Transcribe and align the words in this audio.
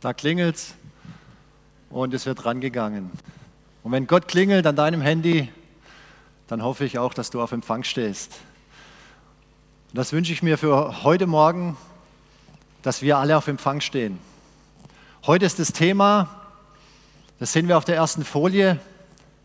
Da 0.00 0.14
klingelt's 0.14 0.74
und 1.90 2.14
es 2.14 2.24
wird 2.24 2.46
rangegangen. 2.46 3.10
Und 3.82 3.92
wenn 3.92 4.06
Gott 4.06 4.28
klingelt 4.28 4.66
an 4.66 4.74
deinem 4.74 5.02
Handy, 5.02 5.50
dann 6.46 6.62
hoffe 6.62 6.86
ich 6.86 6.98
auch, 6.98 7.12
dass 7.12 7.28
du 7.28 7.42
auf 7.42 7.52
Empfang 7.52 7.84
stehst. 7.84 8.32
Und 9.90 9.98
das 9.98 10.14
wünsche 10.14 10.32
ich 10.32 10.42
mir 10.42 10.56
für 10.56 11.02
heute 11.02 11.26
Morgen, 11.26 11.76
dass 12.80 13.02
wir 13.02 13.18
alle 13.18 13.36
auf 13.36 13.46
Empfang 13.46 13.82
stehen. 13.82 14.18
Heute 15.26 15.44
ist 15.44 15.58
das 15.58 15.72
Thema, 15.74 16.30
das 17.38 17.52
sehen 17.52 17.68
wir 17.68 17.76
auf 17.76 17.84
der 17.84 17.96
ersten 17.96 18.24
Folie, 18.24 18.80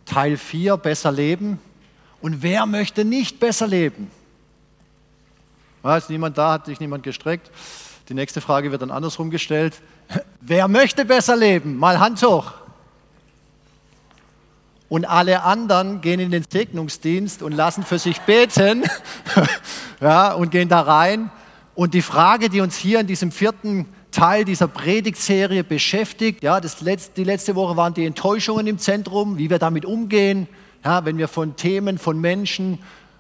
Teil 0.06 0.38
4, 0.38 0.78
besser 0.78 1.12
leben. 1.12 1.60
Und 2.22 2.44
wer 2.44 2.66
möchte 2.66 3.04
nicht 3.04 3.42
besser 3.42 3.68
leben? 3.68 4.10
War 5.82 5.98
ist 5.98 6.10
niemand 6.10 6.38
da, 6.38 6.54
hat 6.54 6.66
sich 6.66 6.80
niemand 6.80 7.04
gestreckt. 7.04 7.52
Die 8.08 8.14
nächste 8.14 8.40
Frage 8.40 8.72
wird 8.72 8.84
dann 8.84 8.92
andersrum 8.92 9.32
gestellt. 9.32 9.82
Wer 10.40 10.68
möchte 10.68 11.06
besser 11.06 11.36
leben? 11.36 11.76
Mal 11.78 12.00
Hand 12.00 12.22
hoch. 12.22 12.54
Und 14.90 15.06
alle 15.06 15.42
anderen 15.42 16.02
gehen 16.02 16.20
in 16.20 16.30
den 16.30 16.46
Segnungsdienst 16.48 17.42
und 17.42 17.52
lassen 17.52 17.84
für 17.84 17.98
sich 17.98 18.22
beten 18.22 18.84
ja, 20.02 20.34
und 20.34 20.52
gehen 20.52 20.70
da 20.70 20.82
rein. 20.82 21.32
Und 21.74 21.96
die 21.96 22.04
Frage, 22.04 22.50
die 22.50 22.62
uns 22.62 22.78
hier 22.78 23.00
in 23.00 23.08
diesem 23.08 23.32
vierten 23.32 23.88
Teil 24.12 24.46
dieser 24.46 24.68
Predigtserie 24.68 25.64
beschäftigt, 25.64 26.44
ja, 26.44 26.62
das 26.62 26.82
letzte, 26.82 27.14
die 27.16 27.24
letzte 27.24 27.56
Woche 27.56 27.76
waren 27.76 27.96
die 27.96 28.06
Enttäuschungen 28.06 28.68
im 28.68 28.78
Zentrum, 28.78 29.40
wie 29.40 29.50
wir 29.50 29.58
damit 29.58 29.84
umgehen, 29.84 30.48
ja, 30.86 31.04
wenn 31.06 31.18
wir 31.18 31.28
von 31.28 31.56
Themen, 31.56 31.98
von 31.98 32.22
Menschen, 32.22 32.78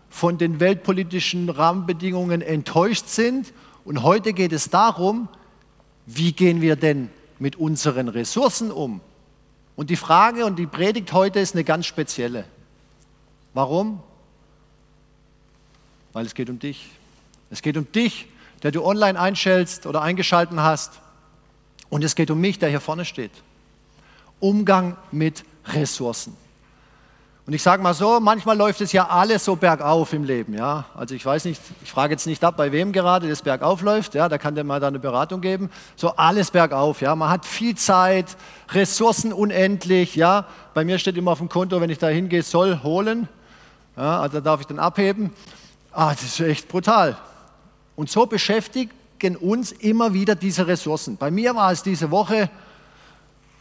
von 0.09 0.37
den 0.37 0.59
weltpolitischen 0.59 1.49
Rahmenbedingungen 1.49 2.41
enttäuscht 2.41 3.07
sind. 3.07 3.51
Und 3.85 4.01
heute 4.01 4.33
geht 4.33 4.51
es 4.51 4.69
darum, 4.69 5.29
wie 6.07 6.33
gehen 6.33 6.59
wir 6.59 6.75
denn 6.75 7.09
mit 7.39 7.55
unseren 7.55 8.07
Ressourcen 8.07 8.71
um? 8.71 8.99
Und 9.75 9.89
die 9.89 9.95
Frage 9.95 10.45
und 10.45 10.57
die 10.57 10.65
Predigt 10.65 11.13
heute 11.13 11.39
ist 11.39 11.53
eine 11.53 11.63
ganz 11.63 11.85
spezielle. 11.85 12.45
Warum? 13.53 14.01
Weil 16.13 16.25
es 16.25 16.33
geht 16.33 16.49
um 16.49 16.59
dich. 16.59 16.89
Es 17.51 17.61
geht 17.61 17.77
um 17.77 17.91
dich, 17.91 18.27
der 18.63 18.71
du 18.71 18.83
online 18.83 19.19
einstellst 19.19 19.85
oder 19.85 20.01
eingeschalten 20.01 20.61
hast. 20.61 20.99
Und 21.89 22.03
es 22.03 22.15
geht 22.15 22.31
um 22.31 22.39
mich, 22.41 22.57
der 22.57 22.69
hier 22.69 22.81
vorne 22.81 23.05
steht. 23.05 23.31
Umgang 24.39 24.97
mit 25.11 25.43
Ressourcen. 25.67 26.35
Und 27.47 27.53
ich 27.53 27.61
sage 27.61 27.83
mal 27.83 27.93
so, 27.93 28.19
manchmal 28.19 28.57
läuft 28.57 28.81
es 28.81 28.91
ja 28.91 29.07
alles 29.07 29.45
so 29.45 29.55
bergauf 29.55 30.13
im 30.13 30.23
Leben. 30.23 30.55
Ja? 30.55 30.85
Also 30.95 31.13
ich 31.13 31.23
weiß 31.23 31.45
nicht, 31.45 31.61
ich 31.83 31.91
frage 31.91 32.13
jetzt 32.13 32.25
nicht 32.25 32.43
ab, 32.43 32.57
bei 32.57 32.71
wem 32.71 32.91
gerade 32.91 33.29
das 33.29 33.43
bergauf 33.43 33.83
läuft. 33.83 34.15
Ja? 34.15 34.27
Da 34.29 34.39
kann 34.39 34.55
der 34.55 34.63
mal 34.63 34.79
da 34.79 34.87
eine 34.87 34.97
Beratung 34.97 35.41
geben. 35.41 35.69
So 35.95 36.15
alles 36.15 36.49
bergauf. 36.49 37.01
Ja? 37.01 37.15
Man 37.15 37.29
hat 37.29 37.45
viel 37.45 37.75
Zeit, 37.75 38.35
Ressourcen 38.69 39.31
unendlich. 39.31 40.15
Ja? 40.15 40.47
Bei 40.73 40.83
mir 40.83 40.97
steht 40.97 41.17
immer 41.17 41.31
auf 41.31 41.37
dem 41.37 41.49
Konto, 41.49 41.79
wenn 41.81 41.91
ich 41.91 41.99
da 41.99 42.07
hingehe, 42.07 42.41
soll 42.41 42.81
holen. 42.81 43.29
Ja? 43.95 44.21
Also 44.21 44.41
darf 44.41 44.61
ich 44.61 44.67
dann 44.67 44.79
abheben. 44.79 45.31
Ah, 45.91 46.13
das 46.13 46.23
ist 46.23 46.39
echt 46.39 46.67
brutal. 46.67 47.15
Und 47.95 48.09
so 48.09 48.25
beschäftigen 48.25 48.89
uns 49.39 49.71
immer 49.71 50.13
wieder 50.15 50.33
diese 50.33 50.65
Ressourcen. 50.65 51.17
Bei 51.17 51.29
mir 51.29 51.55
war 51.55 51.71
es 51.71 51.83
diese 51.83 52.09
Woche 52.09 52.49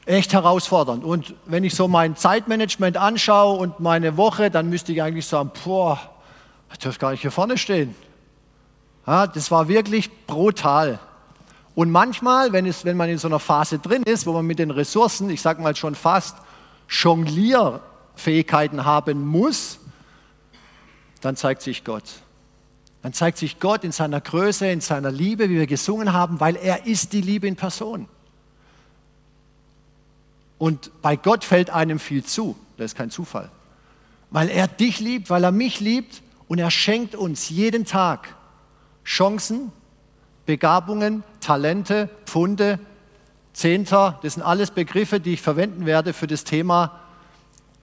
echt 0.07 0.33
herausfordernd. 0.33 1.05
Und 1.05 1.35
wenn 1.47 1.65
ich 1.65 1.75
so 1.75 1.89
mein 1.89 2.17
Zeitmanagement 2.17 2.97
anschaue 2.97 3.59
und 3.59 3.81
meine 3.81 4.17
Woche, 4.17 4.51
dann 4.51 4.69
müsste 4.69 4.93
ich 4.93 5.03
eigentlich 5.03 5.27
sagen, 5.27 5.51
boah, 5.65 5.99
ich 6.73 6.79
darf 6.79 6.99
gar 6.99 7.13
nicht 7.13 7.23
hier 7.23 7.31
vorne 7.31 7.57
stehen. 7.57 7.95
Ja, 9.07 9.27
das 9.27 9.51
war 9.51 9.69
wirklich 9.69 10.11
brutal. 10.27 10.99
Und 11.75 11.91
manchmal, 11.91 12.53
wenn, 12.53 12.67
es, 12.67 12.85
wenn 12.85 12.97
man 12.97 13.09
in 13.09 13.19
so 13.19 13.29
einer 13.29 13.39
Phase 13.39 13.79
drin 13.79 14.03
ist, 14.05 14.27
wo 14.27 14.33
man 14.33 14.47
mit 14.47 14.59
den 14.59 14.71
Ressourcen, 14.71 15.31
ich 15.31 15.43
sage 15.43 15.61
mal 15.61 15.75
schon 15.75 15.95
fast, 15.95 16.37
Jonglierfähigkeiten 16.89 18.85
haben 18.85 19.27
muss, 19.27 19.79
dann 21.21 21.37
zeigt 21.37 21.63
sich 21.63 21.85
Gott. 21.85 22.05
Dann 23.03 23.13
zeigt 23.13 23.39
sich 23.39 23.59
Gott 23.59 23.85
in 23.85 23.93
seiner 23.93 24.20
Größe, 24.20 24.67
in 24.67 24.81
seiner 24.81 25.11
Liebe, 25.11 25.48
wie 25.51 25.59
wir 25.59 25.67
gesungen 25.67 26.13
haben, 26.13 26.41
weil 26.41 26.57
er 26.57 26.87
ist 26.87 27.13
die 27.13 27.20
Liebe 27.20 27.47
in 27.47 27.57
Person. 27.57 28.09
Und 30.64 31.02
bei 31.02 31.17
Gott 31.17 31.45
fällt 31.45 31.69
einem 31.69 31.98
viel 31.98 32.25
zu. 32.25 32.57
Das 32.79 32.86
ist 32.86 32.97
kein 32.97 33.11
Zufall. 33.11 33.51
Weil 34.30 34.48
er 34.48 34.67
dich 34.67 34.98
liebt, 34.98 35.29
weil 35.29 35.45
er 35.45 35.52
mich 35.52 35.79
liebt 35.79 36.23
und 36.48 36.58
er 36.58 36.70
schenkt 36.70 37.14
uns 37.14 37.51
jeden 37.51 37.85
Tag 37.85 38.35
Chancen, 39.05 39.73
Begabungen, 40.47 41.23
Talente, 41.42 42.08
Pfunde, 42.25 42.79
Zehnter. 43.52 44.19
Das 44.23 44.33
sind 44.33 44.42
alles 44.42 44.70
Begriffe, 44.70 45.20
die 45.20 45.35
ich 45.35 45.42
verwenden 45.42 45.85
werde 45.85 46.14
für 46.14 46.27
das 46.27 46.45
Thema, 46.45 46.98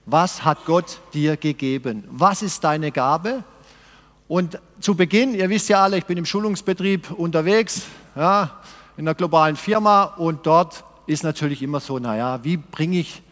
was 0.04 0.44
hat 0.44 0.64
Gott 0.64 0.98
dir 1.14 1.36
gegeben? 1.36 2.02
Was 2.10 2.42
ist 2.42 2.64
deine 2.64 2.90
Gabe? 2.90 3.44
Und 4.26 4.58
zu 4.80 4.96
Beginn, 4.96 5.36
ihr 5.36 5.48
wisst 5.50 5.68
ja 5.68 5.84
alle, 5.84 5.98
ich 5.98 6.06
bin 6.06 6.18
im 6.18 6.26
Schulungsbetrieb 6.26 7.12
unterwegs, 7.12 7.82
ja, 8.16 8.58
in 8.96 9.06
einer 9.06 9.14
globalen 9.14 9.54
Firma 9.54 10.02
und 10.02 10.48
dort 10.48 10.82
ist 11.06 11.24
natürlich 11.24 11.62
immer 11.62 11.80
so, 11.80 11.98
naja, 11.98 12.42
wie 12.44 12.56
bringe 12.56 12.98
ich 12.98 13.22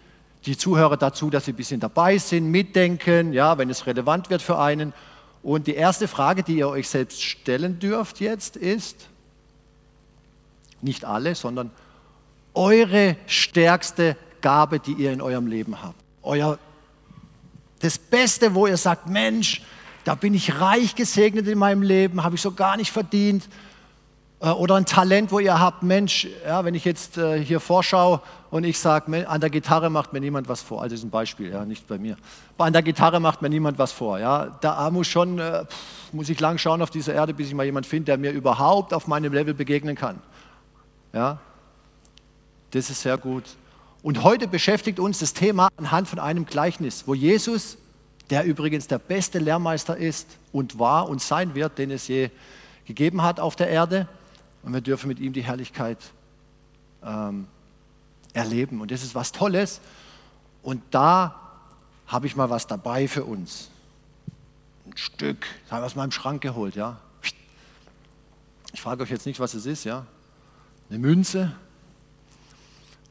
die 0.47 0.56
Zuhörer 0.56 0.97
dazu, 0.97 1.31
dass 1.31 1.44
sie 1.44 1.53
ein 1.53 1.56
bisschen 1.56 1.81
dabei 1.81 2.19
sind, 2.19 2.50
mitdenken, 2.50 3.32
ja, 3.32 3.58
wenn 3.58 3.70
es 3.70 3.86
relevant 3.86 4.31
wird 4.31 4.42
für 4.42 4.58
einen. 4.58 4.92
Und 5.42 5.66
die 5.66 5.75
erste 5.75 6.08
Frage, 6.08 6.42
die 6.42 6.56
ihr 6.56 6.69
euch 6.69 6.88
selbst 6.88 7.22
stellen 7.22 7.78
dürft 7.78 8.20
jetzt 8.20 8.56
ist, 8.56 9.08
nicht 10.82 11.04
alle, 11.04 11.34
sondern 11.34 11.70
eure 12.54 13.16
stärkste 13.26 14.16
Gabe, 14.41 14.81
die 14.81 14.92
ihr 14.92 15.12
in 15.12 15.20
eurem 15.20 15.47
Leben 15.47 15.82
habt. 15.82 15.97
Euer, 16.22 16.58
das 17.81 17.98
Beste, 17.98 18.54
wo 18.54 18.66
ihr 18.66 18.76
sagt, 18.76 19.08
Mensch, 19.08 19.62
da 20.04 20.14
bin 20.14 20.34
ich 20.34 20.60
reich 20.60 20.94
gesegnet 20.94 21.47
in 21.47 21.58
meinem 21.58 21.82
Leben, 21.82 22.22
habe 22.22 22.34
ich 22.34 22.41
so 22.41 22.52
gar 22.52 22.76
nicht 22.76 22.91
verdient. 22.91 23.48
Äh, 24.41 24.51
oder 24.51 24.77
ein 24.77 24.87
Talent, 24.87 25.31
wo 25.33 25.39
ihr 25.39 25.61
habt, 25.61 25.83
Mensch, 25.83 26.27
ja, 26.45 26.65
wenn 26.65 26.75
ich 26.75 26.84
jetzt 26.84 27.19
äh, 27.19 27.43
hier 27.43 27.61
vorschaue 27.61 28.21
und 28.51 28.65
ich 28.65 28.78
sage, 28.78 29.28
an 29.28 29.41
der 29.41 29.51
Gitarre 29.51 29.91
macht 29.91 30.12
mir 30.12 30.21
niemand 30.21 30.49
was 30.49 30.62
vor. 30.62 30.83
Also 30.83 30.95
ist 30.95 31.05
ein 31.05 31.11
Beispiel, 31.11 31.51
ja, 31.51 31.65
nicht 31.65 31.87
bei 31.87 31.99
mir. 31.99 32.17
Aber 32.56 32.65
an 32.65 32.73
der 32.73 32.83
Gitarre 32.83 33.21
macht 33.21 33.43
mir 33.43 33.50
niemand 33.50 33.79
was 33.79 33.93
vor. 33.93 34.19
Ja. 34.19 34.59
Da 34.61 34.91
muss 34.91 35.06
schon, 35.06 35.39
äh, 35.39 35.65
muss 36.12 36.29
ich 36.29 36.41
lang 36.41 36.59
schauen 36.59 36.83
auf 36.83 36.91
dieser 36.91 37.15
Erde, 37.15 37.34
bis 37.34 37.49
ich 37.49 37.55
mal 37.55 37.65
jemanden 37.65 37.89
finde, 37.89 38.06
der 38.06 38.19
mir 38.19 38.33
überhaupt 38.33 38.95
auf 38.95 39.06
meinem 39.06 39.33
Level 39.33 39.55
begegnen 39.55 39.95
kann. 39.95 40.19
Ja. 41.12 41.39
Das 42.71 42.89
ist 42.89 43.03
sehr 43.03 43.19
gut. 43.19 43.45
Und 44.03 44.23
heute 44.25 44.49
beschäftigt 44.49 44.99
uns 44.99 45.19
das 45.19 45.34
Thema 45.34 45.69
anhand 45.77 46.09
von 46.09 46.19
einem 46.19 46.47
Gleichnis, 46.47 47.05
wo 47.06 47.12
Jesus, 47.12 47.77
der 48.31 48.45
übrigens 48.45 48.87
der 48.87 48.99
beste 48.99 49.39
Lehrmeister 49.39 49.97
ist 49.97 50.39
und 50.53 50.79
war 50.79 51.09
und 51.09 51.21
sein 51.21 51.55
wird, 51.55 51.77
den 51.77 51.91
es 51.91 52.09
je 52.09 52.31
gegeben 52.87 53.23
hat 53.23 53.39
auf 53.39 53.56
der 53.56 53.69
Erde, 53.69 54.09
und 54.62 54.72
wir 54.72 54.81
dürfen 54.81 55.09
mit 55.09 55.19
ihm 55.21 55.32
die 55.32 55.43
Herrlichkeit 55.43 55.98
ähm, 57.04 57.47
erleben. 58.32 58.81
Und 58.81 58.91
das 58.91 59.03
ist 59.03 59.15
was 59.15 59.32
Tolles. 59.32 59.81
Und 60.62 60.82
da 60.91 61.34
habe 62.06 62.26
ich 62.26 62.37
mal 62.37 62.50
was 62.50 62.66
dabei 62.66 63.09
für 63.09 63.25
uns. 63.25 63.70
Ein 64.87 64.97
Stück, 64.97 65.47
das 65.65 65.72
habe 65.72 65.82
ich 65.82 65.87
aus 65.87 65.97
meinem 65.97 66.10
Schrank 66.10 66.43
geholt, 66.43 66.75
ja. 66.75 66.99
Ich 68.72 68.81
frage 68.81 69.03
euch 69.03 69.10
jetzt 69.10 69.26
nicht, 69.26 69.41
was 69.41 69.54
es 69.54 69.66
ist, 69.66 69.84
ja. 69.84 70.06
Eine 70.88 70.99
Münze. 70.99 71.53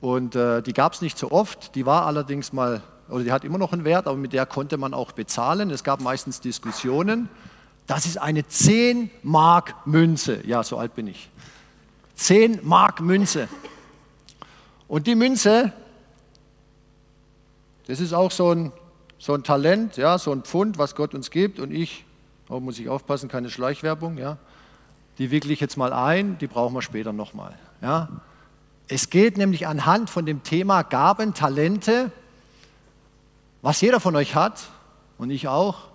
Und 0.02 0.36
äh, 0.36 0.62
die 0.62 0.74
gab 0.74 0.94
es 0.94 1.02
nicht 1.02 1.18
so 1.18 1.32
oft. 1.32 1.76
Die 1.76 1.86
war 1.86 2.06
allerdings 2.06 2.54
mal, 2.54 2.82
oder 3.10 3.24
die 3.24 3.32
hat 3.32 3.44
immer 3.44 3.58
noch 3.58 3.74
einen 3.74 3.84
Wert, 3.84 4.08
aber 4.08 4.18
mit 4.18 4.34
der 4.34 4.46
konnte 4.46 4.78
man 4.78 4.94
auch 4.94 5.12
bezahlen. 5.12 5.70
Es 5.70 5.84
gab 5.84 6.02
meistens 6.02 6.40
Diskussionen. 6.40 7.30
Das 7.90 8.06
ist 8.06 8.18
eine 8.18 8.48
10 8.48 9.10
Mark 9.24 9.74
Münze. 9.88 10.46
Ja, 10.46 10.62
so 10.62 10.78
alt 10.78 10.94
bin 10.94 11.08
ich. 11.08 11.28
10 12.14 12.60
Mark 12.62 13.02
Münze. 13.02 13.50
Und 14.88 15.08
die 15.08 15.16
Münze, 15.16 15.74
das 17.88 18.00
ist 18.00 18.14
auch 18.14 18.30
so 18.30 18.54
ein, 18.54 18.72
so 19.18 19.34
ein 19.34 19.42
Talent, 19.42 19.98
ja, 19.98 20.20
so 20.20 20.32
ein 20.32 20.44
Pfund, 20.44 20.78
was 20.78 20.94
Gott 20.94 21.16
uns 21.16 21.32
gibt. 21.32 21.60
Und 21.60 21.72
ich, 21.72 22.06
oh, 22.48 22.60
muss 22.60 22.78
ich 22.78 22.90
aufpassen, 22.90 23.28
keine 23.28 23.50
Schleichwerbung, 23.50 24.20
ja, 24.20 24.38
die 25.18 25.32
wickle 25.32 25.52
ich 25.52 25.60
jetzt 25.60 25.76
mal 25.76 25.92
ein, 25.92 26.38
die 26.38 26.46
brauchen 26.46 26.76
wir 26.76 26.84
später 26.84 27.12
nochmal. 27.12 27.58
Ja. 27.82 28.10
Es 28.88 29.10
geht 29.10 29.36
nämlich 29.36 29.66
anhand 29.66 30.12
von 30.12 30.28
dem 30.28 30.44
Thema 30.44 30.84
Gaben, 30.84 31.34
Talente, 31.34 32.12
was 33.64 33.82
jeder 33.82 34.00
von 34.00 34.16
euch 34.16 34.36
hat 34.36 34.68
und 35.18 35.32
ich 35.32 35.48
auch, 35.48 35.89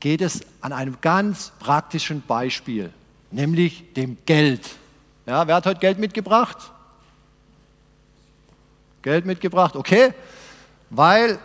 geht 0.00 0.20
es 0.20 0.42
an 0.60 0.72
einem 0.72 0.98
ganz 1.00 1.52
praktischen 1.58 2.22
Beispiel, 2.22 2.92
nämlich 3.30 3.92
dem 3.94 4.16
Geld. 4.26 4.68
Ja, 5.26 5.46
wer 5.46 5.56
hat 5.56 5.66
heute 5.66 5.80
Geld 5.80 5.98
mitgebracht? 5.98 6.56
Geld 9.02 9.26
mitgebracht, 9.26 9.76
okay, 9.76 10.12
weil 10.90 11.38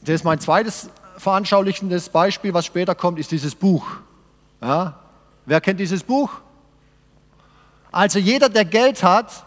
das 0.00 0.16
ist 0.16 0.24
mein 0.24 0.40
zweites 0.40 0.90
veranschaulichendes 1.16 2.08
Beispiel, 2.08 2.54
was 2.54 2.66
später 2.66 2.94
kommt, 2.94 3.18
ist 3.18 3.30
dieses 3.30 3.54
Buch. 3.54 3.86
Ja, 4.60 4.98
wer 5.46 5.60
kennt 5.60 5.80
dieses 5.80 6.02
Buch? 6.02 6.30
Also 7.90 8.18
jeder, 8.18 8.48
der 8.48 8.64
Geld 8.64 9.02
hat, 9.02 9.44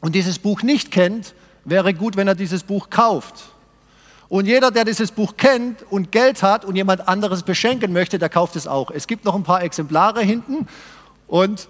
und 0.00 0.14
dieses 0.14 0.38
Buch 0.38 0.62
nicht 0.62 0.90
kennt, 0.90 1.34
wäre 1.64 1.94
gut, 1.94 2.16
wenn 2.16 2.28
er 2.28 2.34
dieses 2.34 2.62
Buch 2.62 2.90
kauft. 2.90 3.50
Und 4.28 4.46
jeder, 4.46 4.70
der 4.70 4.84
dieses 4.84 5.12
Buch 5.12 5.36
kennt 5.36 5.84
und 5.90 6.10
Geld 6.10 6.42
hat 6.42 6.64
und 6.64 6.74
jemand 6.74 7.06
anderes 7.08 7.42
beschenken 7.42 7.92
möchte, 7.92 8.18
der 8.18 8.28
kauft 8.28 8.56
es 8.56 8.66
auch. 8.66 8.90
Es 8.90 9.06
gibt 9.06 9.24
noch 9.24 9.34
ein 9.34 9.44
paar 9.44 9.62
Exemplare 9.62 10.22
hinten 10.22 10.66
und 11.28 11.68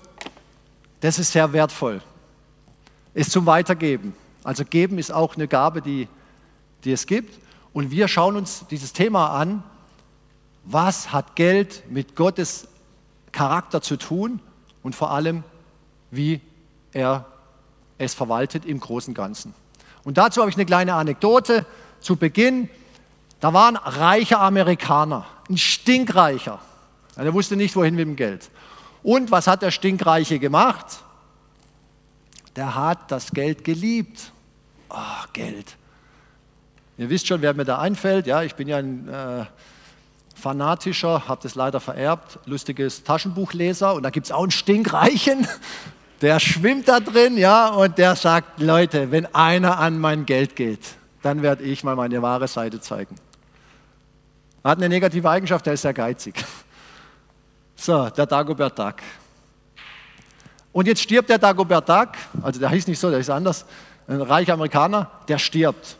das 1.01 1.19
ist 1.19 1.33
sehr 1.33 1.53
wertvoll. 1.53 2.01
Ist 3.13 3.31
zum 3.31 3.47
Weitergeben. 3.47 4.15
Also 4.43 4.65
geben 4.65 4.99
ist 4.99 5.13
auch 5.13 5.37
eine 5.37 5.49
Gabe, 5.49 5.83
die, 5.83 6.09
die 6.85 6.93
es 6.93 7.07
gibt. 7.07 7.39
Und 7.73 7.91
wir 7.91 8.09
schauen 8.09 8.37
uns 8.37 8.65
dieses 8.71 8.93
Thema 8.93 9.31
an. 9.39 9.63
Was 10.65 11.13
hat 11.13 11.37
Geld 11.37 11.83
mit 11.91 12.17
Gottes 12.17 12.69
Charakter 13.33 13.83
zu 13.83 13.97
tun 13.97 14.41
und 14.83 14.95
vor 14.95 15.11
allem, 15.11 15.45
wie 16.11 16.41
er 16.93 17.27
es 17.99 18.15
verwaltet 18.15 18.65
im 18.65 18.81
großen 18.81 19.13
Ganzen. 19.15 19.55
Und 20.05 20.17
dazu 20.17 20.41
habe 20.41 20.51
ich 20.51 20.57
eine 20.57 20.65
kleine 20.65 20.95
Anekdote 20.95 21.67
zu 22.07 22.17
Beginn. 22.17 22.69
Da 23.41 23.53
war 23.53 23.69
ein 23.69 23.77
reicher 23.77 24.41
Amerikaner, 24.41 25.27
ein 25.51 25.59
Stinkreicher. 25.59 26.61
Er 27.17 27.35
wusste 27.35 27.57
nicht, 27.57 27.75
wohin 27.75 27.97
mit 27.97 28.07
dem 28.07 28.17
Geld. 28.17 28.49
Und 29.03 29.31
was 29.31 29.47
hat 29.47 29.63
der 29.63 29.73
Stinkreiche 29.73 30.39
gemacht? 30.39 30.87
Der 32.55 32.75
hat 32.75 33.11
das 33.11 33.33
Geld 33.33 33.65
geliebt. 33.65 34.33
Oh, 34.89 35.25
Geld. 35.33 35.77
Ihr 36.97 37.11
wisst 37.11 37.27
schon, 37.27 37.43
wer 37.43 37.53
mir 37.55 37.65
da 37.65 37.79
einfällt. 37.79 38.27
Ja, 38.27 38.43
ich 38.43 38.55
bin 38.55 38.69
ja 38.69 38.79
ein 38.79 39.09
äh, 39.09 39.45
fanatischer, 40.35 41.29
habe 41.29 41.41
das 41.43 41.57
leider 41.57 41.81
vererbt, 41.81 42.39
lustiges 42.47 43.03
Taschenbuchleser. 43.03 43.95
Und 43.95 44.05
da 44.05 44.11
gibt 44.11 44.27
es 44.27 44.33
auch 44.33 44.43
einen 44.43 44.53
Stinkreichen, 44.53 45.47
der 46.23 46.39
schwimmt 46.39 46.89
da 46.89 47.01
drin, 47.01 47.37
ja, 47.37 47.69
und 47.69 47.99
der 47.99 48.17
sagt, 48.17 48.61
Leute, 48.61 49.11
wenn 49.11 49.27
einer 49.35 49.79
an 49.79 49.99
mein 49.99 50.25
Geld 50.25 50.57
geht, 50.57 50.97
dann 51.27 51.43
werde 51.43 51.65
ich 51.65 51.83
mal 51.83 51.97
meine 51.97 52.23
wahre 52.23 52.47
Seite 52.47 52.81
zeigen. 52.81 53.17
Er 54.63 54.71
hat 54.71 54.79
eine 54.79 54.89
negative 54.89 55.29
Eigenschaft, 55.29 55.67
der 55.67 55.73
ist 55.73 55.83
sehr 55.83 55.95
geizig. 55.95 56.43
So, 57.79 58.09
der 58.09 58.25
Dagobert 58.25 58.79
Duck. 58.79 58.95
Und 60.73 60.87
jetzt 60.87 61.03
stirbt 61.03 61.29
der 61.29 61.37
Dagobert 61.37 61.87
Duck, 61.87 62.09
also 62.41 62.59
der 62.59 62.71
hieß 62.71 62.87
nicht 62.87 62.99
so, 62.99 63.11
der 63.11 63.19
ist 63.19 63.29
anders, 63.29 63.67
ein 64.09 64.23
reicher 64.23 64.55
Amerikaner, 64.55 65.11
der 65.29 65.37
stirbt. 65.37 65.99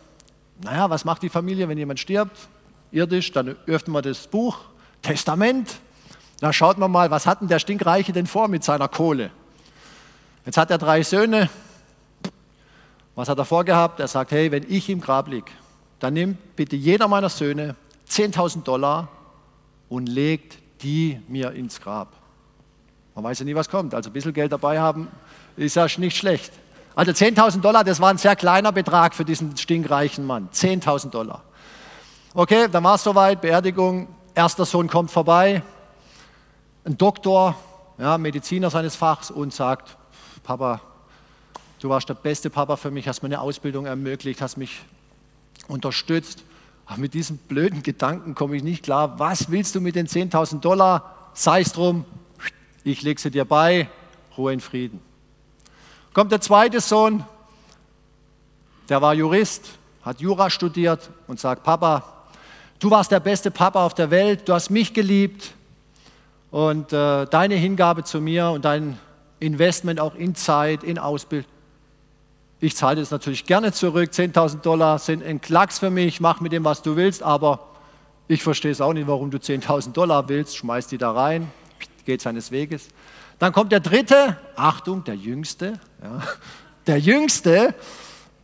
Naja, 0.63 0.89
was 0.89 1.05
macht 1.05 1.21
die 1.21 1.29
Familie, 1.29 1.69
wenn 1.69 1.77
jemand 1.77 2.01
stirbt? 2.01 2.49
Irdisch, 2.93 3.31
dann 3.31 3.57
öffnet 3.67 3.89
man 3.89 4.03
das 4.03 4.27
Buch, 4.27 4.61
Testament. 5.03 5.81
Da 6.41 6.51
schaut 6.51 6.79
man 6.79 6.91
mal, 6.91 7.11
was 7.11 7.27
hat 7.27 7.43
denn 7.43 7.49
der 7.49 7.59
Stinkreiche 7.59 8.15
denn 8.15 8.27
vor 8.27 8.49
mit 8.49 8.65
seiner 8.65 8.89
Kohle? 8.89 9.31
Jetzt 10.47 10.57
hat 10.57 10.71
er 10.71 10.79
drei 10.79 11.03
Söhne. 11.03 11.51
Was 13.17 13.29
hat 13.29 13.39
er 13.39 13.45
vorgehabt? 13.45 13.99
Er 13.99 14.09
sagt, 14.09 14.31
hey, 14.31 14.53
wenn 14.53 14.65
ich 14.69 14.89
im 14.89 15.01
Grab 15.01 15.27
liege, 15.27 15.51
dann 15.99 16.15
nimmt 16.15 16.55
bitte 16.55 16.77
jeder 16.77 17.09
meiner 17.09 17.31
Söhne 17.31 17.75
10.000 18.09 18.63
Dollar 18.63 19.09
und 19.89 20.07
legt 20.09 20.59
die 20.83 21.21
mir 21.27 21.53
ins 21.53 21.81
Grab. 21.81 22.13
Man 23.15 23.25
weiß 23.25 23.39
ja 23.41 23.45
nie, 23.47 23.55
was 23.55 23.69
kommt. 23.69 23.95
Also 23.95 24.11
ein 24.11 24.13
bisschen 24.13 24.35
Geld 24.35 24.53
dabei 24.53 24.79
haben 24.79 25.09
ist 25.57 25.77
ja 25.77 25.87
nicht 25.97 26.17
schlecht. 26.17 26.53
Also 26.95 27.13
10.000 27.13 27.61
Dollar, 27.61 27.83
das 27.83 28.01
war 28.01 28.11
ein 28.11 28.19
sehr 28.19 28.37
kleiner 28.37 28.73
Betrag 28.73 29.15
für 29.15 29.25
diesen 29.25 29.57
stinkreichen 29.57 30.27
Mann. 30.27 30.51
10.000 30.53 31.11
Dollar. 31.11 31.43
Okay, 32.35 32.69
dann 32.71 32.85
war 32.85 32.97
es 32.97 33.03
soweit, 33.03 33.41
Beerdigung. 33.41 34.09
Erster 34.35 34.67
Sohn 34.67 34.89
kommt 34.89 35.11
vorbei, 35.11 35.63
ein 36.85 36.99
Doktor, 36.99 37.55
ja, 37.97 38.19
Mediziner 38.19 38.69
seines 38.69 38.95
Fachs 38.95 39.31
und 39.31 39.55
sagt, 39.55 39.97
Papa, 40.43 40.83
du 41.81 41.89
warst 41.89 42.09
der 42.09 42.15
beste 42.15 42.51
Papa 42.51 42.77
für 42.77 42.91
mich, 42.91 43.09
hast 43.09 43.23
mir 43.23 43.29
eine 43.29 43.41
Ausbildung 43.41 43.87
ermöglicht, 43.87 44.41
hast 44.41 44.57
mich 44.57 44.83
unterstützt. 45.69 46.43
Aber 46.87 47.01
mit 47.01 47.15
diesem 47.15 47.37
blöden 47.37 47.83
Gedanken 47.83 48.35
komme 48.35 48.57
ich 48.57 48.63
nicht 48.63 48.85
klar. 48.85 49.19
Was 49.19 49.51
willst 49.51 49.75
du 49.75 49.81
mit 49.81 49.97
den 49.97 50.07
10.000 50.07 50.61
Dollar? 50.61 51.31
Sei 51.35 51.61
es 51.61 51.73
drum, 51.73 52.05
ich 52.85 53.03
lege 53.03 53.21
sie 53.21 53.31
dir 53.31 53.45
bei, 53.45 53.89
Ruhe 54.39 54.53
in 54.53 54.61
Frieden. 54.61 55.01
Kommt 56.13 56.31
der 56.33 56.41
zweite 56.41 56.81
Sohn, 56.81 57.25
der 58.89 59.03
war 59.03 59.15
Jurist, 59.15 59.71
hat 60.03 60.21
Jura 60.21 60.49
studiert 60.49 61.11
und 61.27 61.41
sagt, 61.41 61.65
Papa, 61.65 62.05
du 62.79 62.91
warst 62.91 63.11
der 63.11 63.21
beste 63.21 63.51
Papa 63.51 63.85
auf 63.85 63.95
der 63.95 64.11
Welt, 64.11 64.49
du 64.49 64.55
hast 64.55 64.71
mich 64.71 64.95
geliebt 64.95 65.53
und 66.53 66.93
äh, 66.93 67.27
deine 67.27 67.57
Hingabe 67.57 68.05
zu 68.05 68.21
mir 68.21 68.51
und 68.51 68.65
dein 68.65 68.99
Investment 69.41 69.99
auch 69.99 70.15
in 70.15 70.35
Zeit, 70.37 70.85
in 70.85 70.99
Ausbildung. 70.99 71.51
Ich 72.59 72.75
zahle 72.75 73.01
das 73.01 73.11
natürlich 73.11 73.45
gerne 73.45 73.73
zurück. 73.73 74.11
10.000 74.11 74.61
Dollar 74.63 74.99
sind 74.99 75.23
ein 75.23 75.41
Klacks 75.41 75.79
für 75.79 75.91
mich. 75.91 76.21
Mach 76.21 76.41
mit 76.41 76.53
dem, 76.53 76.65
was 76.65 76.83
du 76.83 76.97
willst. 76.97 77.23
Aber 77.23 77.69
ich 78.29 78.43
verstehe 78.43 78.71
es 78.71 78.81
auch 78.81 78.95
nicht, 78.95 79.07
warum 79.07 79.31
du 79.31 79.39
10.000 79.39 79.93
Dollar 79.93 80.29
willst. 80.29 80.57
Schmeiß 80.57 80.87
die 80.87 80.99
da 80.99 81.13
rein, 81.13 81.51
geht 82.05 82.23
seines 82.23 82.51
Weges. 82.51 82.89
Dann 83.39 83.53
kommt 83.53 83.73
der 83.73 83.81
dritte, 83.81 84.39
Achtung, 84.57 85.05
der 85.05 85.17
Jüngste. 85.17 85.79
Ja, 86.03 86.23
der 86.87 86.99
Jüngste, 86.99 87.75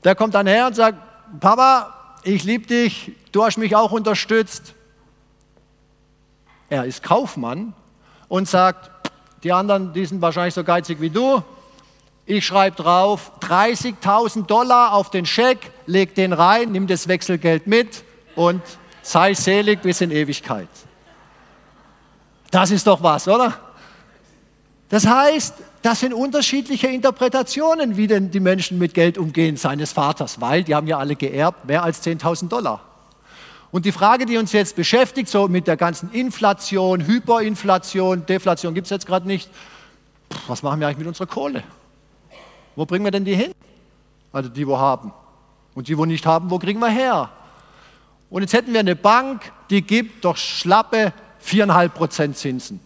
der 0.04 0.14
kommt 0.14 0.34
dann 0.34 0.46
her 0.46 0.66
und 0.66 0.76
sagt, 0.76 0.98
Papa, 1.40 2.18
ich 2.24 2.44
liebe 2.44 2.66
dich, 2.66 3.12
du 3.32 3.44
hast 3.44 3.56
mich 3.56 3.74
auch 3.74 3.92
unterstützt. 3.92 4.74
Er 6.68 6.84
ist 6.84 7.02
Kaufmann 7.02 7.72
und 8.28 8.48
sagt, 8.48 8.90
die 9.42 9.52
anderen, 9.52 9.92
die 9.92 10.04
sind 10.04 10.20
wahrscheinlich 10.20 10.54
so 10.54 10.64
geizig 10.64 11.00
wie 11.00 11.10
du. 11.10 11.42
Ich 12.24 12.46
schreibe 12.46 12.76
drauf 12.76 13.32
30.000 13.40 14.46
Dollar 14.46 14.92
auf 14.92 15.10
den 15.10 15.26
Scheck, 15.26 15.72
leg 15.86 16.14
den 16.14 16.32
rein, 16.32 16.70
nimm 16.70 16.86
das 16.86 17.08
Wechselgeld 17.08 17.66
mit 17.66 18.04
und 18.36 18.62
sei 19.02 19.34
selig 19.34 19.82
bis 19.82 20.00
in 20.00 20.12
Ewigkeit. 20.12 20.68
Das 22.50 22.70
ist 22.70 22.86
doch 22.86 23.02
was, 23.02 23.26
oder? 23.26 23.58
Das 24.88 25.06
heißt, 25.06 25.54
das 25.80 26.00
sind 26.00 26.12
unterschiedliche 26.12 26.86
Interpretationen, 26.86 27.96
wie 27.96 28.06
denn 28.06 28.30
die 28.30 28.40
Menschen 28.40 28.78
mit 28.78 28.94
Geld 28.94 29.18
umgehen 29.18 29.56
seines 29.56 29.90
Vaters, 29.90 30.40
weil 30.40 30.62
die 30.62 30.74
haben 30.74 30.86
ja 30.86 30.98
alle 30.98 31.16
geerbt, 31.16 31.64
mehr 31.64 31.82
als 31.82 32.04
10.000 32.04 32.48
Dollar. 32.48 32.80
Und 33.72 33.84
die 33.86 33.90
Frage, 33.90 34.26
die 34.26 34.36
uns 34.36 34.52
jetzt 34.52 34.76
beschäftigt, 34.76 35.28
so 35.28 35.48
mit 35.48 35.66
der 35.66 35.78
ganzen 35.78 36.12
Inflation, 36.12 37.04
Hyperinflation, 37.06 38.26
Deflation 38.26 38.74
gibt 38.74 38.86
es 38.86 38.90
jetzt 38.90 39.06
gerade 39.06 39.26
nicht, 39.26 39.50
was 40.46 40.62
machen 40.62 40.78
wir 40.78 40.86
eigentlich 40.86 40.98
mit 40.98 41.08
unserer 41.08 41.26
Kohle? 41.26 41.64
Wo 42.76 42.86
bringen 42.86 43.04
wir 43.04 43.10
denn 43.10 43.24
die 43.24 43.34
hin? 43.34 43.52
Also 44.32 44.48
die, 44.48 44.66
wo 44.66 44.78
haben. 44.78 45.12
Und 45.74 45.88
die, 45.88 45.96
wo 45.96 46.04
nicht 46.04 46.26
haben, 46.26 46.50
wo 46.50 46.58
kriegen 46.58 46.80
wir 46.80 46.88
her? 46.88 47.30
Und 48.30 48.42
jetzt 48.42 48.54
hätten 48.54 48.72
wir 48.72 48.80
eine 48.80 48.96
Bank, 48.96 49.52
die 49.70 49.82
gibt 49.82 50.24
doch 50.24 50.36
schlappe 50.36 51.12
4,5% 51.44 52.34
Zinsen. 52.34 52.80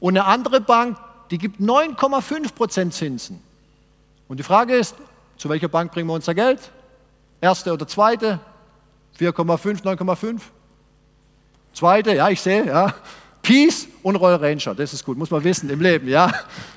Und 0.00 0.16
eine 0.16 0.26
andere 0.26 0.60
Bank, 0.60 0.96
die 1.30 1.38
gibt 1.38 1.60
9,5% 1.60 2.90
Zinsen. 2.90 3.42
Und 4.28 4.38
die 4.38 4.42
Frage 4.42 4.76
ist, 4.76 4.94
zu 5.36 5.48
welcher 5.48 5.68
Bank 5.68 5.92
bringen 5.92 6.08
wir 6.08 6.14
unser 6.14 6.34
Geld? 6.34 6.70
Erste 7.40 7.72
oder 7.72 7.86
zweite? 7.86 8.38
4,5, 9.18 9.82
9,5. 9.82 10.40
Zweite, 11.72 12.14
ja, 12.14 12.28
ich 12.28 12.40
sehe, 12.40 12.66
ja. 12.66 12.94
Peace 13.44 13.86
und 14.02 14.16
Royal 14.16 14.42
Ranger, 14.42 14.74
das 14.74 14.94
ist 14.94 15.04
gut, 15.04 15.18
muss 15.18 15.30
man 15.30 15.44
wissen 15.44 15.68
im 15.68 15.80
Leben, 15.80 16.08
ja. 16.08 16.32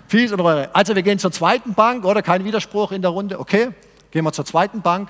Peace 0.09 0.33
und 0.33 0.41
Royal 0.41 0.57
Ranger. 0.57 0.75
Also 0.75 0.95
wir 0.95 1.01
gehen 1.01 1.17
zur 1.17 1.31
zweiten 1.31 1.73
Bank, 1.73 2.03
oder? 2.03 2.21
Kein 2.21 2.43
Widerspruch 2.43 2.91
in 2.91 3.01
der 3.01 3.11
Runde, 3.11 3.39
okay. 3.39 3.69
Gehen 4.11 4.25
wir 4.25 4.33
zur 4.33 4.45
zweiten 4.45 4.81
Bank. 4.81 5.09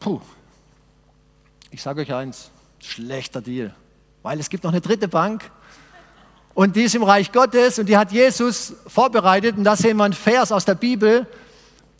Puh, 0.00 0.20
ich 1.70 1.80
sage 1.80 2.02
euch 2.02 2.12
eins, 2.12 2.50
schlechter 2.80 3.40
Deal, 3.40 3.72
weil 4.22 4.40
es 4.40 4.50
gibt 4.50 4.64
noch 4.64 4.72
eine 4.72 4.80
dritte 4.80 5.06
Bank 5.06 5.50
und 6.54 6.74
die 6.74 6.82
ist 6.82 6.94
im 6.96 7.04
Reich 7.04 7.30
Gottes 7.30 7.78
und 7.78 7.86
die 7.86 7.96
hat 7.96 8.10
Jesus 8.10 8.74
vorbereitet 8.88 9.56
und 9.56 9.62
da 9.62 9.76
sehen 9.76 9.96
wir 9.96 10.04
einen 10.04 10.12
Vers 10.12 10.50
aus 10.50 10.64
der 10.64 10.74
Bibel, 10.74 11.26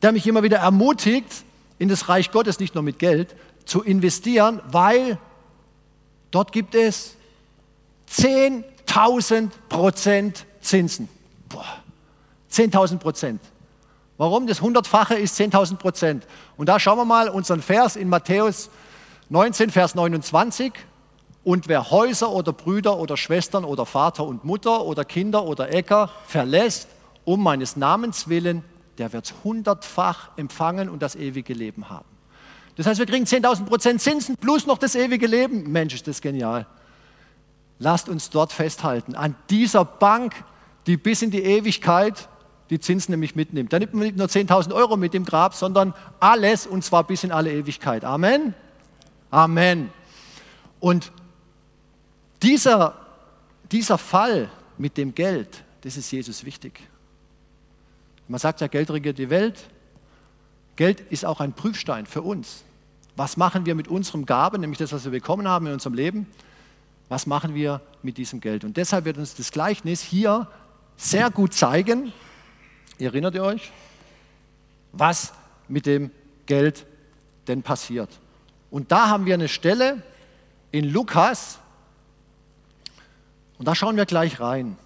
der 0.03 0.11
mich 0.11 0.27
immer 0.27 0.43
wieder 0.43 0.59
ermutigt, 0.59 1.45
in 1.79 1.89
das 1.89 2.09
Reich 2.09 2.33
Gottes 2.33 2.59
nicht 2.59 2.75
nur 2.75 2.83
mit 2.83 2.99
Geld, 2.99 3.37
zu 3.65 3.83
investieren, 3.83 4.61
weil 4.67 5.17
dort 6.33 6.51
gibt 6.51 6.75
es 6.75 7.18
10.000 8.11 9.51
Prozent 9.69 10.47
Zinsen. 10.61 11.09
10.000 12.51 12.99
Prozent. 12.99 13.41
Warum? 14.17 14.47
Das 14.47 14.61
Hundertfache 14.61 15.15
ist 15.15 15.39
10.000 15.39 15.77
Prozent. 15.77 16.27
Und 16.57 16.69
da 16.69 16.81
schauen 16.81 16.99
wir 16.99 17.05
mal 17.05 17.29
unseren 17.29 17.63
Vers 17.63 17.97
in 17.97 18.09
Matthäus 18.09 18.71
19, 19.31 19.71
Vers 19.71 19.95
29. 19.95 20.73
Und 21.45 21.69
wer 21.69 21.91
Häuser 21.91 22.31
oder 22.33 22.53
Brüder 22.53 22.99
oder 22.99 23.17
Schwestern 23.17 23.65
oder 23.65 23.87
Vater 23.87 24.25
und 24.25 24.45
Mutter 24.45 24.85
oder 24.85 25.05
Kinder 25.05 25.45
oder 25.45 25.73
Äcker 25.73 26.11
verlässt, 26.27 26.89
um 27.25 27.43
meines 27.43 27.77
Namens 27.77 28.29
willen, 28.29 28.65
der 28.99 29.13
wird 29.13 29.33
hundertfach 29.45 30.31
empfangen 30.37 30.89
und 30.89 31.01
das 31.01 31.15
ewige 31.15 31.55
Leben 31.55 31.89
haben. 31.89 32.09
Das 32.77 32.87
heißt, 32.87 32.99
wir 32.99 33.07
kriegen 33.07 33.25
10.000 33.25 33.67
Prozent 33.67 34.01
Zinsen 34.01 34.37
plus 34.37 34.67
noch 34.67 34.79
das 34.79 34.95
ewige 34.95 35.27
Leben. 35.27 35.71
Mensch, 35.71 35.95
ist 35.95 36.09
das 36.09 36.21
genial. 36.21 36.67
Lasst 37.79 38.09
uns 38.09 38.31
dort 38.31 38.53
festhalten, 38.53 39.15
an 39.15 39.37
dieser 39.51 39.85
Bank, 39.85 40.35
die 40.87 40.97
bis 40.97 41.23
in 41.23 41.31
die 41.31 41.43
Ewigkeit 41.43 42.29
die 42.71 42.81
Zinsen 42.81 43.13
nämlich 43.13 43.35
mitnimmt. 43.35 43.73
Da 43.73 43.79
nimmt 43.79 43.95
man 43.95 44.05
nicht 44.05 44.17
nur 44.17 44.27
10.000 44.27 44.75
Euro 44.75 44.97
mit 44.97 45.15
im 45.15 45.25
Grab, 45.25 45.55
sondern 45.55 45.95
alles 46.21 46.67
und 46.67 46.85
zwar 46.85 47.05
bis 47.05 47.25
in 47.25 47.33
alle 47.33 47.53
Ewigkeit. 47.53 48.05
Amen. 48.05 48.55
Amen. 49.31 49.91
Und 50.81 51.13
dieser, 52.43 52.95
dieser 53.73 53.99
Fall 53.99 54.51
mit 54.77 54.97
dem 54.97 55.15
Geld, 55.15 55.65
das 55.83 55.97
ist 55.97 56.11
Jesus 56.11 56.45
wichtig. 56.45 56.81
Man 58.29 58.39
sagt 58.39 58.61
ja, 58.61 58.67
Geld 58.67 58.91
regiert 58.91 59.19
die 59.19 59.31
Welt. 59.31 59.59
Geld 60.77 61.01
ist 61.11 61.25
auch 61.25 61.41
ein 61.41 61.55
Prüfstein 61.55 62.07
für 62.07 62.23
uns. 62.23 62.63
Was 63.17 63.37
machen 63.37 63.67
wir 63.67 63.75
mit 63.75 63.89
unserem 63.89 64.27
Gaben, 64.27 64.61
nämlich 64.61 64.79
das, 64.79 64.93
was 64.93 65.05
wir 65.05 65.11
bekommen 65.11 65.49
haben 65.49 65.67
in 65.67 65.73
unserem 65.73 65.95
Leben? 65.95 66.27
Was 67.09 67.27
machen 67.27 67.55
wir 67.55 67.81
mit 68.03 68.19
diesem 68.19 68.41
Geld? 68.41 68.65
Und 68.65 68.77
deshalb 68.77 69.05
wird 69.05 69.19
uns 69.19 69.35
das 69.35 69.51
Gleichnis 69.51 70.03
hier 70.03 70.49
sehr 70.97 71.31
gut 71.31 71.55
zeigen, 71.55 72.13
erinnert 72.99 73.35
ihr 73.35 73.45
euch, 73.45 73.73
was 74.93 75.33
mit 75.69 75.87
dem 75.87 76.11
Geld 76.47 76.87
denn 77.47 77.63
passiert. 77.63 78.11
Und 78.71 78.93
da 78.93 79.09
haben 79.09 79.25
wir 79.25 79.35
eine 79.35 79.49
Stelle 79.49 80.03
in 80.71 80.85
Lukas, 80.85 81.59
und 83.59 83.67
da 83.67 83.75
schauen 83.75 83.97
wir 83.97 84.07
gleich 84.07 84.39
rein. 84.39 84.77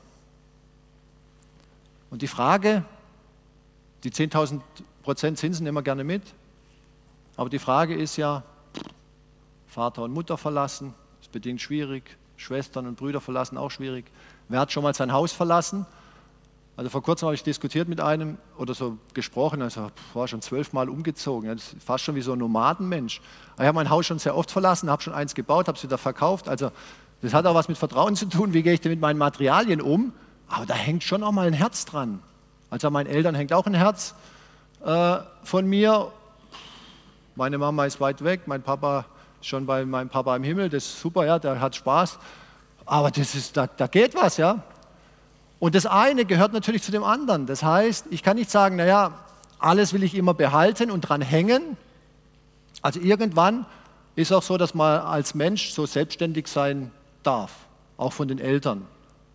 Und 2.10 2.22
die 2.22 2.26
Frage, 2.26 2.84
die 4.02 4.10
10.000 4.10 4.60
Prozent 5.02 5.38
Zinsen 5.38 5.64
nehmen 5.64 5.76
wir 5.76 5.82
gerne 5.82 6.04
mit, 6.04 6.22
aber 7.36 7.50
die 7.50 7.58
Frage 7.58 7.94
ist 7.94 8.16
ja, 8.16 8.42
Vater 9.66 10.02
und 10.02 10.12
Mutter 10.12 10.36
verlassen, 10.36 10.94
bedingt 11.32 11.60
schwierig, 11.60 12.16
Schwestern 12.36 12.86
und 12.86 12.96
Brüder 12.96 13.20
verlassen 13.20 13.56
auch 13.56 13.70
schwierig. 13.70 14.04
Wer 14.48 14.60
hat 14.60 14.72
schon 14.72 14.82
mal 14.82 14.94
sein 14.94 15.12
Haus 15.12 15.32
verlassen? 15.32 15.86
Also 16.76 16.88
vor 16.90 17.02
kurzem 17.02 17.26
habe 17.26 17.34
ich 17.34 17.42
diskutiert 17.42 17.88
mit 17.88 18.00
einem 18.00 18.38
oder 18.56 18.72
so 18.72 18.96
gesprochen, 19.12 19.60
also 19.60 19.90
war 20.14 20.26
schon 20.26 20.40
zwölfmal 20.40 20.88
umgezogen, 20.88 21.48
das 21.50 21.74
ist 21.74 21.82
fast 21.82 22.04
schon 22.04 22.14
wie 22.14 22.22
so 22.22 22.32
ein 22.32 22.38
Nomadenmensch. 22.38 23.20
Ich 23.58 23.64
habe 23.64 23.74
mein 23.74 23.90
Haus 23.90 24.06
schon 24.06 24.18
sehr 24.18 24.34
oft 24.34 24.50
verlassen, 24.50 24.90
habe 24.90 25.02
schon 25.02 25.12
eins 25.12 25.34
gebaut, 25.34 25.68
habe 25.68 25.76
es 25.76 25.84
wieder 25.84 25.98
verkauft. 25.98 26.48
Also 26.48 26.70
das 27.20 27.34
hat 27.34 27.44
auch 27.46 27.54
was 27.54 27.68
mit 27.68 27.76
Vertrauen 27.76 28.16
zu 28.16 28.26
tun, 28.26 28.54
wie 28.54 28.62
gehe 28.62 28.72
ich 28.72 28.80
denn 28.80 28.90
mit 28.90 29.00
meinen 29.00 29.18
Materialien 29.18 29.82
um. 29.82 30.12
Aber 30.48 30.64
da 30.64 30.74
hängt 30.74 31.04
schon 31.04 31.22
auch 31.22 31.32
mal 31.32 31.46
ein 31.46 31.52
Herz 31.52 31.84
dran. 31.84 32.20
Also 32.70 32.86
an 32.86 32.94
meinen 32.94 33.06
Eltern 33.06 33.34
hängt 33.34 33.52
auch 33.52 33.66
ein 33.66 33.74
Herz 33.74 34.14
äh, 34.84 35.18
von 35.44 35.66
mir. 35.66 36.10
Meine 37.36 37.58
Mama 37.58 37.84
ist 37.84 38.00
weit 38.00 38.24
weg, 38.24 38.42
mein 38.46 38.62
Papa 38.62 39.04
schon 39.44 39.66
bei 39.66 39.84
meinem 39.84 40.08
Papa 40.08 40.34
im 40.36 40.42
Himmel, 40.42 40.68
das 40.68 40.84
ist 40.84 41.00
super, 41.00 41.26
ja, 41.26 41.38
der 41.38 41.60
hat 41.60 41.76
Spaß. 41.76 42.18
Aber 42.86 43.10
das 43.10 43.34
ist, 43.34 43.56
da, 43.56 43.66
da 43.66 43.86
geht 43.86 44.14
was, 44.14 44.36
ja. 44.36 44.62
Und 45.58 45.74
das 45.74 45.86
eine 45.86 46.24
gehört 46.24 46.52
natürlich 46.52 46.82
zu 46.82 46.90
dem 46.90 47.04
anderen. 47.04 47.46
Das 47.46 47.62
heißt, 47.62 48.06
ich 48.10 48.22
kann 48.22 48.36
nicht 48.36 48.50
sagen, 48.50 48.76
naja, 48.76 49.12
alles 49.58 49.92
will 49.92 50.02
ich 50.02 50.14
immer 50.14 50.34
behalten 50.34 50.90
und 50.90 51.02
dran 51.02 51.22
hängen. 51.22 51.76
Also 52.80 52.98
irgendwann 52.98 53.64
ist 54.16 54.32
auch 54.32 54.42
so, 54.42 54.58
dass 54.58 54.74
man 54.74 55.00
als 55.00 55.34
Mensch 55.34 55.70
so 55.70 55.86
selbstständig 55.86 56.48
sein 56.48 56.90
darf, 57.22 57.52
auch 57.96 58.12
von 58.12 58.26
den 58.26 58.38
Eltern. 58.38 58.86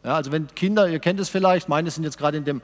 Ja, 0.03 0.15
also 0.15 0.31
wenn 0.31 0.47
Kinder, 0.47 0.89
ihr 0.89 0.99
kennt 0.99 1.19
es 1.19 1.29
vielleicht, 1.29 1.69
meine 1.69 1.89
sind 1.91 2.03
jetzt 2.03 2.17
gerade 2.17 2.37
in 2.37 2.45
dem 2.45 2.61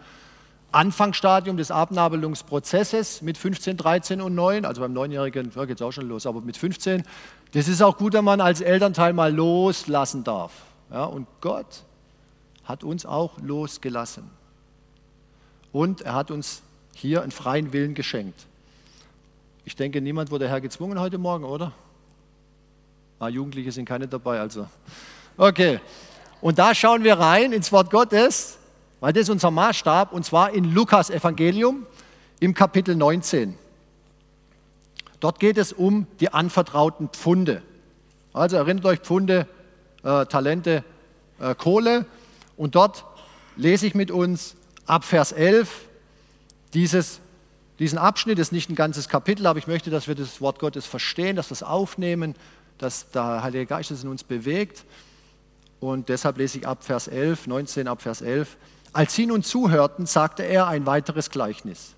Anfangsstadium 0.73 1.57
des 1.57 1.71
Abnabelungsprozesses 1.71 3.21
mit 3.21 3.37
15, 3.37 3.77
13 3.77 4.21
und 4.21 4.35
9, 4.35 4.65
also 4.65 4.81
beim 4.81 4.93
Neunjährigen 4.93 5.51
ja, 5.55 5.65
geht 5.65 5.77
es 5.77 5.81
auch 5.81 5.91
schon 5.91 6.07
los, 6.07 6.25
aber 6.25 6.41
mit 6.41 6.57
15, 6.57 7.03
das 7.53 7.67
ist 7.67 7.81
auch 7.81 7.97
gut, 7.97 8.13
wenn 8.13 8.25
man 8.25 8.41
als 8.41 8.61
Elternteil 8.61 9.13
mal 9.13 9.33
loslassen 9.33 10.23
darf. 10.23 10.51
Ja, 10.91 11.05
und 11.05 11.27
Gott 11.41 11.83
hat 12.63 12.83
uns 12.83 13.05
auch 13.05 13.39
losgelassen. 13.39 14.29
Und 15.71 16.01
er 16.01 16.13
hat 16.13 16.31
uns 16.31 16.61
hier 16.95 17.21
einen 17.21 17.31
freien 17.31 17.73
Willen 17.73 17.93
geschenkt. 17.93 18.45
Ich 19.65 19.75
denke, 19.75 20.01
niemand 20.01 20.31
wurde 20.31 20.49
Herr 20.49 20.61
gezwungen 20.61 20.99
heute 20.99 21.17
Morgen, 21.17 21.45
oder? 21.45 21.71
Ah, 23.19 23.29
Jugendliche 23.29 23.71
sind 23.71 23.85
keine 23.85 24.07
dabei, 24.07 24.39
also. 24.39 24.67
Okay. 25.37 25.79
Und 26.41 26.59
da 26.59 26.75
schauen 26.75 27.03
wir 27.03 27.17
rein 27.17 27.53
ins 27.53 27.71
Wort 27.71 27.89
Gottes, 27.89 28.57
weil 29.03 29.11
das 29.11 29.23
ist 29.23 29.29
unser 29.31 29.51
Maßstab, 29.51 30.13
und 30.13 30.23
zwar 30.23 30.53
in 30.53 30.63
Lukas 30.73 31.09
Evangelium 31.09 31.85
im 32.39 32.53
Kapitel 32.53 32.95
19. 32.95 33.53
Dort 35.19 35.41
geht 35.41 35.57
es 35.57 35.73
um 35.73 36.07
die 36.21 36.31
anvertrauten 36.31 37.09
Pfunde. 37.09 37.63
Also 38.31 38.55
erinnert 38.55 38.85
euch, 38.85 39.01
Pfunde, 39.01 39.45
äh, 40.03 40.25
Talente, 40.27 40.85
äh, 41.41 41.53
Kohle. 41.53 42.05
Und 42.55 42.75
dort 42.75 43.03
lese 43.57 43.87
ich 43.87 43.93
mit 43.93 44.09
uns 44.09 44.55
ab 44.85 45.03
Vers 45.03 45.33
11 45.33 45.81
dieses, 46.73 47.19
diesen 47.79 47.97
Abschnitt, 47.97 48.39
das 48.39 48.47
ist 48.47 48.51
nicht 48.53 48.69
ein 48.69 48.75
ganzes 48.75 49.09
Kapitel, 49.09 49.47
aber 49.47 49.59
ich 49.59 49.67
möchte, 49.67 49.89
dass 49.89 50.07
wir 50.07 50.15
das 50.15 50.39
Wort 50.39 50.59
Gottes 50.59 50.85
verstehen, 50.85 51.35
dass 51.35 51.49
wir 51.49 51.55
es 51.55 51.63
aufnehmen, 51.63 52.35
dass 52.77 53.11
der 53.11 53.43
Heilige 53.43 53.65
Geist 53.65 53.91
es 53.91 54.01
in 54.01 54.09
uns 54.09 54.23
bewegt. 54.23 54.85
Und 55.81 56.07
deshalb 56.07 56.37
lese 56.37 56.59
ich 56.59 56.65
ab 56.65 56.85
Vers 56.85 57.09
11, 57.09 57.47
19 57.47 57.89
ab 57.89 58.01
Vers 58.01 58.21
11. 58.21 58.55
Als 58.93 59.13
sie 59.15 59.25
nun 59.25 59.43
zuhörten, 59.43 60.05
sagte 60.05 60.43
er 60.43 60.67
ein 60.67 60.85
weiteres 60.85 61.29
Gleichnis. 61.29 61.95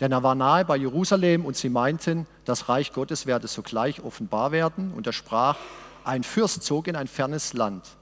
Denn 0.00 0.12
er 0.12 0.22
war 0.22 0.34
nahe 0.34 0.64
bei 0.64 0.76
Jerusalem 0.76 1.44
und 1.44 1.56
sie 1.56 1.68
meinten, 1.68 2.26
das 2.44 2.68
Reich 2.68 2.92
Gottes 2.92 3.26
werde 3.26 3.46
sogleich 3.46 4.02
offenbar 4.02 4.50
werden. 4.50 4.92
Und 4.94 5.06
er 5.06 5.12
sprach, 5.12 5.56
ein 6.04 6.24
Fürst 6.24 6.62
zog 6.62 6.88
in 6.88 6.96
ein 6.96 7.06
fernes 7.06 7.52
Land 7.52 7.96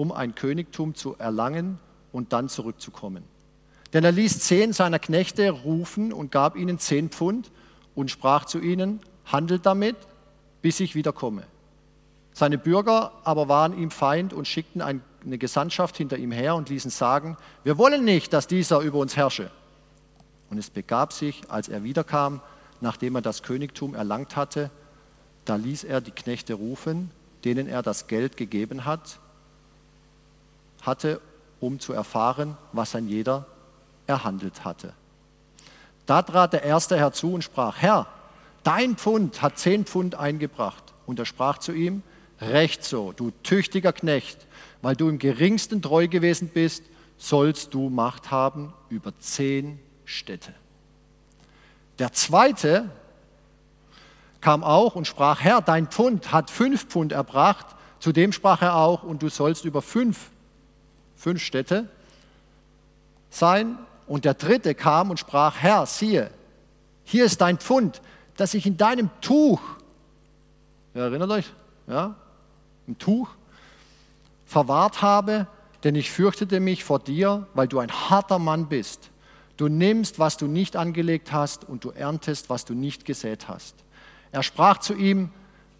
um 0.00 0.12
ein 0.12 0.34
Königtum 0.34 0.94
zu 0.94 1.14
erlangen 1.18 1.78
und 2.10 2.32
dann 2.32 2.48
zurückzukommen. 2.48 3.22
Denn 3.92 4.02
er 4.02 4.12
ließ 4.12 4.40
zehn 4.40 4.72
seiner 4.72 4.98
Knechte 4.98 5.50
rufen 5.50 6.14
und 6.14 6.32
gab 6.32 6.56
ihnen 6.56 6.78
zehn 6.78 7.10
Pfund 7.10 7.50
und 7.94 8.10
sprach 8.10 8.46
zu 8.46 8.60
ihnen, 8.60 9.00
handelt 9.26 9.66
damit, 9.66 9.96
bis 10.62 10.80
ich 10.80 10.94
wiederkomme. 10.94 11.42
Seine 12.32 12.56
Bürger 12.56 13.12
aber 13.24 13.48
waren 13.48 13.76
ihm 13.76 13.90
Feind 13.90 14.32
und 14.32 14.48
schickten 14.48 14.80
eine 15.24 15.38
Gesandtschaft 15.38 15.96
hinter 15.96 16.16
ihm 16.16 16.32
her 16.32 16.54
und 16.54 16.68
ließen 16.68 16.90
sagen, 16.90 17.36
wir 17.64 17.78
wollen 17.78 18.04
nicht, 18.04 18.32
dass 18.32 18.46
dieser 18.46 18.80
über 18.80 18.98
uns 18.98 19.16
herrsche. 19.16 19.50
Und 20.50 20.58
es 20.58 20.70
begab 20.70 21.12
sich, 21.12 21.42
als 21.48 21.68
er 21.68 21.84
wiederkam, 21.84 22.40
nachdem 22.80 23.14
er 23.14 23.22
das 23.22 23.42
Königtum 23.42 23.94
erlangt 23.94 24.36
hatte, 24.36 24.70
da 25.44 25.56
ließ 25.56 25.84
er 25.84 26.00
die 26.00 26.10
Knechte 26.10 26.54
rufen, 26.54 27.10
denen 27.44 27.66
er 27.66 27.82
das 27.82 28.06
Geld 28.06 28.36
gegeben 28.36 28.84
hat, 28.84 29.18
hatte, 30.82 31.20
um 31.60 31.78
zu 31.78 31.92
erfahren, 31.92 32.56
was 32.72 32.94
ein 32.94 33.08
jeder 33.08 33.46
erhandelt 34.06 34.64
hatte. 34.64 34.92
Da 36.06 36.22
trat 36.22 36.52
der 36.52 36.64
Erste 36.64 36.96
herzu 36.96 37.34
und 37.34 37.44
sprach, 37.44 37.76
Herr, 37.78 38.06
dein 38.64 38.96
Pfund 38.96 39.42
hat 39.42 39.58
zehn 39.58 39.84
Pfund 39.84 40.14
eingebracht. 40.14 40.82
Und 41.06 41.18
er 41.18 41.26
sprach 41.26 41.58
zu 41.58 41.72
ihm, 41.72 42.02
Recht 42.40 42.84
so, 42.84 43.12
du 43.12 43.32
tüchtiger 43.42 43.92
Knecht, 43.92 44.46
weil 44.82 44.96
du 44.96 45.08
im 45.08 45.18
geringsten 45.18 45.82
treu 45.82 46.08
gewesen 46.08 46.48
bist, 46.48 46.84
sollst 47.18 47.74
du 47.74 47.90
Macht 47.90 48.30
haben 48.30 48.72
über 48.88 49.12
zehn 49.18 49.78
Städte. 50.06 50.54
Der 51.98 52.12
Zweite 52.12 52.88
kam 54.40 54.64
auch 54.64 54.94
und 54.94 55.06
sprach, 55.06 55.40
Herr, 55.40 55.60
dein 55.60 55.86
Pfund 55.88 56.32
hat 56.32 56.50
fünf 56.50 56.86
Pfund 56.86 57.12
erbracht. 57.12 57.66
Zudem 57.98 58.32
sprach 58.32 58.62
er 58.62 58.76
auch, 58.76 59.02
und 59.02 59.22
du 59.22 59.28
sollst 59.28 59.66
über 59.66 59.82
fünf 59.82 60.30
fünf 61.14 61.42
Städte 61.42 61.88
sein. 63.28 63.78
Und 64.06 64.24
der 64.24 64.34
dritte 64.34 64.74
kam 64.74 65.10
und 65.10 65.20
sprach, 65.20 65.56
Herr, 65.58 65.86
siehe, 65.86 66.30
hier 67.04 67.26
ist 67.26 67.40
dein 67.40 67.58
Pfund, 67.58 68.00
das 68.36 68.54
ich 68.54 68.66
in 68.66 68.76
deinem 68.76 69.10
Tuch, 69.20 69.60
ihr 70.94 71.02
erinnert 71.02 71.30
euch, 71.30 71.52
ja, 71.86 72.16
im 72.86 72.98
Tuch, 72.98 73.28
verwahrt 74.46 75.02
habe, 75.02 75.46
denn 75.84 75.94
ich 75.94 76.10
fürchtete 76.10 76.60
mich 76.60 76.84
vor 76.84 76.98
dir, 76.98 77.46
weil 77.54 77.68
du 77.68 77.78
ein 77.78 77.90
harter 77.90 78.38
Mann 78.38 78.66
bist. 78.66 79.10
Du 79.56 79.68
nimmst, 79.68 80.18
was 80.18 80.36
du 80.36 80.46
nicht 80.46 80.76
angelegt 80.76 81.32
hast, 81.32 81.68
und 81.68 81.84
du 81.84 81.90
erntest, 81.90 82.50
was 82.50 82.64
du 82.64 82.74
nicht 82.74 83.04
gesät 83.04 83.48
hast. 83.48 83.74
Er 84.32 84.42
sprach 84.42 84.78
zu 84.78 84.94
ihm, 84.94 85.30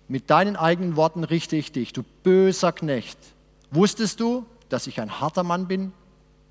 mit 0.09 0.29
deinen 0.31 0.57
eigenen 0.57 0.97
Worten 0.97 1.25
richte 1.25 1.57
ich 1.57 1.73
dich, 1.73 1.93
du 1.93 2.03
böser 2.23 2.73
Knecht. 2.73 3.19
Wusstest 3.71 4.21
du, 4.21 4.45
dass 4.69 4.87
ich 4.87 5.01
ein 5.01 5.21
harter 5.21 5.45
Mann 5.45 5.69
bin, 5.69 5.93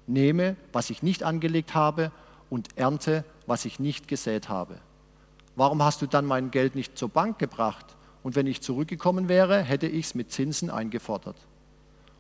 nehme, 0.07 0.55
was 0.71 0.89
ich 0.89 1.03
nicht 1.03 1.23
angelegt 1.23 1.75
habe 1.75 2.11
und 2.49 2.77
ernte, 2.77 3.23
was 3.47 3.65
ich 3.65 3.79
nicht 3.79 4.07
gesät 4.07 4.49
habe. 4.49 4.77
Warum 5.55 5.83
hast 5.83 6.01
du 6.01 6.07
dann 6.07 6.25
mein 6.25 6.51
Geld 6.51 6.75
nicht 6.75 6.97
zur 6.97 7.09
Bank 7.09 7.37
gebracht? 7.37 7.85
Und 8.23 8.35
wenn 8.35 8.47
ich 8.47 8.61
zurückgekommen 8.61 9.29
wäre, 9.29 9.61
hätte 9.61 9.87
ich 9.87 10.07
es 10.07 10.15
mit 10.15 10.31
Zinsen 10.31 10.69
eingefordert. 10.69 11.37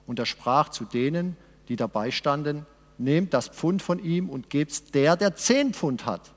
Und 0.07 0.19
er 0.19 0.25
sprach 0.25 0.69
zu 0.69 0.85
denen, 0.85 1.35
die 1.67 1.75
dabei 1.75 2.11
standen, 2.11 2.65
nehmt 2.97 3.33
das 3.33 3.47
Pfund 3.47 3.81
von 3.81 3.99
ihm 3.99 4.29
und 4.29 4.49
gebt's 4.49 4.85
der, 4.85 5.15
der 5.15 5.35
zehn 5.35 5.73
Pfund 5.73 6.05
hat. 6.05 6.33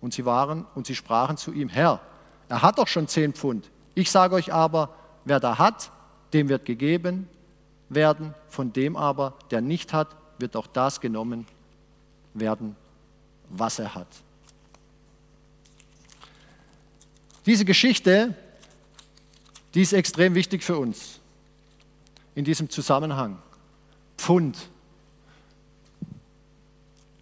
Und 0.00 0.14
sie 0.14 0.24
waren 0.24 0.64
und 0.74 0.86
sie 0.86 0.94
sprachen 0.94 1.36
zu 1.36 1.52
ihm, 1.52 1.68
Herr, 1.68 2.00
er 2.48 2.62
hat 2.62 2.78
doch 2.78 2.88
schon 2.88 3.06
zehn 3.06 3.32
Pfund. 3.32 3.70
Ich 3.94 4.10
sage 4.10 4.34
euch 4.34 4.52
aber, 4.52 4.94
wer 5.24 5.40
da 5.40 5.58
hat, 5.58 5.92
dem 6.32 6.48
wird 6.48 6.64
gegeben 6.64 7.28
werden, 7.88 8.34
von 8.48 8.72
dem 8.72 8.96
aber, 8.96 9.34
der 9.50 9.60
nicht 9.60 9.92
hat, 9.92 10.16
wird 10.38 10.56
auch 10.56 10.66
das 10.66 11.00
genommen 11.00 11.46
werden, 12.34 12.76
was 13.48 13.78
er 13.78 13.94
hat. 13.94 14.08
Diese 17.46 17.64
Geschichte, 17.64 18.34
die 19.74 19.82
ist 19.82 19.92
extrem 19.92 20.34
wichtig 20.34 20.64
für 20.64 20.78
uns 20.78 21.20
in 22.34 22.44
diesem 22.44 22.70
Zusammenhang. 22.70 23.38
Pfund. 24.16 24.56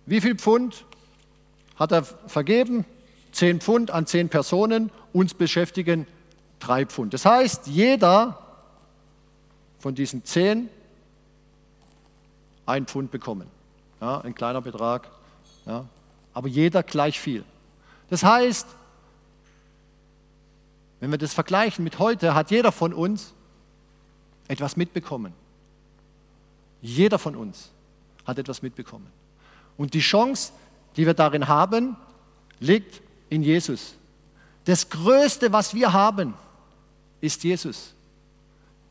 Wie 0.06 0.20
viel 0.20 0.36
Pfund 0.36 0.84
hat 1.76 1.92
er 1.92 2.02
vergeben? 2.02 2.84
Zehn 3.32 3.60
Pfund 3.60 3.90
an 3.90 4.06
zehn 4.06 4.28
Personen, 4.28 4.90
uns 5.12 5.34
beschäftigen 5.34 6.06
drei 6.58 6.86
Pfund. 6.86 7.14
Das 7.14 7.24
heißt, 7.24 7.66
jeder 7.66 8.42
von 9.78 9.94
diesen 9.94 10.24
zehn 10.24 10.68
ein 12.66 12.86
Pfund 12.86 13.10
bekommen. 13.10 13.48
Ja, 14.00 14.20
ein 14.20 14.34
kleiner 14.34 14.60
Betrag, 14.60 15.10
ja, 15.66 15.84
aber 16.34 16.48
jeder 16.48 16.82
gleich 16.82 17.18
viel. 17.18 17.44
Das 18.10 18.22
heißt, 18.22 18.66
wenn 21.00 21.10
wir 21.10 21.18
das 21.18 21.34
vergleichen 21.34 21.84
mit 21.84 21.98
heute, 21.98 22.34
hat 22.34 22.50
jeder 22.50 22.72
von 22.72 22.92
uns 22.92 23.32
etwas 24.48 24.76
mitbekommen. 24.76 25.32
Jeder 26.80 27.18
von 27.18 27.36
uns 27.36 27.70
hat 28.26 28.38
etwas 28.38 28.62
mitbekommen. 28.62 29.06
Und 29.76 29.94
die 29.94 30.00
Chance, 30.00 30.52
die 30.96 31.06
wir 31.06 31.14
darin 31.14 31.48
haben, 31.48 31.96
liegt 32.60 33.00
in 33.30 33.42
Jesus. 33.42 33.94
Das 34.64 34.88
Größte, 34.88 35.52
was 35.52 35.74
wir 35.74 35.92
haben, 35.92 36.34
ist 37.20 37.44
Jesus. 37.44 37.94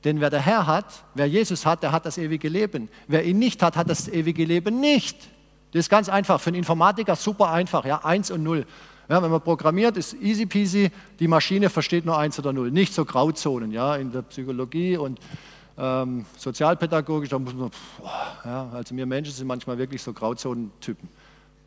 Denn 0.04 0.22
wer 0.22 0.30
der 0.30 0.40
Herr 0.40 0.68
hat, 0.68 1.04
wer 1.16 1.28
Jesus 1.28 1.66
hat, 1.66 1.84
der 1.84 1.92
hat 1.92 2.06
das 2.06 2.18
ewige 2.18 2.50
Leben. 2.50 2.90
Wer 3.08 3.26
ihn 3.26 3.40
nicht 3.40 3.62
hat, 3.62 3.76
hat 3.76 3.90
das 3.90 4.08
ewige 4.08 4.46
Leben 4.46 4.80
nicht. 4.80 5.18
Das 5.72 5.82
ist 5.82 5.90
ganz 5.90 6.08
einfach. 6.08 6.40
Für 6.40 6.50
einen 6.50 6.58
Informatiker 6.58 7.16
super 7.16 7.52
einfach. 7.52 7.84
Ja, 7.86 8.06
eins 8.06 8.32
und 8.32 8.44
null. 8.44 8.66
Ja, 9.10 9.24
wenn 9.24 9.32
man 9.32 9.42
programmiert, 9.42 9.96
ist 9.96 10.14
easy 10.16 10.46
peasy. 10.46 10.92
Die 11.20 11.28
Maschine 11.28 11.70
versteht 11.70 12.06
nur 12.06 12.18
eins 12.18 12.38
oder 12.40 12.52
null. 12.52 12.72
Nicht 12.72 12.94
so 12.94 13.06
Grauzonen. 13.06 13.72
Ja, 13.72 13.96
in 13.96 14.12
der 14.12 14.22
Psychologie 14.24 14.98
und 14.98 15.20
ähm, 15.78 16.26
sozialpädagogisch, 16.38 17.30
da 17.30 17.40
muss 17.40 17.54
man, 17.54 17.72
ja, 18.44 18.70
also 18.74 18.96
wir 18.96 19.06
Menschen 19.06 19.34
sind 19.34 19.48
manchmal 19.48 19.78
wirklich 19.78 20.02
so 20.02 20.12
Grauzonentypen. 20.12 21.08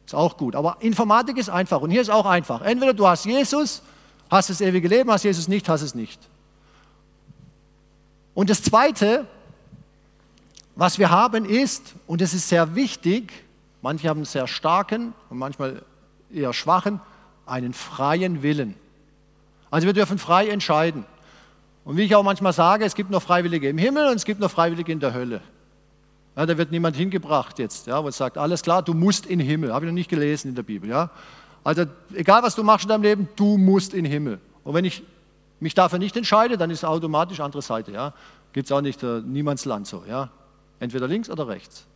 Ist 0.04 0.14
auch 0.14 0.36
gut. 0.36 0.56
Aber 0.56 0.76
Informatik 0.80 1.38
ist 1.38 1.48
einfach. 1.48 1.80
Und 1.80 1.90
hier 1.90 2.02
ist 2.02 2.10
auch 2.10 2.26
einfach. 2.26 2.62
Entweder 2.62 2.92
du 2.92 3.06
hast 3.06 3.24
Jesus, 3.24 3.82
hast 4.28 4.50
das 4.50 4.60
ewige 4.60 4.88
Leben, 4.88 5.10
hast 5.10 5.22
Jesus 5.22 5.48
nicht, 5.48 5.68
hast 5.68 5.82
es 5.82 5.94
nicht. 5.94 6.20
Und 8.34 8.50
das 8.50 8.62
Zweite, 8.62 9.26
was 10.74 10.98
wir 10.98 11.10
haben, 11.10 11.44
ist, 11.44 11.94
und 12.06 12.20
es 12.20 12.34
ist 12.34 12.48
sehr 12.48 12.74
wichtig, 12.74 13.32
manche 13.82 14.08
haben 14.08 14.18
einen 14.18 14.24
sehr 14.24 14.46
starken 14.46 15.12
und 15.30 15.38
manchmal 15.38 15.82
eher 16.32 16.52
schwachen, 16.52 17.00
einen 17.50 17.72
freien 17.72 18.42
Willen. 18.42 18.74
Also 19.70 19.86
wir 19.86 19.92
dürfen 19.92 20.18
frei 20.18 20.48
entscheiden. 20.48 21.04
Und 21.84 21.96
wie 21.96 22.02
ich 22.02 22.14
auch 22.14 22.22
manchmal 22.22 22.52
sage, 22.52 22.84
es 22.84 22.94
gibt 22.94 23.10
noch 23.10 23.22
Freiwillige 23.22 23.68
im 23.68 23.78
Himmel 23.78 24.08
und 24.08 24.16
es 24.16 24.24
gibt 24.24 24.40
noch 24.40 24.50
Freiwillige 24.50 24.92
in 24.92 25.00
der 25.00 25.14
Hölle. 25.14 25.40
Ja, 26.36 26.46
da 26.46 26.56
wird 26.56 26.70
niemand 26.70 26.96
hingebracht 26.96 27.58
jetzt, 27.58 27.86
ja, 27.86 28.02
wo 28.02 28.10
sagt, 28.10 28.38
alles 28.38 28.62
klar, 28.62 28.82
du 28.82 28.94
musst 28.94 29.26
in 29.26 29.40
den 29.40 29.48
Himmel. 29.48 29.72
Habe 29.72 29.84
ich 29.84 29.90
noch 29.90 29.94
nicht 29.94 30.10
gelesen 30.10 30.48
in 30.48 30.54
der 30.54 30.62
Bibel. 30.62 30.88
Ja? 30.88 31.10
Also 31.64 31.84
egal, 32.14 32.42
was 32.42 32.54
du 32.54 32.62
machst 32.62 32.84
in 32.84 32.88
deinem 32.90 33.02
Leben, 33.02 33.28
du 33.36 33.58
musst 33.58 33.94
in 33.94 34.04
den 34.04 34.12
Himmel. 34.12 34.38
Und 34.64 34.74
wenn 34.74 34.84
ich 34.84 35.02
mich 35.58 35.74
dafür 35.74 35.98
nicht 35.98 36.16
entscheide, 36.16 36.56
dann 36.56 36.70
ist 36.70 36.84
automatisch 36.84 37.40
andere 37.40 37.62
Seite. 37.62 37.92
Ja? 37.92 38.14
Gibt 38.52 38.66
es 38.66 38.72
auch 38.72 38.80
nicht 38.80 39.02
äh, 39.02 39.20
Niemandsland 39.20 39.86
so. 39.86 40.04
Ja? 40.08 40.30
Entweder 40.78 41.08
links 41.08 41.28
oder 41.28 41.48
rechts. 41.48 41.86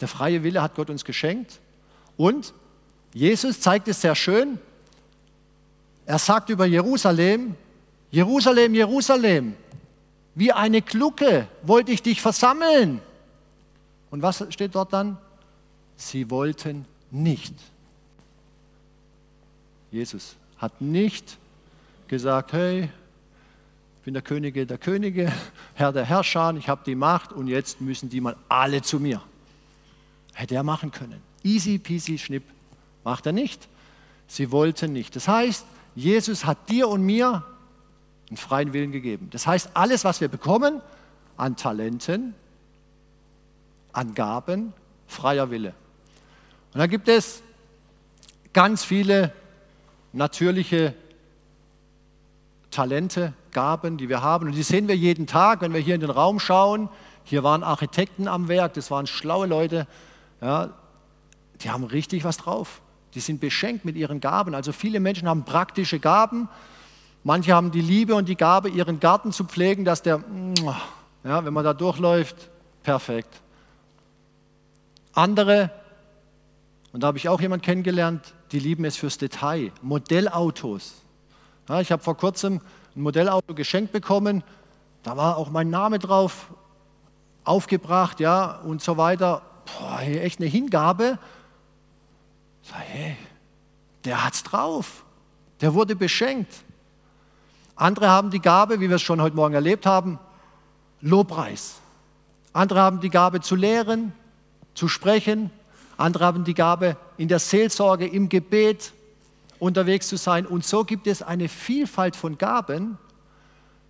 Der 0.00 0.08
freie 0.08 0.44
Wille 0.44 0.62
hat 0.62 0.74
Gott 0.74 0.90
uns 0.90 1.04
geschenkt. 1.04 1.60
Und 2.18 2.52
Jesus 3.14 3.60
zeigt 3.60 3.88
es 3.88 4.02
sehr 4.02 4.14
schön. 4.14 4.58
Er 6.04 6.18
sagt 6.18 6.50
über 6.50 6.66
Jerusalem, 6.66 7.54
Jerusalem, 8.10 8.74
Jerusalem, 8.74 9.54
wie 10.34 10.52
eine 10.52 10.82
Glucke 10.82 11.48
wollte 11.62 11.92
ich 11.92 12.02
dich 12.02 12.20
versammeln. 12.20 13.00
Und 14.10 14.20
was 14.20 14.44
steht 14.50 14.74
dort 14.74 14.92
dann? 14.92 15.16
Sie 15.96 16.28
wollten 16.30 16.86
nicht. 17.10 17.54
Jesus 19.90 20.36
hat 20.58 20.80
nicht 20.80 21.38
gesagt, 22.08 22.52
hey, 22.52 22.84
ich 23.98 24.04
bin 24.04 24.14
der 24.14 24.22
Könige 24.22 24.66
der 24.66 24.78
Könige, 24.78 25.32
Herr 25.74 25.92
der 25.92 26.04
Herrscher, 26.04 26.54
ich 26.56 26.68
habe 26.68 26.82
die 26.84 26.94
Macht 26.94 27.32
und 27.32 27.46
jetzt 27.46 27.80
müssen 27.80 28.08
die 28.08 28.20
mal 28.20 28.36
alle 28.48 28.82
zu 28.82 28.98
mir. 28.98 29.22
Hätte 30.32 30.54
er 30.54 30.62
machen 30.62 30.90
können. 30.90 31.27
Easy 31.42 31.78
peasy 31.78 32.18
schnipp. 32.18 32.44
Macht 33.04 33.26
er 33.26 33.32
nicht. 33.32 33.68
Sie 34.26 34.50
wollten 34.50 34.92
nicht. 34.92 35.16
Das 35.16 35.28
heißt, 35.28 35.64
Jesus 35.94 36.44
hat 36.44 36.68
dir 36.68 36.88
und 36.88 37.02
mir 37.02 37.44
einen 38.28 38.36
freien 38.36 38.72
Willen 38.72 38.92
gegeben. 38.92 39.28
Das 39.30 39.46
heißt, 39.46 39.70
alles, 39.74 40.04
was 40.04 40.20
wir 40.20 40.28
bekommen 40.28 40.80
an 41.36 41.56
Talenten, 41.56 42.34
an 43.92 44.14
Gaben, 44.14 44.72
freier 45.06 45.50
Wille. 45.50 45.74
Und 46.74 46.80
da 46.80 46.86
gibt 46.86 47.08
es 47.08 47.42
ganz 48.52 48.84
viele 48.84 49.32
natürliche 50.12 50.94
Talente, 52.70 53.32
Gaben, 53.52 53.96
die 53.96 54.08
wir 54.08 54.22
haben. 54.22 54.46
Und 54.46 54.54
die 54.54 54.62
sehen 54.62 54.88
wir 54.88 54.96
jeden 54.96 55.26
Tag, 55.26 55.62
wenn 55.62 55.72
wir 55.72 55.80
hier 55.80 55.94
in 55.94 56.00
den 56.00 56.10
Raum 56.10 56.38
schauen. 56.38 56.88
Hier 57.24 57.42
waren 57.42 57.62
Architekten 57.62 58.28
am 58.28 58.48
Werk, 58.48 58.74
das 58.74 58.90
waren 58.90 59.06
schlaue 59.06 59.46
Leute. 59.46 59.86
Ja, 60.40 60.70
die 61.62 61.70
haben 61.70 61.84
richtig 61.84 62.24
was 62.24 62.36
drauf. 62.38 62.80
Die 63.14 63.20
sind 63.20 63.40
beschenkt 63.40 63.84
mit 63.84 63.96
ihren 63.96 64.20
Gaben. 64.20 64.54
Also 64.54 64.72
viele 64.72 65.00
Menschen 65.00 65.28
haben 65.28 65.44
praktische 65.44 65.98
Gaben. 65.98 66.48
Manche 67.24 67.52
haben 67.52 67.70
die 67.70 67.80
Liebe 67.80 68.14
und 68.14 68.28
die 68.28 68.36
Gabe, 68.36 68.68
ihren 68.68 69.00
Garten 69.00 69.32
zu 69.32 69.44
pflegen, 69.44 69.84
dass 69.84 70.02
der, 70.02 70.22
ja, 71.24 71.44
wenn 71.44 71.52
man 71.52 71.64
da 71.64 71.74
durchläuft, 71.74 72.50
perfekt. 72.82 73.42
Andere, 75.12 75.70
und 76.92 77.02
da 77.02 77.08
habe 77.08 77.18
ich 77.18 77.28
auch 77.28 77.40
jemanden 77.40 77.64
kennengelernt, 77.64 78.34
die 78.52 78.60
lieben 78.60 78.84
es 78.84 78.96
fürs 78.96 79.18
Detail. 79.18 79.72
Modellautos. 79.82 81.02
Ja, 81.68 81.80
ich 81.80 81.90
habe 81.92 82.02
vor 82.02 82.16
kurzem 82.16 82.60
ein 82.94 83.02
Modellauto 83.02 83.54
geschenkt 83.54 83.92
bekommen. 83.92 84.42
Da 85.02 85.16
war 85.16 85.36
auch 85.36 85.50
mein 85.50 85.70
Name 85.70 85.98
drauf 85.98 86.48
aufgebracht, 87.44 88.20
ja, 88.20 88.60
und 88.60 88.82
so 88.82 88.96
weiter. 88.96 89.42
Boah, 89.66 90.00
echt 90.00 90.40
eine 90.40 90.48
Hingabe. 90.48 91.18
Sag, 92.68 92.80
hey, 92.80 93.16
der 94.04 94.24
hat's 94.24 94.42
drauf. 94.42 95.04
Der 95.60 95.74
wurde 95.74 95.96
beschenkt. 95.96 96.52
Andere 97.76 98.08
haben 98.08 98.30
die 98.30 98.40
Gabe, 98.40 98.80
wie 98.80 98.88
wir 98.88 98.96
es 98.96 99.02
schon 99.02 99.22
heute 99.22 99.36
Morgen 99.36 99.54
erlebt 99.54 99.86
haben, 99.86 100.18
Lobpreis. 101.00 101.76
Andere 102.52 102.80
haben 102.80 103.00
die 103.00 103.10
Gabe 103.10 103.40
zu 103.40 103.54
lehren, 103.54 104.12
zu 104.74 104.88
sprechen. 104.88 105.50
Andere 105.96 106.24
haben 106.24 106.44
die 106.44 106.54
Gabe, 106.54 106.96
in 107.16 107.28
der 107.28 107.38
Seelsorge, 107.38 108.06
im 108.06 108.28
Gebet 108.28 108.92
unterwegs 109.58 110.08
zu 110.08 110.16
sein. 110.16 110.46
Und 110.46 110.64
so 110.64 110.84
gibt 110.84 111.06
es 111.06 111.22
eine 111.22 111.48
Vielfalt 111.48 112.16
von 112.16 112.36
Gaben. 112.36 112.98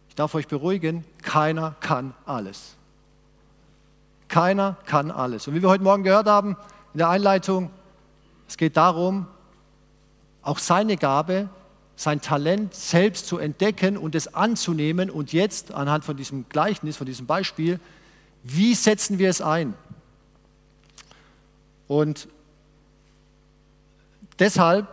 Ich 0.08 0.14
darf 0.14 0.34
euch 0.34 0.48
beruhigen, 0.48 1.04
keiner 1.22 1.74
kann 1.80 2.14
alles. 2.26 2.76
Keiner 4.28 4.76
kann 4.86 5.10
alles. 5.10 5.48
Und 5.48 5.54
wie 5.54 5.62
wir 5.62 5.68
heute 5.68 5.84
Morgen 5.84 6.02
gehört 6.02 6.28
haben 6.28 6.56
in 6.92 6.98
der 6.98 7.08
Einleitung, 7.08 7.70
es 8.48 8.56
geht 8.56 8.76
darum, 8.76 9.26
auch 10.42 10.58
seine 10.58 10.96
Gabe, 10.96 11.50
sein 11.94 12.20
Talent 12.20 12.74
selbst 12.74 13.26
zu 13.26 13.38
entdecken 13.38 13.98
und 13.98 14.14
es 14.14 14.34
anzunehmen. 14.34 15.10
Und 15.10 15.32
jetzt, 15.32 15.72
anhand 15.72 16.04
von 16.04 16.16
diesem 16.16 16.48
Gleichnis, 16.48 16.96
von 16.96 17.06
diesem 17.06 17.26
Beispiel, 17.26 17.78
wie 18.42 18.74
setzen 18.74 19.18
wir 19.18 19.28
es 19.28 19.42
ein? 19.42 19.74
Und 21.86 22.28
deshalb 24.38 24.88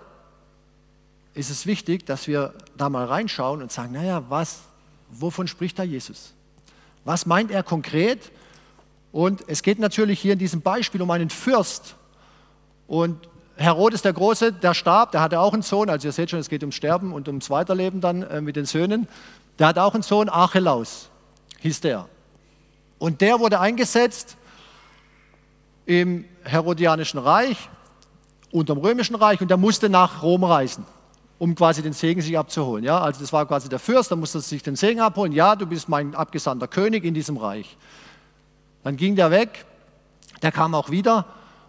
ist 1.34 1.50
es 1.50 1.66
wichtig, 1.66 2.06
dass 2.06 2.28
wir 2.28 2.54
da 2.76 2.90
mal 2.90 3.06
reinschauen 3.06 3.62
und 3.62 3.72
sagen, 3.72 3.94
naja, 3.94 4.24
was, 4.30 4.62
wovon 5.12 5.48
spricht 5.48 5.80
da 5.80 5.84
Jesus? 5.84 6.34
Was 7.06 7.26
meint 7.26 7.52
er 7.52 7.64
konkret? 7.64 8.32
Und 9.12 9.44
es 9.48 9.62
geht 9.62 9.80
natürlich 9.80 10.20
hier 10.20 10.34
in 10.34 10.40
diesem 10.40 10.62
Beispiel 10.62 11.02
um 11.02 11.12
einen 11.12 11.30
Fürst. 11.30 11.96
Und 12.88 13.30
Herodes 13.58 14.02
der 14.02 14.14
Große, 14.14 14.52
der 14.52 14.74
starb, 14.74 15.12
der 15.12 15.22
hatte 15.22 15.40
auch 15.40 15.54
einen 15.54 15.62
Sohn, 15.62 15.90
also 15.90 16.08
ihr 16.08 16.12
seht 16.12 16.30
schon, 16.30 16.40
es 16.40 16.50
geht 16.50 16.62
ums 16.64 16.76
Sterben 16.76 17.14
und 17.14 17.28
ums 17.28 17.50
Weiterleben 17.50 18.02
dann 18.02 18.24
äh, 18.24 18.42
mit 18.42 18.56
den 18.56 18.66
Söhnen. 18.66 19.08
Der 19.60 19.68
hat 19.68 19.78
auch 19.78 19.94
einen 19.94 20.04
Sohn, 20.04 20.28
Archelaus 20.28 21.10
hieß 21.62 21.82
der. 21.82 22.08
Und 23.00 23.22
der 23.22 23.40
wurde 23.40 23.60
eingesetzt 23.60 24.38
im 25.86 26.26
Herodianischen 26.44 27.20
Reich, 27.20 27.70
unterm 28.52 28.78
Römischen 28.78 29.16
Reich 29.16 29.42
und 29.42 29.50
der 29.50 29.58
musste 29.58 29.90
nach 29.90 30.22
Rom 30.22 30.44
reisen, 30.44 30.86
um 31.40 31.56
quasi 31.56 31.82
den 31.82 31.94
Segen 31.94 32.22
sich 32.22 32.38
abzuholen. 32.38 32.84
Ja, 32.84 33.00
also 33.00 33.22
das 33.22 33.32
war 33.32 33.46
quasi 33.46 33.70
der 33.70 33.80
Fürst, 33.80 34.12
da 34.12 34.16
musste 34.16 34.42
sich 34.42 34.64
den 34.64 34.76
Segen 34.76 35.00
abholen. 35.00 35.32
Ja, 35.32 35.56
du 35.56 35.66
bist 35.66 35.88
mein 35.88 36.14
abgesandter 36.16 36.68
König 36.68 37.04
in 37.04 37.14
diesem 37.14 37.38
Reich. 37.38 37.78
Dann 38.84 38.98
ging 38.98 39.16
der 39.16 39.32
weg, 39.32 39.66
der 40.42 40.52
kam 40.52 40.76
auch 40.76 40.90
wieder 40.90 41.26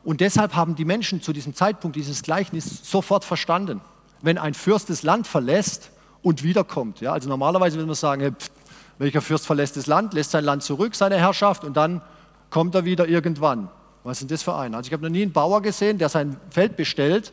Und 0.06 0.20
deshalb 0.20 0.54
haben 0.54 0.76
die 0.76 0.84
Menschen 0.84 1.20
zu 1.20 1.32
diesem 1.32 1.52
Zeitpunkt 1.52 1.96
dieses 1.96 2.22
Gleichnis 2.22 2.88
sofort 2.88 3.24
verstanden. 3.24 3.80
Wenn 4.22 4.38
ein 4.38 4.54
Fürst 4.54 4.88
das 4.88 5.02
Land 5.02 5.26
verlässt 5.26 5.90
und 6.22 6.44
wiederkommt, 6.44 7.00
ja, 7.00 7.12
also 7.12 7.28
normalerweise 7.28 7.74
würde 7.74 7.88
man 7.88 7.96
sagen, 7.96 8.36
pff, 8.38 8.50
welcher 8.98 9.20
Fürst 9.20 9.48
verlässt 9.48 9.76
das 9.76 9.88
Land, 9.88 10.14
lässt 10.14 10.30
sein 10.30 10.44
Land 10.44 10.62
zurück, 10.62 10.94
seine 10.94 11.16
Herrschaft, 11.16 11.64
und 11.64 11.76
dann 11.76 12.02
kommt 12.50 12.76
er 12.76 12.84
wieder 12.84 13.08
irgendwann. 13.08 13.68
Was 14.04 14.20
denn 14.20 14.28
das 14.28 14.44
für 14.44 14.54
einer? 14.54 14.76
Also 14.76 14.86
ich 14.86 14.92
habe 14.92 15.02
noch 15.02 15.10
nie 15.10 15.22
einen 15.22 15.32
Bauer 15.32 15.60
gesehen, 15.60 15.98
der 15.98 16.08
sein 16.08 16.36
Feld 16.50 16.76
bestellt 16.76 17.32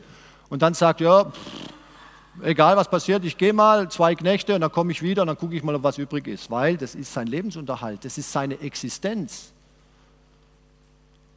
und 0.50 0.64
dann 0.64 0.74
sagt, 0.74 1.00
ja, 1.00 1.26
pff, 1.26 1.38
egal 2.42 2.76
was 2.76 2.90
passiert, 2.90 3.24
ich 3.24 3.38
gehe 3.38 3.54
mal, 3.54 3.92
zwei 3.92 4.16
Knechte 4.16 4.56
und 4.56 4.62
dann 4.62 4.72
komme 4.72 4.92
ich 4.92 5.04
wieder 5.04 5.22
und 5.22 5.28
dann 5.28 5.38
gucke 5.38 5.56
ich 5.56 5.62
mal, 5.62 5.76
ob 5.76 5.84
was 5.84 6.00
übrig 6.00 6.28
ist, 6.28 6.50
weil 6.50 6.76
das 6.76 6.96
ist 6.96 7.14
sein 7.14 7.28
Lebensunterhalt, 7.28 8.04
das 8.04 8.18
ist 8.18 8.32
seine 8.32 8.60
Existenz. 8.62 9.53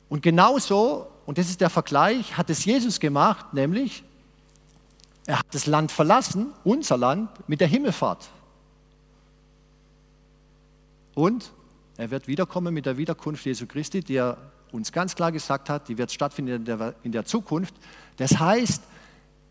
Und 0.09 0.23
genauso, 0.23 1.07
und 1.27 1.39
das 1.39 1.49
ist 1.49 1.61
der 1.61 1.71
Vergleich, 1.71 2.37
hat 2.37 2.51
es 2.51 2.65
Jesus 2.65 3.01
gemacht, 3.01 3.53
nämlich 3.53 4.05
er 5.27 5.41
hat 5.41 5.47
das 5.51 5.67
Land 5.67 5.91
verlassen, 5.91 6.53
unser 6.63 6.97
Land, 6.97 7.31
mit 7.49 7.61
der 7.61 7.67
Himmelfahrt. 7.67 8.29
Und 11.15 11.51
er 11.97 12.11
wird 12.11 12.29
wiederkommen 12.29 12.73
mit 12.73 12.87
der 12.87 12.97
Wiederkunft 12.97 13.45
Jesu 13.45 13.67
Christi, 13.67 14.03
die 14.03 14.17
er 14.17 14.37
uns 14.71 14.93
ganz 14.93 15.15
klar 15.17 15.33
gesagt 15.33 15.69
hat, 15.69 15.89
die 15.89 15.99
wird 15.99 16.13
stattfinden 16.13 16.57
in 16.57 16.65
der, 16.65 16.95
in 17.03 17.13
der 17.13 17.25
Zukunft. 17.25 17.75
Das 18.19 18.39
heißt, 18.39 18.83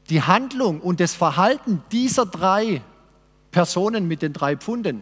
die 0.10 0.22
Handlung 0.22 0.80
und 0.80 1.00
das 1.00 1.13
Verhalten 1.13 1.84
dieser 1.91 2.26
drei 2.26 2.82
Personen 3.52 4.08
mit 4.08 4.22
den 4.22 4.34
drei 4.34 4.56
Pfunden 4.56 5.02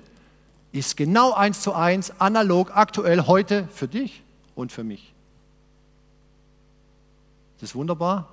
ist 0.72 0.98
genau 0.98 1.34
eins 1.34 1.62
zu 1.62 1.74
eins 1.74 2.20
analog 2.20 2.76
aktuell 2.76 3.28
heute 3.28 3.68
für 3.74 3.88
dich 3.88 4.24
und 4.56 4.72
für 4.72 4.84
mich. 4.84 5.13
Das 7.64 7.70
ist 7.70 7.76
wunderbar. 7.78 8.28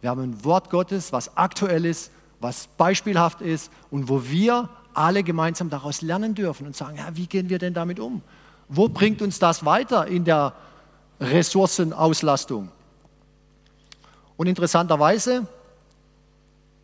Wir 0.00 0.10
haben 0.10 0.22
ein 0.22 0.44
Wort 0.44 0.68
Gottes, 0.68 1.12
was 1.12 1.36
aktuell 1.36 1.84
ist, 1.84 2.10
was 2.40 2.66
beispielhaft 2.66 3.40
ist 3.40 3.70
und 3.92 4.08
wo 4.08 4.24
wir 4.24 4.68
alle 4.92 5.22
gemeinsam 5.22 5.70
daraus 5.70 6.02
lernen 6.02 6.34
dürfen 6.34 6.66
und 6.66 6.74
sagen, 6.74 6.96
ja, 6.96 7.06
wie 7.14 7.28
gehen 7.28 7.48
wir 7.48 7.60
denn 7.60 7.74
damit 7.74 8.00
um? 8.00 8.22
Wo 8.66 8.88
bringt 8.88 9.22
uns 9.22 9.38
das 9.38 9.64
weiter 9.64 10.08
in 10.08 10.24
der 10.24 10.52
Ressourcenauslastung? 11.20 12.72
Und 14.36 14.48
interessanterweise 14.48 15.46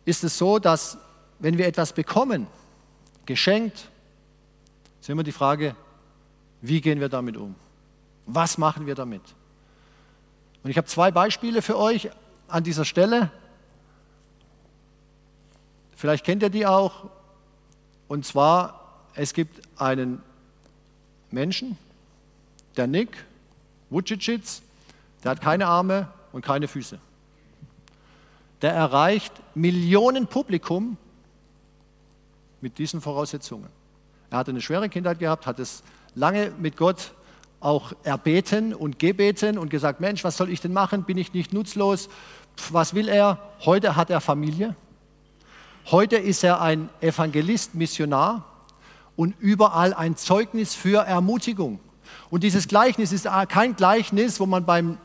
ist 0.05 0.23
es 0.23 0.37
so, 0.37 0.57
dass 0.57 0.97
wenn 1.39 1.57
wir 1.57 1.67
etwas 1.67 1.91
bekommen, 1.91 2.47
geschenkt, 3.25 3.89
ist 5.01 5.09
immer 5.09 5.23
die 5.23 5.33
Frage, 5.33 5.75
wie 6.61 6.79
gehen 6.79 7.01
wir 7.01 7.09
damit 7.09 7.35
um? 7.35 7.55
Was 8.25 8.57
machen 8.57 8.85
wir 8.85 8.95
damit? 8.95 9.35
Und 10.63 10.69
ich 10.69 10.77
habe 10.77 10.87
zwei 10.87 11.11
Beispiele 11.11 11.61
für 11.61 11.77
euch 11.77 12.09
an 12.47 12.63
dieser 12.63 12.85
Stelle. 12.85 13.31
Vielleicht 15.95 16.25
kennt 16.25 16.43
ihr 16.43 16.49
die 16.49 16.65
auch. 16.65 17.09
Und 18.07 18.25
zwar, 18.25 19.03
es 19.13 19.33
gibt 19.33 19.61
einen 19.79 20.21
Menschen, 21.31 21.77
der 22.77 22.87
Nick 22.87 23.25
Vucicic, 23.89 24.61
der 25.23 25.31
hat 25.31 25.41
keine 25.41 25.67
Arme 25.67 26.07
und 26.31 26.43
keine 26.43 26.67
Füße 26.67 26.99
der 28.61 28.73
erreicht 28.73 29.33
Millionen 29.55 30.27
Publikum 30.27 30.97
mit 32.61 32.77
diesen 32.77 33.01
Voraussetzungen. 33.01 33.69
Er 34.29 34.39
hatte 34.39 34.51
eine 34.51 34.61
schwere 34.61 34.89
Kindheit 34.89 35.19
gehabt, 35.19 35.45
hat 35.45 35.59
es 35.59 35.83
lange 36.15 36.51
mit 36.59 36.77
Gott 36.77 37.13
auch 37.59 37.93
erbeten 38.03 38.73
und 38.73 38.99
gebeten 38.99 39.57
und 39.57 39.69
gesagt, 39.69 39.99
Mensch, 39.99 40.23
was 40.23 40.37
soll 40.37 40.49
ich 40.49 40.61
denn 40.61 40.73
machen? 40.73 41.03
Bin 41.03 41.17
ich 41.17 41.33
nicht 41.33 41.53
nutzlos? 41.53 42.09
Pff, 42.57 42.73
was 42.73 42.93
will 42.93 43.07
er? 43.07 43.39
Heute 43.65 43.95
hat 43.95 44.09
er 44.09 44.21
Familie. 44.21 44.75
Heute 45.91 46.17
ist 46.17 46.43
er 46.43 46.61
ein 46.61 46.89
Evangelist, 47.01 47.75
Missionar 47.75 48.45
und 49.15 49.35
überall 49.39 49.93
ein 49.93 50.15
Zeugnis 50.15 50.75
für 50.75 51.03
Ermutigung. 51.03 51.79
Und 52.29 52.43
dieses 52.43 52.67
Gleichnis 52.67 53.11
ist 53.11 53.27
kein 53.49 53.75
Gleichnis, 53.75 54.39
wo 54.39 54.45
man 54.45 54.65
beim 54.65 54.97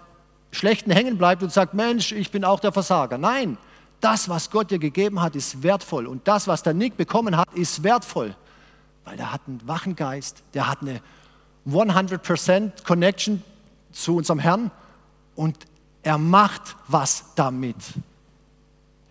Schlechten 0.52 0.90
hängen 0.90 1.18
bleibt 1.18 1.42
und 1.42 1.52
sagt, 1.52 1.74
Mensch, 1.74 2.12
ich 2.12 2.30
bin 2.30 2.44
auch 2.44 2.60
der 2.60 2.72
Versager. 2.72 3.18
Nein, 3.18 3.58
das, 4.00 4.28
was 4.28 4.50
Gott 4.50 4.70
dir 4.70 4.78
gegeben 4.78 5.20
hat, 5.20 5.34
ist 5.34 5.62
wertvoll. 5.62 6.06
Und 6.06 6.28
das, 6.28 6.46
was 6.46 6.62
der 6.62 6.74
Nick 6.74 6.96
bekommen 6.96 7.36
hat, 7.36 7.52
ist 7.54 7.82
wertvoll. 7.82 8.36
Weil 9.04 9.16
der 9.16 9.32
hat 9.32 9.40
einen 9.46 9.66
wachen 9.66 9.96
Geist, 9.96 10.42
der 10.52 10.68
hat 10.68 10.82
eine 10.82 11.00
100% 11.66 12.84
Connection 12.84 13.42
zu 13.92 14.16
unserem 14.16 14.38
Herrn 14.38 14.70
und 15.34 15.56
er 16.02 16.18
macht 16.18 16.76
was 16.88 17.24
damit. 17.34 17.76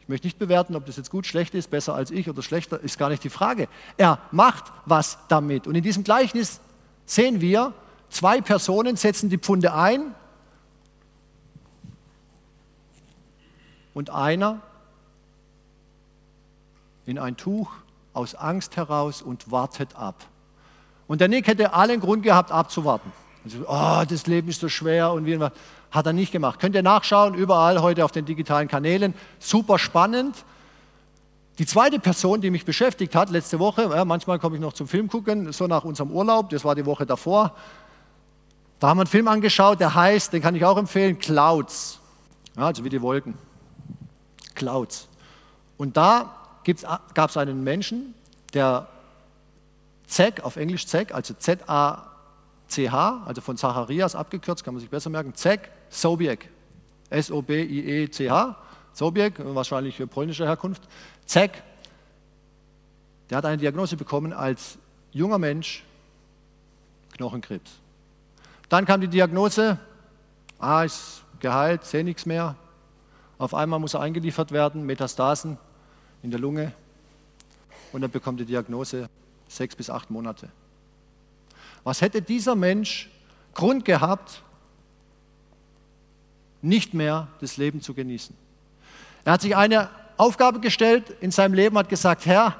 Ich 0.02 0.10
möchte 0.10 0.28
nicht 0.28 0.38
bewerten, 0.38 0.76
ob 0.76 0.86
das 0.86 0.98
jetzt 0.98 1.10
gut, 1.10 1.26
schlecht 1.26 1.56
ist, 1.56 1.70
besser 1.70 1.96
als 1.96 2.12
ich 2.12 2.30
oder 2.30 2.44
schlechter, 2.44 2.80
ist 2.80 2.98
gar 2.98 3.10
nicht 3.10 3.24
die 3.24 3.30
Frage. 3.30 3.68
Er 3.98 4.20
macht 4.32 4.66
was 4.86 5.18
damit. 5.30 5.66
Und 5.66 5.76
in 5.76 5.84
diesem 5.84 6.04
Gleichnis 6.04 6.60
sehen 7.06 7.42
wir, 7.42 7.74
zwei 8.10 8.42
Personen 8.42 8.98
setzen 8.98 9.30
die 9.30 9.38
Pfunde 9.38 9.74
ein 9.74 10.14
und 13.94 14.10
einer 14.10 14.62
in 17.06 17.18
ein 17.18 17.38
Tuch 17.38 17.72
aus 18.14 18.36
Angst 18.36 18.76
heraus 18.76 19.22
und 19.22 19.52
wartet 19.52 19.96
ab. 19.96 20.26
Und 21.08 21.22
der 21.22 21.28
Nick 21.28 21.48
hätte 21.48 21.74
allen 21.74 22.00
Grund 22.00 22.24
gehabt, 22.24 22.52
abzuwarten. 22.52 23.12
Also, 23.44 23.60
oh, 23.68 24.04
das 24.08 24.26
Leben 24.28 24.48
ist 24.50 24.62
so 24.62 24.70
schwer 24.70 25.12
und 25.12 25.26
wie 25.26 25.38
hat 25.92 26.06
er 26.06 26.14
nicht 26.14 26.32
gemacht. 26.32 26.60
Könnt 26.60 26.76
ihr 26.76 26.82
nachschauen, 26.82 27.36
überall 27.36 27.82
heute 27.82 28.04
auf 28.04 28.12
den 28.12 28.26
digitalen 28.26 28.68
Kanälen. 28.68 29.14
Super 29.40 29.78
spannend. 29.78 30.44
Die 31.60 31.68
zweite 31.68 32.00
Person, 32.00 32.42
die 32.42 32.50
mich 32.50 32.66
beschäftigt 32.66 33.16
hat 33.16 33.30
letzte 33.30 33.60
Woche, 33.60 33.84
ja, 33.84 34.06
manchmal 34.06 34.40
komme 34.40 34.56
ich 34.56 34.62
noch 34.62 34.74
zum 34.74 34.88
Film 34.88 35.08
gucken, 35.08 35.52
so 35.52 35.68
nach 35.68 35.84
unserem 35.84 36.10
Urlaub, 36.10 36.50
das 36.50 36.66
war 36.66 36.74
die 36.74 36.86
Woche 36.86 37.06
davor. 37.06 37.54
Da 38.80 38.88
haben 38.88 38.98
wir 38.98 39.02
einen 39.02 39.08
Film 39.08 39.28
angeschaut, 39.28 39.80
der 39.80 39.94
heißt, 39.94 40.34
den 40.34 40.42
kann 40.42 40.56
ich 40.56 40.66
auch 40.66 40.78
empfehlen, 40.78 41.20
Clouds. 41.20 42.00
Ja, 42.58 42.68
also 42.68 42.84
wie 42.84 42.90
die 42.90 43.02
Wolken. 43.02 43.36
Clouds. 44.56 45.08
Und 45.78 45.96
da 45.96 46.36
gab 47.14 47.30
es 47.30 47.38
einen 47.38 47.64
Menschen, 47.64 48.16
der 48.54 48.88
Zeg, 50.14 50.42
auf 50.44 50.58
Englisch 50.58 50.86
Zeg, 50.86 51.12
also 51.12 51.34
Z-A-C-H, 51.34 53.24
also 53.26 53.42
von 53.42 53.58
Zacharias 53.58 54.14
abgekürzt, 54.14 54.64
kann 54.64 54.76
man 54.76 54.82
sich 54.82 54.90
besser 54.90 55.10
merken, 55.10 55.34
Zeg 55.34 55.72
Sobiek, 55.90 56.50
S-O-B-I-E-C-H, 57.10 58.56
Sobiek, 58.94 59.34
wahrscheinlich 59.40 60.00
polnischer 60.12 60.46
Herkunft. 60.46 60.84
Zeg, 61.26 61.64
der 63.28 63.40
hat 63.40 63.46
eine 63.46 63.58
Diagnose 63.58 63.98
bekommen 63.98 64.34
als 64.34 64.78
junger 65.14 65.40
Mensch 65.40 65.84
Knochenkrebs. 67.18 67.72
Dann 68.70 68.86
kam 68.86 69.02
die 69.02 69.08
Diagnose, 69.08 69.80
ah, 70.60 70.84
ist 70.84 71.24
geheilt, 71.40 71.86
sehe 71.86 72.04
nichts 72.04 72.28
mehr, 72.28 72.56
auf 73.40 73.56
einmal 73.56 73.80
muss 73.80 73.96
er 73.96 74.02
eingeliefert 74.02 74.52
werden, 74.52 74.86
Metastasen 74.86 75.58
in 76.22 76.30
der 76.30 76.40
Lunge 76.40 76.72
und 77.92 78.04
er 78.04 78.10
bekommt 78.10 78.40
die 78.40 78.46
Diagnose 78.46 79.10
sechs 79.56 79.76
bis 79.76 79.90
acht 79.90 80.10
Monate. 80.10 80.50
Was 81.84 82.02
hätte 82.02 82.22
dieser 82.22 82.56
Mensch 82.56 83.10
Grund 83.54 83.86
gehabt, 83.86 84.42
nicht 86.62 86.94
mehr 86.94 87.28
das 87.42 87.58
Leben 87.58 87.82
zu 87.82 87.94
genießen? 87.94 88.36
Er 89.26 89.34
hat 89.34 89.42
sich 89.42 89.56
eine 89.56 89.90
Aufgabe 90.18 90.60
gestellt 90.60 91.16
in 91.22 91.32
seinem 91.32 91.54
Leben, 91.54 91.78
hat 91.78 91.90
gesagt, 91.90 92.26
Herr, 92.26 92.56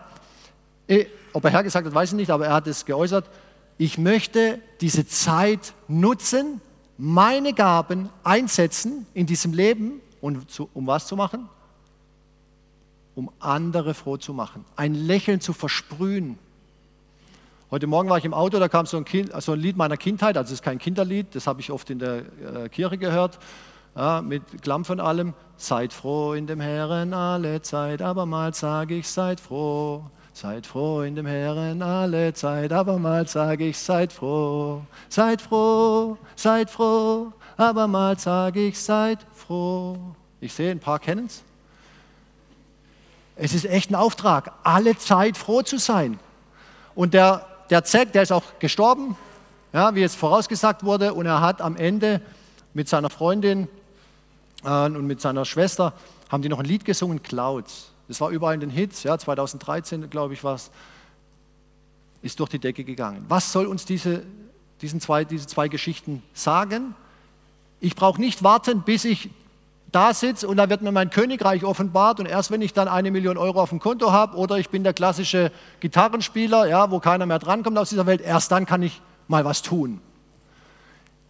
eh, 0.88 1.06
ob 1.32 1.44
er 1.46 1.52
Herr 1.52 1.64
gesagt 1.64 1.86
hat, 1.86 1.94
weiß 1.94 2.10
ich 2.10 2.16
nicht, 2.16 2.32
aber 2.32 2.48
er 2.48 2.54
hat 2.54 2.68
es 2.68 2.86
geäußert, 2.86 3.30
ich 3.78 3.98
möchte 3.98 4.60
diese 4.82 5.08
Zeit 5.08 5.74
nutzen, 5.88 6.62
meine 6.98 7.54
Gaben 7.54 8.10
einsetzen 8.24 9.08
in 9.14 9.26
diesem 9.26 9.54
Leben 9.54 10.02
und 10.22 10.50
zu, 10.50 10.70
um 10.74 10.88
was 10.88 11.08
zu 11.08 11.16
machen? 11.16 11.50
Um 13.16 13.32
andere 13.40 13.94
froh 13.94 14.18
zu 14.18 14.34
machen, 14.34 14.66
ein 14.76 14.94
Lächeln 14.96 15.42
zu 15.42 15.54
versprühen. 15.54 16.38
Heute 17.74 17.88
Morgen 17.88 18.08
war 18.08 18.20
ich 18.20 18.26
im 18.26 18.36
Auto, 18.36 18.60
da 18.60 18.68
kam 18.68 18.86
so 18.86 18.98
ein, 18.98 19.04
kind, 19.04 19.32
so 19.42 19.54
ein 19.54 19.60
Lied 19.60 19.76
meiner 19.78 19.98
Kindheit, 19.98 20.38
also 20.38 20.50
es 20.50 20.60
ist 20.60 20.62
kein 20.62 20.78
Kinderlied, 20.78 21.34
das 21.34 21.48
habe 21.48 21.60
ich 21.60 21.72
oft 21.72 21.90
in 21.90 21.98
der 21.98 22.18
äh, 22.18 22.70
Kirche 22.70 23.00
gehört, 23.00 23.40
ja, 23.96 24.22
mit 24.22 24.44
Klamm 24.62 24.86
von 24.86 25.00
allem. 25.00 25.34
Seid 25.58 25.92
froh 25.92 26.34
in 26.34 26.46
dem 26.46 26.62
Herrn 26.62 27.16
alle 27.16 27.64
Zeit, 27.64 28.04
abermals 28.04 28.60
sage 28.60 28.94
ich, 28.94 29.08
seid 29.08 29.40
froh. 29.40 30.04
Seid 30.34 30.68
froh 30.68 31.02
in 31.02 31.16
dem 31.16 31.26
Herrn 31.26 31.82
alle 31.82 32.32
Zeit, 32.36 32.72
abermals 32.72 33.32
sage 33.32 33.66
ich, 33.66 33.80
seid 33.80 34.14
froh. 34.14 34.84
Seid 35.10 35.42
froh, 35.42 36.16
seid 36.36 36.70
froh, 36.70 37.34
abermals 37.58 38.22
sage 38.22 38.68
ich, 38.68 38.80
seid 38.80 39.26
froh. 39.34 39.98
Ich 40.42 40.54
sehe, 40.54 40.70
ein 40.70 40.80
paar 40.80 41.00
kennen 41.00 41.26
es. 41.26 41.42
Es 43.36 43.56
ist 43.56 43.66
echt 43.66 43.90
ein 43.90 43.96
Auftrag, 43.96 44.52
alle 44.62 44.96
Zeit 44.96 45.38
froh 45.38 45.64
zu 45.64 45.80
sein. 45.80 46.20
Und 46.94 47.16
der, 47.16 47.48
der 47.70 47.84
Zack, 47.84 48.14
der 48.14 48.24
ist 48.24 48.32
auch 48.32 48.44
gestorben, 48.60 49.16
ja, 49.72 49.96
wie 49.96 50.04
es 50.04 50.16
vorausgesagt 50.16 50.84
wurde, 50.84 51.14
und 51.14 51.26
er 51.26 51.42
hat 51.42 51.62
am 51.62 51.76
Ende 51.76 52.22
mit 52.74 52.88
seiner 52.88 53.10
Freundin 53.10 53.68
äh, 54.64 54.86
und 54.86 55.08
mit 55.08 55.22
seiner 55.22 55.46
Schwester 55.46 55.94
haben 56.30 56.42
die 56.42 56.50
noch 56.50 56.60
ein 56.60 56.66
Lied 56.66 56.86
gesungen, 56.86 57.22
Clouds. 57.22 57.92
Das 58.08 58.20
war 58.22 58.30
überall 58.30 58.56
in 58.56 58.60
den 58.60 58.70
Hits, 58.70 59.04
ja, 59.04 59.18
2013, 59.18 60.10
glaube 60.10 60.34
ich, 60.34 60.44
war 60.44 60.56
es, 60.56 60.72
ist 62.22 62.40
durch 62.40 62.50
die 62.50 62.60
Decke 62.60 62.84
gegangen. 62.84 63.26
Was 63.28 63.52
soll 63.52 63.66
uns 63.66 63.86
diese, 63.86 64.24
diesen 64.82 65.00
zwei, 65.00 65.26
diese 65.26 65.48
zwei 65.48 65.68
Geschichten 65.68 66.24
sagen? 66.34 66.96
Ich 67.80 67.96
brauche 67.96 68.20
nicht 68.20 68.44
warten, 68.44 68.82
bis 68.82 69.06
ich 69.06 69.30
da 69.94 70.14
sitze 70.14 70.48
und 70.48 70.58
da 70.58 70.70
wird 70.70 70.82
mir 70.82 70.92
mein 70.92 71.10
Königreich 71.10 71.64
offenbart 71.64 72.20
und 72.20 72.26
erst 72.26 72.52
wenn 72.52 72.62
ich 72.62 72.74
dann 72.74 72.88
eine 72.88 73.12
Million 73.12 73.38
Euro 73.38 73.62
auf 73.62 73.70
dem 73.70 73.80
Konto 73.80 74.12
habe 74.12 74.36
oder 74.38 74.58
ich 74.58 74.70
bin 74.70 74.84
der 74.84 74.94
klassische 74.94 75.52
Gitarrenspieler, 75.80 76.68
ja, 76.68 76.92
wo 76.92 77.00
keiner 77.00 77.26
mehr 77.26 77.40
drankommt 77.40 77.78
aus 77.78 77.90
dieser 77.90 78.06
Welt, 78.06 78.22
erst 78.22 78.52
dann 78.52 78.66
kann 78.66 78.82
ich 78.82 79.02
mal 79.28 79.46
was 79.46 79.62
tun. 79.62 80.02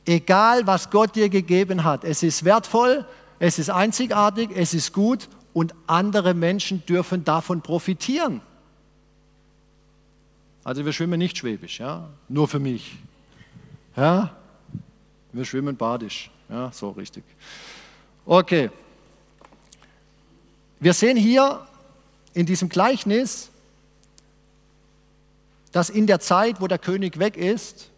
Egal, 0.06 0.66
was 0.66 0.90
Gott 0.90 1.16
dir 1.16 1.30
gegeben 1.30 1.84
hat, 1.84 2.04
es 2.04 2.24
ist 2.24 2.44
wertvoll, 2.44 3.06
es 3.40 3.60
ist 3.60 3.70
einzigartig, 3.70 4.50
es 4.56 4.74
ist 4.74 4.94
gut 4.94 5.28
und 5.54 5.74
andere 5.88 6.34
Menschen 6.34 6.86
dürfen 6.86 7.24
davon 7.24 7.62
profitieren. 7.62 8.42
Also 10.64 10.86
wir 10.86 10.94
schwimmen 10.94 11.20
nicht 11.20 11.38
schwäbisch, 11.38 11.80
ja, 11.80 12.08
nur 12.30 12.48
für 12.48 12.60
mich. 12.60 12.96
Ja, 13.98 14.32
wir 15.34 15.46
schwimmen 15.46 15.76
badisch, 15.76 16.32
ja, 16.50 16.72
so 16.72 16.92
richtig. 16.92 17.24
Okay. 18.26 18.70
Wir 20.80 20.94
sehen 20.94 21.18
hier 21.18 21.66
in 22.34 22.46
diesem 22.46 22.70
Gleichnis, 22.70 23.50
dass 25.72 25.90
in 25.90 26.08
der 26.08 26.20
Zeit, 26.20 26.62
wo 26.62 26.68
der 26.68 26.78
König 26.78 27.20
weg 27.20 27.36
ist, 27.36 27.90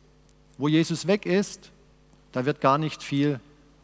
wo 0.57 0.67
Jesus 0.67 1.07
weg 1.07 1.25
ist, 1.25 1.71
da 2.31 2.45
wird 2.45 2.59
gar 2.59 2.77
nicht 2.77 3.03
viel 3.03 3.39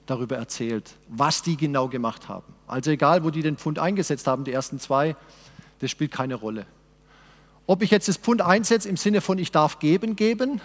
darüber 0.08 0.38
erzählt, 0.38 0.92
was 1.08 1.44
die 1.44 1.58
genau 1.58 1.88
gemacht 1.88 2.28
haben. 2.28 2.54
Also 2.68 2.92
egal, 2.92 3.24
wo 3.24 3.30
die 3.30 3.42
den 3.42 3.58
Pfund 3.58 3.80
eingesetzt 3.80 4.28
haben, 4.28 4.44
die 4.44 4.52
ersten 4.52 4.80
zwei, 4.80 5.16
das 5.80 5.92
spielt 5.92 6.12
keine 6.12 6.36
Rolle. 6.36 6.66
Ob 7.68 7.82
ich 7.84 7.92
jetzt 7.92 8.08
das 8.08 8.18
Pfund 8.18 8.42
einsetze 8.42 8.90
im 8.90 8.98
Sinne 8.98 9.22
von 9.22 9.38
ich 9.38 9.52
darf 9.52 9.80
geben, 9.80 10.16
geben, 10.16 10.60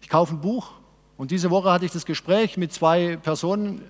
ich 0.00 0.08
kaufe 0.08 0.34
ein 0.34 0.40
Buch 0.40 0.70
und 1.16 1.30
diese 1.30 1.50
Woche 1.50 1.70
hatte 1.70 1.84
ich 1.84 1.92
das 1.92 2.06
Gespräch 2.06 2.56
mit 2.56 2.72
zwei 2.72 3.16
Personen, 3.16 3.82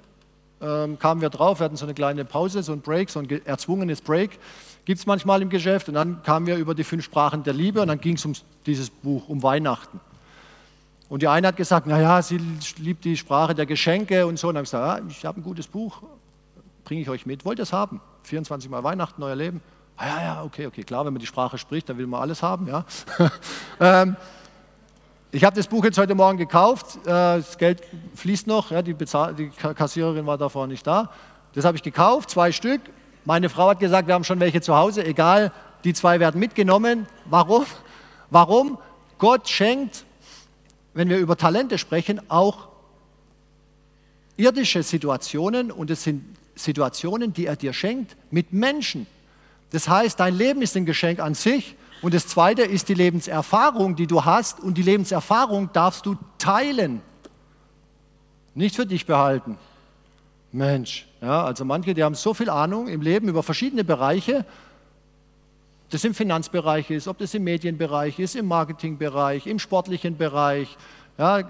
ähm, 0.62 0.98
kamen 0.98 1.20
wir 1.20 1.30
drauf, 1.30 1.60
wir 1.60 1.64
hatten 1.64 1.76
so 1.76 1.84
eine 1.84 1.94
kleine 1.94 2.24
Pause, 2.24 2.62
so 2.62 2.72
ein 2.72 2.80
Break, 2.80 3.10
so 3.10 3.18
ein 3.18 3.28
erzwungenes 3.44 4.00
Break, 4.00 4.38
gibt 4.84 4.98
es 5.00 5.06
manchmal 5.06 5.42
im 5.42 5.50
Geschäft 5.50 5.88
und 5.88 5.94
dann 5.94 6.22
kamen 6.22 6.46
wir 6.46 6.56
über 6.56 6.74
die 6.74 6.84
fünf 6.84 7.04
Sprachen 7.04 7.42
der 7.42 7.54
Liebe 7.54 7.82
und 7.82 7.88
dann 7.88 8.00
ging 8.00 8.14
es 8.14 8.24
um 8.24 8.32
dieses 8.66 8.90
Buch, 8.90 9.28
um 9.28 9.42
Weihnachten. 9.42 10.00
Und 11.12 11.20
die 11.20 11.28
eine 11.28 11.48
hat 11.48 11.58
gesagt, 11.58 11.86
naja, 11.86 12.22
sie 12.22 12.40
liebt 12.78 13.04
die 13.04 13.18
Sprache 13.18 13.54
der 13.54 13.66
Geschenke 13.66 14.26
und 14.26 14.38
so. 14.38 14.48
Und 14.48 14.54
dann 14.54 14.60
habe 14.60 14.64
ich 14.64 14.70
gesagt, 14.70 15.02
ja, 15.02 15.10
ich 15.10 15.24
habe 15.26 15.40
ein 15.40 15.42
gutes 15.42 15.66
Buch, 15.66 16.00
bringe 16.84 17.02
ich 17.02 17.10
euch 17.10 17.26
mit. 17.26 17.44
Wollt 17.44 17.58
ihr 17.58 17.64
es 17.64 17.72
haben? 17.74 18.00
24 18.22 18.70
Mal 18.70 18.82
Weihnachten, 18.82 19.22
euer 19.22 19.36
Leben. 19.36 19.60
Ah, 19.98 20.06
ja, 20.06 20.22
ja, 20.22 20.42
okay, 20.42 20.66
okay, 20.66 20.82
klar, 20.84 21.04
wenn 21.04 21.12
man 21.12 21.20
die 21.20 21.26
Sprache 21.26 21.58
spricht, 21.58 21.90
dann 21.90 21.98
will 21.98 22.06
man 22.06 22.22
alles 22.22 22.42
haben. 22.42 22.66
Ja. 22.66 22.86
ähm, 23.80 24.16
ich 25.32 25.44
habe 25.44 25.56
das 25.56 25.66
Buch 25.66 25.84
jetzt 25.84 25.98
heute 25.98 26.14
Morgen 26.14 26.38
gekauft. 26.38 26.98
Äh, 27.04 27.08
das 27.08 27.58
Geld 27.58 27.82
fließt 28.14 28.46
noch. 28.46 28.70
Ja, 28.70 28.82
die, 28.82 28.94
die 28.94 29.50
Kassiererin 29.50 30.26
war 30.26 30.38
davor 30.38 30.66
nicht 30.68 30.86
da. 30.86 31.10
Das 31.54 31.64
habe 31.64 31.76
ich 31.76 31.82
gekauft, 31.82 32.30
zwei 32.30 32.52
Stück. 32.52 32.80
Meine 33.24 33.48
Frau 33.48 33.70
hat 33.70 33.80
gesagt, 33.80 34.06
wir 34.06 34.14
haben 34.14 34.24
schon 34.24 34.38
welche 34.38 34.60
zu 34.60 34.76
Hause. 34.76 35.04
Egal, 35.04 35.52
die 35.82 35.94
zwei 35.94 36.20
werden 36.20 36.38
mitgenommen. 36.38 37.06
Warum? 37.24 37.66
Warum? 38.30 38.78
Gott 39.18 39.48
schenkt 39.48 40.04
wenn 40.94 41.08
wir 41.08 41.18
über 41.18 41.36
Talente 41.36 41.78
sprechen, 41.78 42.20
auch 42.30 42.68
irdische 44.36 44.82
Situationen 44.82 45.70
und 45.70 45.90
es 45.90 46.04
sind 46.04 46.24
Situationen, 46.54 47.32
die 47.32 47.46
er 47.46 47.56
dir 47.56 47.72
schenkt 47.72 48.16
mit 48.30 48.52
Menschen. 48.52 49.06
Das 49.70 49.88
heißt, 49.88 50.20
dein 50.20 50.34
Leben 50.34 50.60
ist 50.62 50.76
ein 50.76 50.84
Geschenk 50.84 51.18
an 51.20 51.34
sich 51.34 51.76
und 52.02 52.12
das 52.12 52.28
Zweite 52.28 52.62
ist 52.62 52.88
die 52.88 52.94
Lebenserfahrung, 52.94 53.96
die 53.96 54.06
du 54.06 54.24
hast 54.24 54.60
und 54.60 54.76
die 54.76 54.82
Lebenserfahrung 54.82 55.70
darfst 55.72 56.04
du 56.04 56.16
teilen, 56.38 57.00
nicht 58.54 58.76
für 58.76 58.84
dich 58.84 59.06
behalten. 59.06 59.56
Mensch, 60.52 61.08
ja, 61.22 61.44
also 61.44 61.64
manche, 61.64 61.94
die 61.94 62.04
haben 62.04 62.14
so 62.14 62.34
viel 62.34 62.50
Ahnung 62.50 62.88
im 62.88 63.00
Leben 63.00 63.28
über 63.28 63.42
verschiedene 63.42 63.84
Bereiche 63.84 64.44
das 65.92 66.04
im 66.04 66.14
Finanzbereich 66.14 66.90
ist, 66.90 67.06
ob 67.06 67.18
das 67.18 67.34
im 67.34 67.44
Medienbereich 67.44 68.18
ist, 68.18 68.34
im 68.34 68.46
Marketingbereich, 68.46 69.46
im 69.46 69.58
sportlichen 69.58 70.16
Bereich. 70.16 70.78
Ja, 71.18 71.42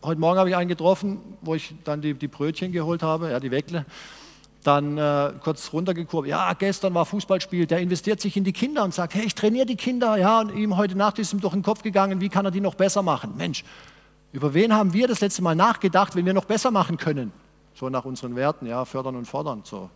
heute 0.00 0.20
Morgen 0.20 0.38
habe 0.38 0.48
ich 0.48 0.54
einen 0.54 0.68
getroffen, 0.68 1.18
wo 1.40 1.56
ich 1.56 1.74
dann 1.82 2.00
die, 2.00 2.14
die 2.14 2.28
Brötchen 2.28 2.70
geholt 2.70 3.02
habe, 3.02 3.32
ja, 3.32 3.40
die 3.40 3.50
Weckle. 3.50 3.84
Dann 4.64 4.98
äh, 4.98 5.32
kurz 5.40 5.72
runtergekurbt. 5.72 6.26
Ja, 6.26 6.52
gestern 6.54 6.92
war 6.94 7.06
Fußballspiel. 7.06 7.66
Der 7.66 7.78
investiert 7.78 8.20
sich 8.20 8.36
in 8.36 8.42
die 8.42 8.52
Kinder 8.52 8.82
und 8.82 8.92
sagt: 8.92 9.14
Hey, 9.14 9.24
ich 9.24 9.36
trainiere 9.36 9.66
die 9.66 9.76
Kinder. 9.76 10.16
Ja, 10.16 10.40
und 10.40 10.56
ihm 10.56 10.76
heute 10.76 10.96
Nacht 10.96 11.20
ist 11.20 11.32
ihm 11.32 11.40
durch 11.40 11.52
den 11.52 11.62
Kopf 11.62 11.82
gegangen, 11.82 12.20
wie 12.20 12.28
kann 12.28 12.44
er 12.44 12.50
die 12.50 12.60
noch 12.60 12.74
besser 12.74 13.02
machen? 13.02 13.34
Mensch, 13.36 13.62
über 14.32 14.52
wen 14.54 14.74
haben 14.74 14.92
wir 14.92 15.06
das 15.06 15.20
letzte 15.20 15.42
Mal 15.42 15.54
nachgedacht, 15.54 16.16
wenn 16.16 16.26
wir 16.26 16.34
noch 16.34 16.46
besser 16.46 16.72
machen 16.72 16.96
können? 16.96 17.32
So 17.74 17.88
nach 17.88 18.04
unseren 18.04 18.34
Werten, 18.34 18.66
ja, 18.66 18.84
fördern 18.84 19.14
und 19.14 19.26
fordern. 19.26 19.60
So. 19.64 19.90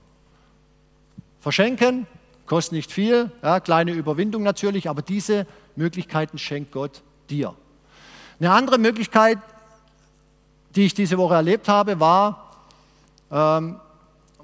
Verschenken, 1.40 2.06
Kostet 2.48 2.72
nicht 2.72 2.90
viel, 2.90 3.30
ja, 3.42 3.60
kleine 3.60 3.92
Überwindung 3.92 4.42
natürlich, 4.42 4.88
aber 4.88 5.02
diese 5.02 5.46
Möglichkeiten 5.76 6.38
schenkt 6.38 6.72
Gott 6.72 7.02
dir. 7.28 7.54
Eine 8.40 8.52
andere 8.52 8.78
Möglichkeit, 8.78 9.38
die 10.74 10.86
ich 10.86 10.94
diese 10.94 11.18
Woche 11.18 11.34
erlebt 11.34 11.68
habe, 11.68 12.00
war, 12.00 12.56
ähm, 13.30 13.78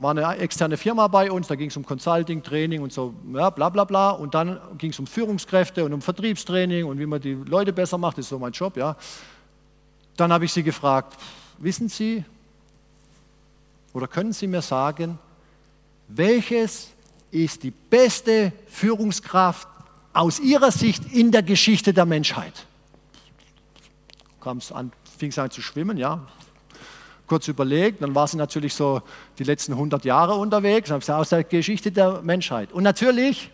war 0.04 0.10
eine 0.10 0.36
externe 0.36 0.76
Firma 0.76 1.08
bei 1.08 1.32
uns, 1.32 1.48
da 1.48 1.54
ging 1.54 1.70
es 1.70 1.76
um 1.78 1.86
Consulting, 1.86 2.42
Training 2.42 2.82
und 2.82 2.92
so, 2.92 3.14
ja, 3.32 3.48
bla 3.48 3.70
bla 3.70 3.84
bla. 3.84 4.10
Und 4.10 4.34
dann 4.34 4.60
ging 4.76 4.90
es 4.90 4.98
um 4.98 5.06
Führungskräfte 5.06 5.82
und 5.82 5.94
um 5.94 6.02
Vertriebstraining 6.02 6.84
und 6.84 6.98
wie 6.98 7.06
man 7.06 7.22
die 7.22 7.32
Leute 7.32 7.72
besser 7.72 7.96
macht, 7.96 8.18
das 8.18 8.26
ist 8.26 8.28
so 8.28 8.38
mein 8.38 8.52
Job, 8.52 8.76
ja. 8.76 8.96
Dann 10.18 10.30
habe 10.30 10.44
ich 10.44 10.52
sie 10.52 10.62
gefragt, 10.62 11.18
wissen 11.56 11.88
Sie 11.88 12.22
oder 13.94 14.06
können 14.06 14.34
Sie 14.34 14.46
mir 14.46 14.60
sagen, 14.60 15.18
welches 16.08 16.90
ist 17.30 17.62
die 17.62 17.70
beste 17.70 18.52
Führungskraft 18.66 19.66
aus 20.12 20.38
ihrer 20.38 20.70
Sicht 20.70 21.14
in 21.14 21.32
der 21.32 21.42
Geschichte 21.42 21.94
der 21.94 22.04
Menschheit. 22.04 22.66
Kam 24.42 24.58
es 24.58 24.70
an, 24.70 24.92
fing 25.16 25.30
es 25.30 25.38
an 25.38 25.50
zu 25.50 25.62
schwimmen, 25.62 25.96
ja. 25.96 26.26
Kurz 27.26 27.48
überlegt, 27.48 28.02
dann 28.02 28.14
war 28.14 28.26
sie 28.28 28.37
natürlich 28.37 28.74
so 28.74 29.00
die 29.38 29.44
letzten 29.44 29.72
100 29.72 30.04
Jahre 30.04 30.34
unterwegs, 30.34 30.90
aus 30.90 31.28
der 31.30 31.44
Geschichte 31.44 31.90
der 31.90 32.20
Menschheit. 32.22 32.72
Und 32.72 32.82
natürlich 32.82 33.50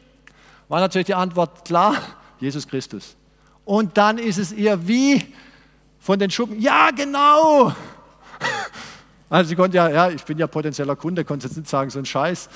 war 0.68 0.80
natürlich 0.80 1.06
die 1.06 1.14
Antwort 1.14 1.64
klar, 1.64 1.94
Jesus 2.40 2.66
Christus. 2.66 3.16
Und 3.64 3.96
dann 3.96 4.18
ist 4.18 4.38
es 4.38 4.52
ihr 4.52 4.88
wie 4.88 5.22
von 6.00 6.18
den 6.18 6.30
Schuppen, 6.30 6.60
ja 6.60 6.90
genau. 6.90 7.72
Also 9.32 9.50
sie 9.50 9.54
konnte 9.54 9.76
ja, 9.76 9.88
ja, 9.88 10.10
ich 10.10 10.24
bin 10.24 10.38
ja 10.38 10.48
potenzieller 10.48 10.96
Kunde, 10.96 11.24
konnte 11.24 11.46
jetzt 11.46 11.56
nicht 11.56 11.68
sagen, 11.68 11.88
so 11.88 12.00
ein 12.00 12.04
Scheiß. 12.04 12.48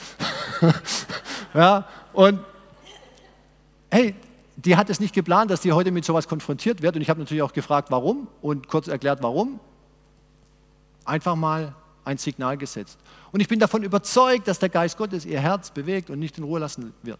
ja, 1.55 1.87
und 2.13 2.41
hey, 3.93 4.17
die 4.57 4.77
hat 4.77 4.91
es 4.91 4.99
nicht 4.99 5.15
geplant, 5.15 5.53
dass 5.53 5.61
die 5.61 5.71
heute 5.71 5.93
mit 5.93 6.05
sowas 6.05 6.27
konfrontiert 6.27 6.83
wird. 6.83 6.97
Und 6.97 7.03
ich 7.03 7.11
habe 7.11 7.21
natürlich 7.21 7.43
auch 7.43 7.53
gefragt, 7.53 7.93
warum 7.93 8.27
und 8.43 8.67
kurz 8.67 8.89
erklärt, 8.89 9.23
warum. 9.23 9.61
Einfach 11.05 11.37
mal 11.37 11.75
ein 12.05 12.19
Signal 12.19 12.57
gesetzt. 12.57 12.99
Und 13.33 13.41
ich 13.41 13.49
bin 13.49 13.59
davon 13.59 13.83
überzeugt, 13.83 14.49
dass 14.49 14.59
der 14.59 14.69
Geist 14.69 14.97
Gottes 14.97 15.25
ihr 15.25 15.41
Herz 15.41 15.71
bewegt 15.71 16.11
und 16.11 16.19
nicht 16.19 16.39
in 16.39 16.45
Ruhe 16.45 16.61
lassen 16.61 16.93
wird. 17.03 17.19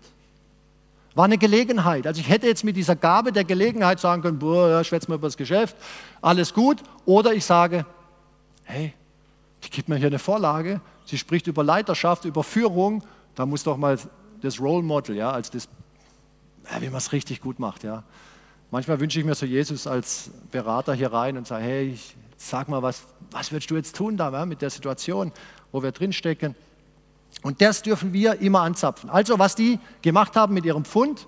War 1.15 1.25
eine 1.25 1.39
Gelegenheit. 1.39 2.07
Also 2.07 2.21
ich 2.21 2.29
hätte 2.29 2.47
jetzt 2.47 2.65
mit 2.65 2.77
dieser 2.77 2.97
Gabe 2.97 3.33
der 3.33 3.45
Gelegenheit 3.45 4.01
sagen 4.01 4.23
können, 4.23 4.39
boah, 4.39 4.69
ja, 4.69 4.85
schwätz 4.85 5.09
mal 5.09 5.15
über 5.15 5.29
das 5.29 5.37
Geschäft, 5.37 5.77
alles 6.21 6.53
gut. 6.53 6.83
Oder 7.05 7.33
ich 7.33 7.45
sage, 7.45 7.87
hey, 8.65 8.93
die 9.63 9.71
gibt 9.71 9.89
mir 9.89 9.97
hier 9.97 10.09
eine 10.09 10.19
Vorlage. 10.19 10.81
Sie 11.05 11.19
spricht 11.19 11.47
über 11.47 11.63
Leiterschaft, 11.63 12.25
über 12.25 12.43
Führung 12.43 13.03
da 13.35 13.47
muss 13.47 13.65
doch 13.65 13.77
mal 13.77 13.99
das 14.41 14.61
Role 14.61 14.83
Model, 14.83 15.17
ja, 15.17 15.31
als 15.31 15.51
das, 15.51 15.69
ja, 16.71 16.81
wie 16.81 16.87
man 16.87 16.97
es 16.97 17.13
richtig 17.13 17.41
gut 17.41 17.59
macht, 17.59 17.85
ja. 17.85 18.03
Manchmal 18.71 18.99
wünsche 18.99 19.21
ich 19.21 19.25
mir 19.25 19.35
so 19.35 19.47
Jesus 19.47 19.87
als 19.87 20.31
Berater 20.51 20.95
hier 20.95 21.13
rein 21.13 21.37
und 21.37 21.47
sage, 21.47 21.65
hey, 21.65 21.89
ich, 21.91 22.17
sag 22.49 22.69
mal, 22.69 22.83
was, 22.83 23.07
was 23.31 23.53
würdest 23.53 23.71
du 23.71 23.77
jetzt 23.77 23.97
tun 23.97 24.17
da 24.17 24.31
ja, 24.31 24.47
mit 24.47 24.63
der 24.63 24.71
Situation, 24.71 25.33
wo 25.73 25.83
wir 25.83 25.93
drinstecken? 25.93 26.55
Und 27.43 27.61
das 27.61 27.83
dürfen 27.83 28.13
wir 28.13 28.41
immer 28.41 28.63
anzapfen. 28.63 29.11
Also, 29.11 29.39
was 29.39 29.55
die 29.55 29.79
gemacht 30.03 30.37
haben 30.37 30.55
mit 30.55 30.65
ihrem 30.65 30.85
Pfund, 30.85 31.27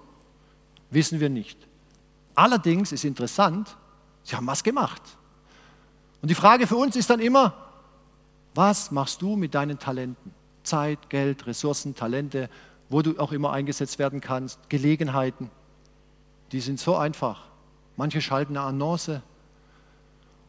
wissen 0.90 1.20
wir 1.20 1.28
nicht. 1.28 1.58
Allerdings 2.34 2.92
ist 2.92 3.04
interessant, 3.04 3.76
sie 4.22 4.36
haben 4.36 4.46
was 4.46 4.62
gemacht. 4.62 5.02
Und 6.22 6.30
die 6.30 6.34
Frage 6.34 6.66
für 6.66 6.76
uns 6.76 6.96
ist 6.96 7.10
dann 7.10 7.20
immer, 7.20 7.54
was 8.54 8.90
machst 8.90 9.20
du 9.22 9.36
mit 9.36 9.54
deinen 9.54 9.78
Talenten? 9.78 10.32
Zeit, 10.62 11.10
Geld, 11.10 11.46
Ressourcen, 11.46 11.94
Talente, 11.94 12.50
wo 12.88 13.02
du 13.02 13.18
auch 13.18 13.32
immer 13.32 13.52
eingesetzt 13.52 13.98
werden 13.98 14.20
kannst, 14.20 14.68
Gelegenheiten. 14.68 15.50
Die 16.52 16.60
sind 16.60 16.80
so 16.80 16.96
einfach. 16.96 17.44
Manche 17.96 18.20
schalten 18.20 18.56
eine 18.56 18.66
Annonce. 18.66 19.22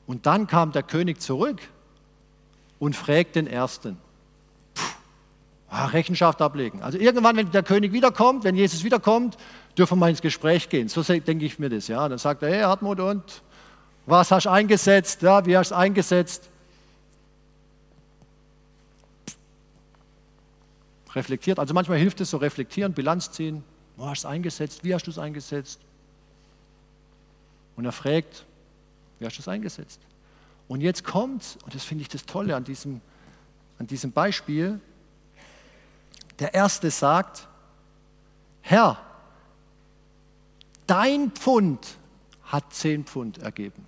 Und 0.07 0.25
dann 0.25 0.47
kam 0.47 0.71
der 0.71 0.83
König 0.83 1.21
zurück 1.21 1.59
und 2.79 2.95
fragt 2.95 3.35
den 3.35 3.45
Ersten. 3.45 3.97
Ah, 5.69 5.87
Rechenschaft 5.87 6.41
ablegen. 6.41 6.81
Also 6.81 6.97
irgendwann, 6.97 7.35
wenn 7.35 7.51
der 7.51 7.61
König 7.61 7.91
wiederkommt, 7.91 8.45
wenn 8.45 8.55
Jesus 8.55 8.85
wiederkommt, 8.85 9.37
dürfen 9.77 9.99
wir 9.99 10.07
ins 10.07 10.21
Gespräch 10.21 10.69
gehen. 10.69 10.87
So 10.87 11.03
denke 11.03 11.45
ich 11.45 11.59
mir 11.59 11.69
das. 11.69 11.89
Ja. 11.89 12.07
Dann 12.07 12.17
sagt 12.17 12.41
er, 12.41 12.49
hey 12.49 12.61
Hartmut, 12.61 13.01
und 13.01 13.41
was 14.05 14.31
hast 14.31 14.45
du 14.45 14.49
eingesetzt? 14.49 15.21
Ja, 15.21 15.45
wie 15.45 15.57
hast 15.57 15.71
du 15.71 15.75
eingesetzt? 15.75 16.49
Reflektiert. 21.13 21.59
Also 21.59 21.73
manchmal 21.73 21.97
hilft 21.97 22.21
es 22.21 22.29
so 22.29 22.37
reflektieren, 22.37 22.93
Bilanz 22.93 23.31
ziehen. 23.31 23.63
Wo 23.97 24.05
hast 24.07 24.23
du 24.23 24.27
es 24.27 24.31
eingesetzt? 24.31 24.85
Wie 24.85 24.93
hast 24.93 25.05
du 25.05 25.11
es 25.11 25.19
eingesetzt? 25.19 25.81
Und 27.75 27.83
er 27.83 27.91
fragt, 27.91 28.45
wie 29.19 29.25
hast 29.25 29.37
du 29.37 29.41
es 29.41 29.47
eingesetzt? 29.47 29.99
Und 30.67 30.81
jetzt 30.81 31.03
kommt, 31.03 31.57
und 31.63 31.73
das 31.73 31.83
finde 31.83 32.01
ich 32.01 32.09
das 32.09 32.25
Tolle 32.25 32.55
an 32.55 32.63
diesem, 32.63 33.01
an 33.79 33.87
diesem 33.87 34.11
Beispiel, 34.11 34.79
der 36.39 36.53
Erste 36.53 36.91
sagt, 36.91 37.47
Herr, 38.61 38.97
dein 40.85 41.31
Pfund 41.31 41.97
hat 42.43 42.73
zehn 42.73 43.05
Pfund 43.05 43.39
ergeben. 43.39 43.85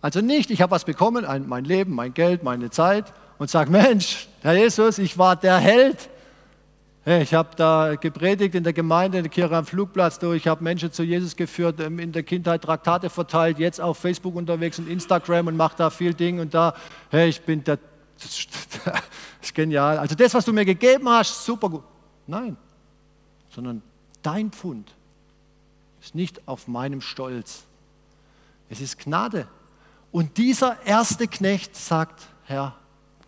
Also 0.00 0.20
nicht, 0.20 0.50
ich 0.50 0.60
habe 0.60 0.70
was 0.70 0.84
bekommen, 0.84 1.24
ein, 1.24 1.48
mein 1.48 1.64
Leben, 1.64 1.94
mein 1.94 2.14
Geld, 2.14 2.42
meine 2.42 2.70
Zeit 2.70 3.12
und 3.38 3.50
sage, 3.50 3.70
Mensch, 3.70 4.28
Herr 4.42 4.54
Jesus, 4.54 4.98
ich 4.98 5.18
war 5.18 5.36
der 5.36 5.58
Held. 5.58 6.10
Ich 7.06 7.34
habe 7.34 7.50
da 7.56 7.96
gepredigt 7.96 8.54
in 8.54 8.64
der 8.64 8.72
Gemeinde, 8.72 9.18
in 9.18 9.24
der 9.24 9.30
Kirche 9.30 9.54
am 9.54 9.66
Flugplatz 9.66 10.18
durch, 10.18 10.38
ich 10.38 10.48
habe 10.48 10.64
Menschen 10.64 10.90
zu 10.90 11.02
Jesus 11.02 11.36
geführt, 11.36 11.78
ähm, 11.80 11.98
in 11.98 12.12
der 12.12 12.22
Kindheit 12.22 12.62
Traktate 12.62 13.10
verteilt, 13.10 13.58
jetzt 13.58 13.78
auf 13.80 13.98
Facebook 13.98 14.34
unterwegs 14.34 14.78
und 14.78 14.88
Instagram 14.88 15.48
und 15.48 15.56
mache 15.56 15.76
da 15.76 15.90
viel 15.90 16.14
Ding 16.14 16.40
und 16.40 16.54
da, 16.54 16.74
hey, 17.10 17.28
ich 17.28 17.42
bin 17.42 17.62
der 17.62 17.78
das 18.18 18.46
ist 19.42 19.54
genial. 19.54 19.98
Also 19.98 20.14
das, 20.14 20.34
was 20.34 20.44
du 20.44 20.52
mir 20.52 20.64
gegeben 20.64 21.08
hast, 21.08 21.44
super 21.44 21.68
gut. 21.68 21.84
Nein, 22.26 22.56
sondern 23.50 23.82
dein 24.22 24.50
Pfund 24.50 24.92
ist 26.00 26.14
nicht 26.14 26.46
auf 26.48 26.68
meinem 26.68 27.00
Stolz. 27.00 27.64
Es 28.68 28.80
ist 28.80 28.98
Gnade. 28.98 29.48
Und 30.12 30.36
dieser 30.38 30.80
erste 30.84 31.26
Knecht 31.26 31.76
sagt, 31.76 32.26
Herr, 32.44 32.76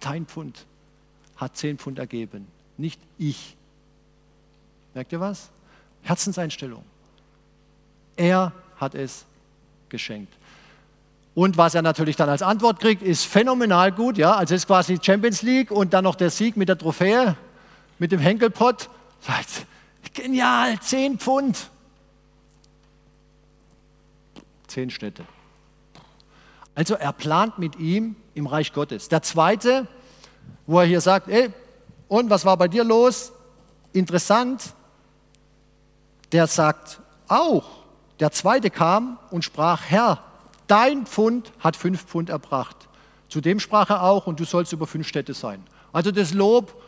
dein 0.00 0.26
Pfund 0.26 0.66
hat 1.36 1.56
zehn 1.56 1.78
Pfund 1.78 1.98
ergeben, 1.98 2.46
nicht 2.76 3.00
ich. 3.18 3.55
Merkt 4.96 5.12
ihr 5.12 5.20
was? 5.20 5.50
Herzenseinstellung. 6.04 6.82
Er 8.16 8.50
hat 8.78 8.94
es 8.94 9.26
geschenkt. 9.90 10.32
Und 11.34 11.58
was 11.58 11.74
er 11.74 11.82
natürlich 11.82 12.16
dann 12.16 12.30
als 12.30 12.40
Antwort 12.40 12.80
kriegt, 12.80 13.02
ist 13.02 13.26
phänomenal 13.26 13.92
gut. 13.92 14.16
Ja? 14.16 14.36
Also 14.36 14.54
es 14.54 14.62
ist 14.62 14.66
quasi 14.66 14.98
Champions 15.02 15.42
League 15.42 15.70
und 15.70 15.92
dann 15.92 16.04
noch 16.04 16.14
der 16.14 16.30
Sieg 16.30 16.56
mit 16.56 16.70
der 16.70 16.78
Trophäe, 16.78 17.36
mit 17.98 18.10
dem 18.10 18.20
Henkelpott. 18.20 18.88
Genial, 20.14 20.80
10 20.80 21.18
Pfund. 21.18 21.68
Zehn 24.66 24.88
Städte. 24.88 25.26
Also 26.74 26.94
er 26.94 27.12
plant 27.12 27.58
mit 27.58 27.76
ihm 27.76 28.16
im 28.32 28.46
Reich 28.46 28.72
Gottes. 28.72 29.10
Der 29.10 29.20
zweite, 29.20 29.88
wo 30.66 30.80
er 30.80 30.86
hier 30.86 31.02
sagt, 31.02 31.28
ey, 31.28 31.52
und 32.08 32.30
was 32.30 32.46
war 32.46 32.56
bei 32.56 32.68
dir 32.68 32.82
los? 32.82 33.32
Interessant, 33.92 34.74
der 36.36 36.46
sagt 36.46 37.00
auch, 37.28 37.64
der 38.20 38.30
zweite 38.30 38.68
kam 38.68 39.18
und 39.30 39.42
sprach, 39.42 39.84
Herr, 39.88 40.22
dein 40.66 41.06
Pfund 41.06 41.50
hat 41.60 41.76
fünf 41.76 42.04
Pfund 42.04 42.28
erbracht. 42.28 42.76
Zudem 43.30 43.58
sprach 43.58 43.88
er 43.88 44.02
auch, 44.02 44.26
und 44.26 44.38
du 44.38 44.44
sollst 44.44 44.74
über 44.74 44.86
fünf 44.86 45.08
Städte 45.08 45.32
sein. 45.32 45.64
Also 45.94 46.10
das 46.10 46.34
Lob 46.34 46.78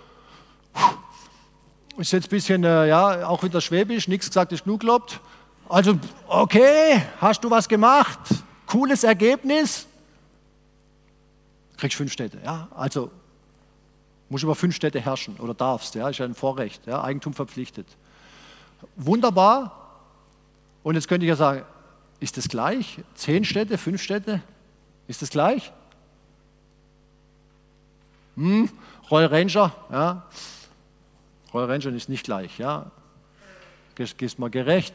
ist 1.96 2.12
jetzt 2.12 2.26
ein 2.26 2.28
bisschen, 2.28 2.62
äh, 2.62 2.88
ja, 2.88 3.26
auch 3.26 3.42
wieder 3.42 3.62
schwäbisch, 3.62 4.06
nichts 4.06 4.26
gesagt 4.26 4.52
ist 4.52 4.64
genug 4.64 4.80
gelobt. 4.80 5.18
Also, 5.66 5.98
okay, 6.26 7.02
hast 7.18 7.42
du 7.42 7.50
was 7.50 7.66
gemacht? 7.66 8.18
Cooles 8.66 9.02
Ergebnis? 9.02 9.86
Kriegst 11.78 11.96
fünf 11.96 12.12
Städte, 12.12 12.38
ja. 12.44 12.68
Also, 12.76 13.10
musst 14.28 14.44
über 14.44 14.54
fünf 14.54 14.76
Städte 14.76 15.00
herrschen 15.00 15.36
oder 15.38 15.54
darfst, 15.54 15.94
ja, 15.94 16.06
ist 16.10 16.18
ja 16.18 16.26
ein 16.26 16.34
Vorrecht, 16.34 16.86
ja, 16.86 17.02
Eigentum 17.02 17.32
verpflichtet. 17.32 17.86
Wunderbar. 18.96 19.74
Und 20.82 20.94
jetzt 20.94 21.08
könnte 21.08 21.26
ich 21.26 21.30
ja 21.30 21.36
sagen, 21.36 21.64
ist 22.20 22.36
das 22.36 22.48
gleich? 22.48 23.00
Zehn 23.14 23.44
Städte, 23.44 23.78
fünf 23.78 24.02
Städte? 24.02 24.42
Ist 25.06 25.22
das 25.22 25.30
gleich? 25.30 25.72
Hm, 28.36 28.70
Royal 29.10 29.26
Ranger, 29.26 29.74
ja. 29.90 30.26
Royal 31.52 31.70
Ranger 31.70 31.94
ist 31.94 32.08
nicht 32.08 32.24
gleich, 32.24 32.58
ja. 32.58 32.90
Gehst, 33.94 34.18
gehst 34.18 34.38
mal 34.38 34.50
gerecht. 34.50 34.94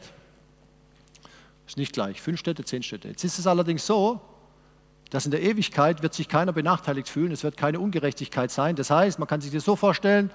Ist 1.66 1.76
nicht 1.76 1.92
gleich. 1.92 2.20
Fünf 2.20 2.40
Städte, 2.40 2.64
zehn 2.64 2.82
Städte. 2.82 3.08
Jetzt 3.08 3.24
ist 3.24 3.38
es 3.38 3.46
allerdings 3.46 3.86
so, 3.86 4.20
dass 5.10 5.24
in 5.24 5.30
der 5.30 5.42
Ewigkeit 5.42 6.02
wird 6.02 6.14
sich 6.14 6.28
keiner 6.28 6.52
benachteiligt 6.52 7.08
fühlen. 7.08 7.32
Es 7.32 7.44
wird 7.44 7.56
keine 7.56 7.80
Ungerechtigkeit 7.80 8.50
sein. 8.50 8.76
Das 8.76 8.90
heißt, 8.90 9.18
man 9.18 9.28
kann 9.28 9.40
sich 9.40 9.52
das 9.52 9.64
so 9.64 9.76
vorstellen, 9.76 10.30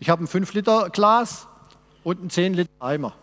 ich 0.00 0.10
habe 0.10 0.24
ein 0.24 0.26
5 0.26 0.54
Liter 0.54 0.90
Glas 0.90 1.46
und 2.04 2.20
einen 2.20 2.30
10 2.30 2.54
Liter 2.54 2.70
Eimer. 2.80 3.14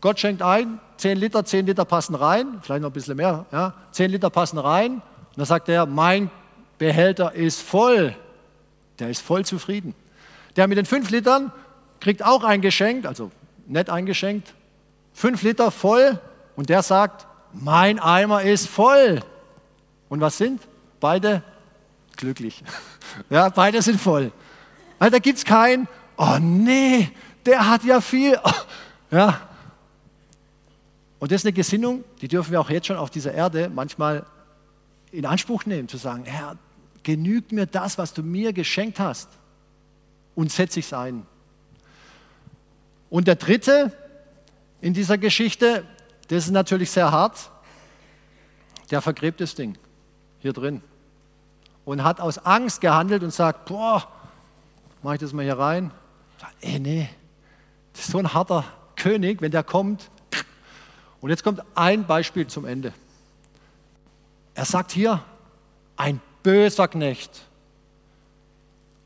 Gott 0.00 0.18
schenkt 0.18 0.42
ein, 0.42 0.80
10 0.96 1.18
Liter, 1.18 1.44
10 1.44 1.66
Liter 1.66 1.84
passen 1.84 2.14
rein, 2.14 2.60
vielleicht 2.62 2.82
noch 2.82 2.90
ein 2.90 2.94
bisschen 2.94 3.16
mehr, 3.16 3.46
ja, 3.52 3.74
10 3.92 4.10
Liter 4.10 4.30
passen 4.30 4.58
rein. 4.58 4.94
Und 4.94 5.02
dann 5.36 5.46
sagt 5.46 5.68
er, 5.68 5.86
mein 5.86 6.30
Behälter 6.78 7.32
ist 7.34 7.60
voll. 7.60 8.16
Der 8.98 9.10
ist 9.10 9.20
voll 9.20 9.44
zufrieden. 9.44 9.94
Der 10.56 10.68
mit 10.68 10.78
den 10.78 10.86
5 10.86 11.10
Litern 11.10 11.52
kriegt 12.00 12.24
auch 12.24 12.44
ein 12.44 12.60
Geschenk, 12.60 13.06
also 13.06 13.30
nett 13.66 13.90
eingeschenkt, 13.90 14.54
5 15.12 15.42
Liter 15.42 15.70
voll 15.70 16.18
und 16.56 16.68
der 16.68 16.82
sagt, 16.82 17.26
mein 17.52 17.98
Eimer 17.98 18.42
ist 18.42 18.68
voll. 18.68 19.20
Und 20.08 20.20
was 20.20 20.38
sind? 20.38 20.60
Beide 21.00 21.42
glücklich. 22.16 22.62
Ja, 23.28 23.48
beide 23.48 23.82
sind 23.82 24.00
voll. 24.00 24.30
Also 25.00 25.10
da 25.10 25.18
gibt 25.18 25.38
es 25.38 25.44
kein, 25.44 25.88
oh 26.16 26.38
nee, 26.40 27.10
der 27.46 27.68
hat 27.68 27.84
ja 27.84 28.00
viel. 28.00 28.38
Ja, 29.12 29.40
und 31.20 31.30
das 31.30 31.42
ist 31.42 31.44
eine 31.44 31.52
Gesinnung, 31.52 32.02
die 32.22 32.28
dürfen 32.28 32.50
wir 32.50 32.60
auch 32.60 32.70
jetzt 32.70 32.86
schon 32.86 32.96
auf 32.96 33.10
dieser 33.10 33.32
Erde 33.32 33.70
manchmal 33.72 34.24
in 35.12 35.26
Anspruch 35.26 35.66
nehmen, 35.66 35.86
zu 35.86 35.98
sagen, 35.98 36.24
Herr, 36.24 36.56
genügt 37.02 37.52
mir 37.52 37.66
das, 37.66 37.98
was 37.98 38.14
du 38.14 38.22
mir 38.22 38.54
geschenkt 38.54 38.98
hast 38.98 39.28
und 40.34 40.50
setze 40.50 40.80
ich 40.80 40.86
es 40.86 40.92
ein. 40.94 41.26
Und 43.10 43.28
der 43.28 43.36
dritte 43.36 43.92
in 44.80 44.94
dieser 44.94 45.18
Geschichte, 45.18 45.84
das 46.28 46.46
ist 46.46 46.52
natürlich 46.52 46.90
sehr 46.90 47.12
hart, 47.12 47.50
der 48.90 49.02
vergräbt 49.02 49.42
das 49.42 49.54
Ding 49.54 49.76
hier 50.38 50.54
drin 50.54 50.80
und 51.84 52.02
hat 52.02 52.18
aus 52.20 52.38
Angst 52.38 52.80
gehandelt 52.80 53.22
und 53.22 53.32
sagt, 53.32 53.66
boah, 53.66 54.08
mache 55.02 55.16
ich 55.16 55.20
das 55.20 55.34
mal 55.34 55.44
hier 55.44 55.58
rein? 55.58 55.90
Ey, 56.62 56.80
nee, 56.80 57.10
das 57.10 57.10
ist 57.10 57.19
so 57.92 58.18
ein 58.18 58.32
harter 58.32 58.64
König, 58.96 59.40
wenn 59.40 59.50
der 59.50 59.64
kommt, 59.64 60.10
und 61.20 61.30
jetzt 61.30 61.44
kommt 61.44 61.62
ein 61.74 62.06
Beispiel 62.06 62.46
zum 62.46 62.64
Ende. 62.64 62.92
Er 64.54 64.64
sagt 64.64 64.90
hier, 64.90 65.22
ein 65.96 66.20
böser 66.42 66.88
Knecht. 66.88 67.46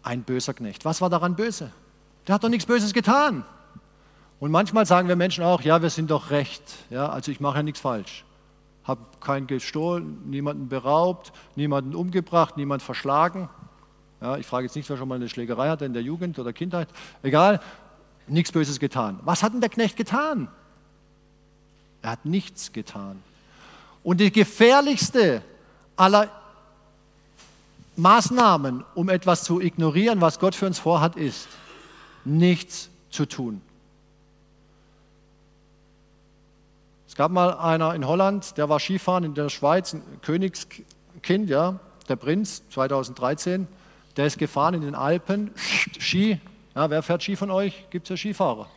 Ein 0.03 0.23
böser 0.23 0.55
Knecht. 0.55 0.85
Was 0.85 1.01
war 1.01 1.11
daran 1.11 1.35
böse? 1.35 1.73
Der 2.27 2.37
hat 2.37 2.45
doch 2.45 2.49
nichts 2.49 2.67
Böses 2.67 2.93
getan. 2.93 3.45
Und 4.39 4.51
manchmal 4.51 4.87
sagen 4.87 5.09
wir 5.09 5.17
Menschen 5.17 5.45
auch, 5.45 5.63
ja, 5.63 5.83
wir 5.83 5.91
sind 5.91 6.11
doch 6.11 6.31
recht. 6.31 6.63
Ja, 6.91 7.09
also 7.09 7.31
ich 7.33 7.41
mache 7.41 7.59
ja 7.59 7.63
nichts 7.63 7.81
falsch. 7.81 8.25
Habe 8.85 9.01
keinen 9.21 9.47
gestohlen, 9.47 10.29
niemanden 10.29 10.69
beraubt, 10.69 11.33
niemanden 11.57 11.95
umgebracht, 11.95 12.57
niemanden 12.57 12.85
verschlagen. 12.85 13.49
Ja, 14.21 14.37
ich 14.37 14.47
frage 14.47 14.67
jetzt 14.67 14.77
nicht, 14.77 14.89
wer 14.89 14.97
schon 14.97 15.09
mal 15.09 15.17
eine 15.17 15.29
Schlägerei 15.29 15.69
hatte 15.69 15.85
in 15.85 15.95
der 15.95 16.03
Jugend 16.03 16.39
oder 16.39 16.53
Kindheit. 16.53 16.89
Egal, 17.23 17.61
nichts 18.27 18.53
Böses 18.53 18.81
getan. 18.81 19.21
Was 19.25 19.43
hat 19.43 19.53
denn 19.53 19.61
der 19.61 19.71
Knecht 19.71 19.97
getan? 19.97 20.49
Er 22.03 22.11
hat 22.11 22.25
nichts 22.25 22.73
getan. 22.73 23.23
Und 24.03 24.21
die 24.21 24.31
gefährlichste 24.31 25.43
aller 25.97 26.31
Maßnahmen, 27.97 28.85
um 28.95 29.09
etwas 29.09 29.45
zu 29.45 29.61
ignorieren, 29.61 30.21
was 30.21 30.39
Gott 30.39 30.55
für 30.55 30.67
uns 30.67 30.79
vorhat, 30.79 31.17
ist, 31.17 31.49
nichts 32.25 32.91
zu 33.11 33.27
tun. 33.27 33.61
Es 37.09 37.15
gab 37.15 37.31
mal 37.31 37.55
einer 37.55 37.95
in 37.95 38.07
Holland, 38.07 38.57
der 38.57 38.69
war 38.69 38.81
Skifahren 38.81 39.23
in 39.23 39.35
der 39.35 39.49
Schweiz, 39.49 39.93
ein 39.93 40.03
Königskind, 40.23 41.49
ja, 41.49 41.79
der 42.09 42.17
Prinz, 42.17 42.63
2013, 42.71 43.69
der 44.17 44.27
ist 44.27 44.39
gefahren 44.39 44.75
in 44.75 44.81
den 44.81 44.95
Alpen, 44.95 45.53
Ski. 45.99 46.41
Ja, 46.75 46.91
wer 46.91 47.03
fährt 47.03 47.23
Ski 47.23 47.37
von 47.37 47.51
euch? 47.51 47.87
Gibt 47.91 48.07
es 48.07 48.11
ja 48.11 48.17
Skifahrer. 48.17 48.69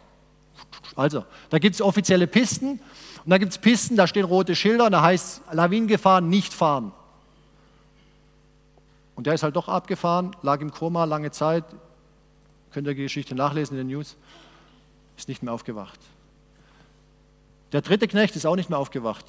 Also, 0.96 1.26
da 1.50 1.60
gibt 1.60 1.76
es 1.76 1.82
offizielle 1.82 2.28
Pisten 2.28 2.80
und 3.24 3.30
da 3.30 3.38
gibt 3.38 3.52
es 3.52 3.58
Pisten, 3.58 3.96
da 3.96 4.08
stehen 4.08 4.26
rote 4.26 4.56
Schilder 4.56 4.86
und 4.86 4.92
da 4.92 5.02
heißt 5.02 5.42
Lawinengefahr 5.52 6.22
nicht 6.22 6.54
fahren. 6.54 6.92
Und 9.16 9.28
der 9.28 9.34
ist 9.34 9.44
halt 9.44 9.56
doch 9.56 9.68
abgefahren, 9.68 10.36
lag 10.44 10.62
im 10.62 10.72
Koma 10.72 11.04
lange 11.06 11.32
Zeit, 11.32 11.66
könnt 12.72 12.88
ihr 12.88 12.94
die 12.94 13.04
Geschichte 13.04 13.36
nachlesen 13.36 13.78
in 13.78 13.88
den 13.88 13.96
News, 13.96 14.16
ist 15.18 15.28
nicht 15.28 15.42
mehr 15.42 15.54
aufgewacht. 15.54 16.00
Der 17.72 17.82
dritte 17.82 18.08
Knecht 18.08 18.36
ist 18.36 18.46
auch 18.46 18.56
nicht 18.56 18.70
mehr 18.70 18.80
aufgewacht. 18.80 19.26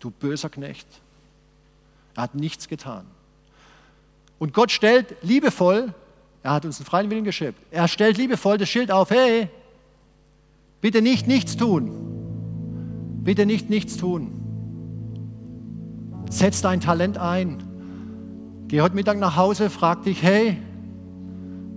Du 0.00 0.10
böser 0.10 0.48
Knecht. 0.48 0.86
Er 2.14 2.24
hat 2.24 2.34
nichts 2.34 2.68
getan. 2.68 3.06
Und 4.38 4.54
Gott 4.54 4.70
stellt 4.70 5.16
liebevoll, 5.22 5.92
er 6.42 6.52
hat 6.52 6.64
uns 6.64 6.78
einen 6.78 6.86
freien 6.86 7.10
Willen 7.10 7.24
geschickt, 7.24 7.58
er 7.70 7.88
stellt 7.88 8.16
liebevoll 8.16 8.58
das 8.58 8.68
Schild 8.68 8.90
auf, 8.90 9.10
hey, 9.10 9.48
bitte 10.80 11.02
nicht 11.02 11.26
nichts 11.26 11.56
tun. 11.56 11.90
Bitte 13.22 13.44
nicht 13.44 13.68
nichts 13.68 13.98
tun. 13.98 14.32
Setz 16.30 16.62
dein 16.62 16.80
Talent 16.80 17.18
ein. 17.18 17.62
Geh 18.68 18.80
heute 18.80 18.94
Mittag 18.94 19.18
nach 19.18 19.36
Hause, 19.36 19.68
frag 19.68 20.04
dich, 20.04 20.22
hey, 20.22 20.56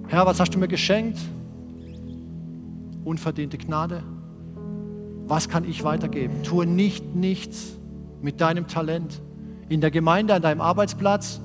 Herr, 0.07 0.25
was 0.25 0.39
hast 0.39 0.51
du 0.51 0.59
mir 0.59 0.67
geschenkt? 0.67 1.19
Unverdiente 3.03 3.57
Gnade. 3.57 4.03
Was 5.25 5.49
kann 5.49 5.67
ich 5.67 5.83
weitergeben? 5.83 6.43
Tue 6.43 6.65
nicht 6.65 7.15
nichts 7.15 7.77
mit 8.21 8.39
deinem 8.39 8.67
Talent. 8.67 9.21
In 9.69 9.81
der 9.81 9.91
Gemeinde, 9.91 10.33
an 10.33 10.41
deinem 10.41 10.61
Arbeitsplatz, 10.61 11.41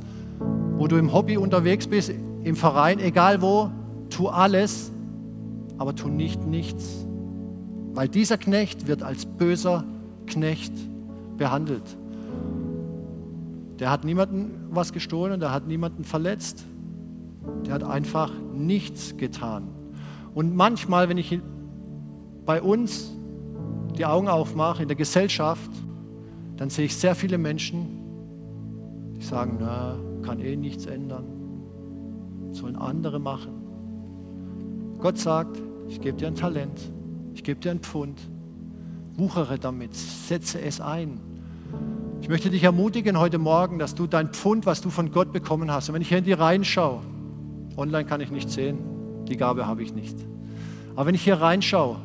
wo 0.77 0.87
du 0.87 0.97
im 0.97 1.13
Hobby 1.13 1.37
unterwegs 1.37 1.87
bist, 1.87 2.13
im 2.49 2.57
Verein, 2.57 2.99
egal 2.99 3.43
wo, 3.43 3.71
tu 4.09 4.29
alles, 4.29 4.91
aber 5.77 5.95
tu 5.95 6.09
nicht 6.09 6.47
nichts. 6.47 7.07
Weil 7.93 8.09
dieser 8.09 8.39
Knecht 8.39 8.87
wird 8.87 9.03
als 9.03 9.27
böser 9.27 9.85
Knecht 10.27 10.73
behandelt. 11.37 11.97
Der 13.79 13.91
hat 13.91 14.05
niemanden 14.05 14.67
was 14.71 14.93
gestohlen 14.93 15.41
der 15.41 15.53
hat 15.53 15.67
niemanden 15.67 16.05
verletzt. 16.05 16.65
Der 17.67 17.75
hat 17.75 17.85
einfach 17.85 18.33
nichts 18.55 19.17
getan. 19.17 19.69
Und 20.35 20.57
manchmal, 20.57 21.09
wenn 21.09 21.19
ich 21.19 21.39
bei 22.47 22.63
uns 22.63 23.15
die 23.97 24.07
Augen 24.07 24.29
aufmache 24.29 24.83
in 24.83 24.89
der 24.89 24.97
Gesellschaft, 24.97 25.71
dann 26.57 26.71
sehe 26.71 26.87
ich 26.87 26.97
sehr 26.97 27.15
viele 27.15 27.37
Menschen, 27.37 27.87
die 29.17 29.23
sagen, 29.23 29.59
na, 29.61 29.97
kann 30.23 30.41
eh 30.41 30.57
nichts 30.57 30.87
ändern, 30.87 31.38
sollen 32.53 32.77
andere 32.77 33.19
machen. 33.19 33.53
Gott 34.99 35.19
sagt, 35.19 35.59
ich 35.89 36.01
gebe 36.01 36.17
dir 36.17 36.27
ein 36.27 36.35
Talent, 36.35 36.81
ich 37.35 37.45
gebe 37.45 37.61
dir 37.61 37.71
ein 37.71 37.81
Pfund, 37.81 38.21
wuchere 39.15 39.59
damit, 39.59 39.95
setze 39.95 40.61
es 40.61 40.81
ein. 40.81 41.21
Ich 42.21 42.29
möchte 42.29 42.51
dich 42.51 42.65
ermutigen 42.65 43.19
heute 43.19 43.39
Morgen, 43.39 43.79
dass 43.79 43.95
du 43.95 44.07
dein 44.07 44.29
Pfund, 44.29 44.67
was 44.67 44.81
du 44.81 44.91
von 44.91 45.13
Gott 45.13 45.33
bekommen 45.33 45.71
hast, 45.71 45.89
und 45.89 45.95
wenn 45.95 46.03
ich 46.03 46.09
hier 46.09 46.19
in 46.19 46.25
die 46.25 46.33
Reihen 46.33 46.65
schaue, 46.65 47.01
online 47.77 48.05
kann 48.05 48.21
ich 48.21 48.31
nicht 48.31 48.51
sehen, 48.51 48.79
die 49.29 49.37
Gabe 49.37 49.67
habe 49.67 49.83
ich 49.83 49.95
nicht. 49.95 50.17
Aber 50.97 51.07
wenn 51.07 51.15
ich 51.15 51.23
hier 51.23 51.41
reinschaue, 51.41 51.97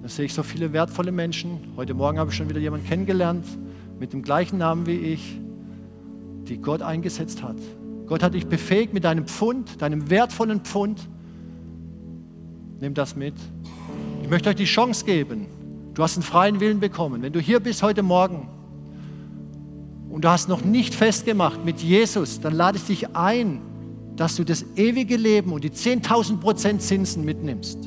dann 0.00 0.08
sehe 0.08 0.26
ich 0.26 0.34
so 0.34 0.42
viele 0.42 0.72
wertvolle 0.72 1.12
Menschen. 1.12 1.58
Heute 1.76 1.94
Morgen 1.94 2.18
habe 2.18 2.30
ich 2.30 2.36
schon 2.36 2.48
wieder 2.48 2.60
jemanden 2.60 2.86
kennengelernt 2.86 3.46
mit 3.98 4.12
dem 4.12 4.22
gleichen 4.22 4.58
Namen 4.58 4.86
wie 4.86 4.96
ich, 4.96 5.38
die 6.48 6.58
Gott 6.58 6.82
eingesetzt 6.82 7.42
hat. 7.42 7.56
Gott 8.12 8.22
hat 8.22 8.34
dich 8.34 8.46
befähigt 8.46 8.92
mit 8.92 9.04
deinem 9.04 9.24
Pfund, 9.24 9.80
deinem 9.80 10.10
wertvollen 10.10 10.60
Pfund. 10.60 11.00
Nimm 12.78 12.92
das 12.92 13.16
mit. 13.16 13.32
Ich 14.22 14.28
möchte 14.28 14.50
euch 14.50 14.56
die 14.56 14.66
Chance 14.66 15.06
geben. 15.06 15.46
Du 15.94 16.02
hast 16.02 16.18
einen 16.18 16.22
freien 16.22 16.60
Willen 16.60 16.78
bekommen. 16.78 17.22
Wenn 17.22 17.32
du 17.32 17.40
hier 17.40 17.58
bist 17.58 17.82
heute 17.82 18.02
Morgen 18.02 18.50
und 20.10 20.26
du 20.26 20.28
hast 20.28 20.50
noch 20.50 20.62
nicht 20.62 20.94
festgemacht 20.94 21.64
mit 21.64 21.80
Jesus, 21.80 22.38
dann 22.38 22.52
lade 22.52 22.76
ich 22.76 22.84
dich 22.84 23.16
ein, 23.16 23.62
dass 24.14 24.36
du 24.36 24.44
das 24.44 24.62
ewige 24.76 25.16
Leben 25.16 25.50
und 25.50 25.64
die 25.64 25.70
10.000 25.70 26.36
Prozent 26.36 26.82
Zinsen 26.82 27.24
mitnimmst. 27.24 27.78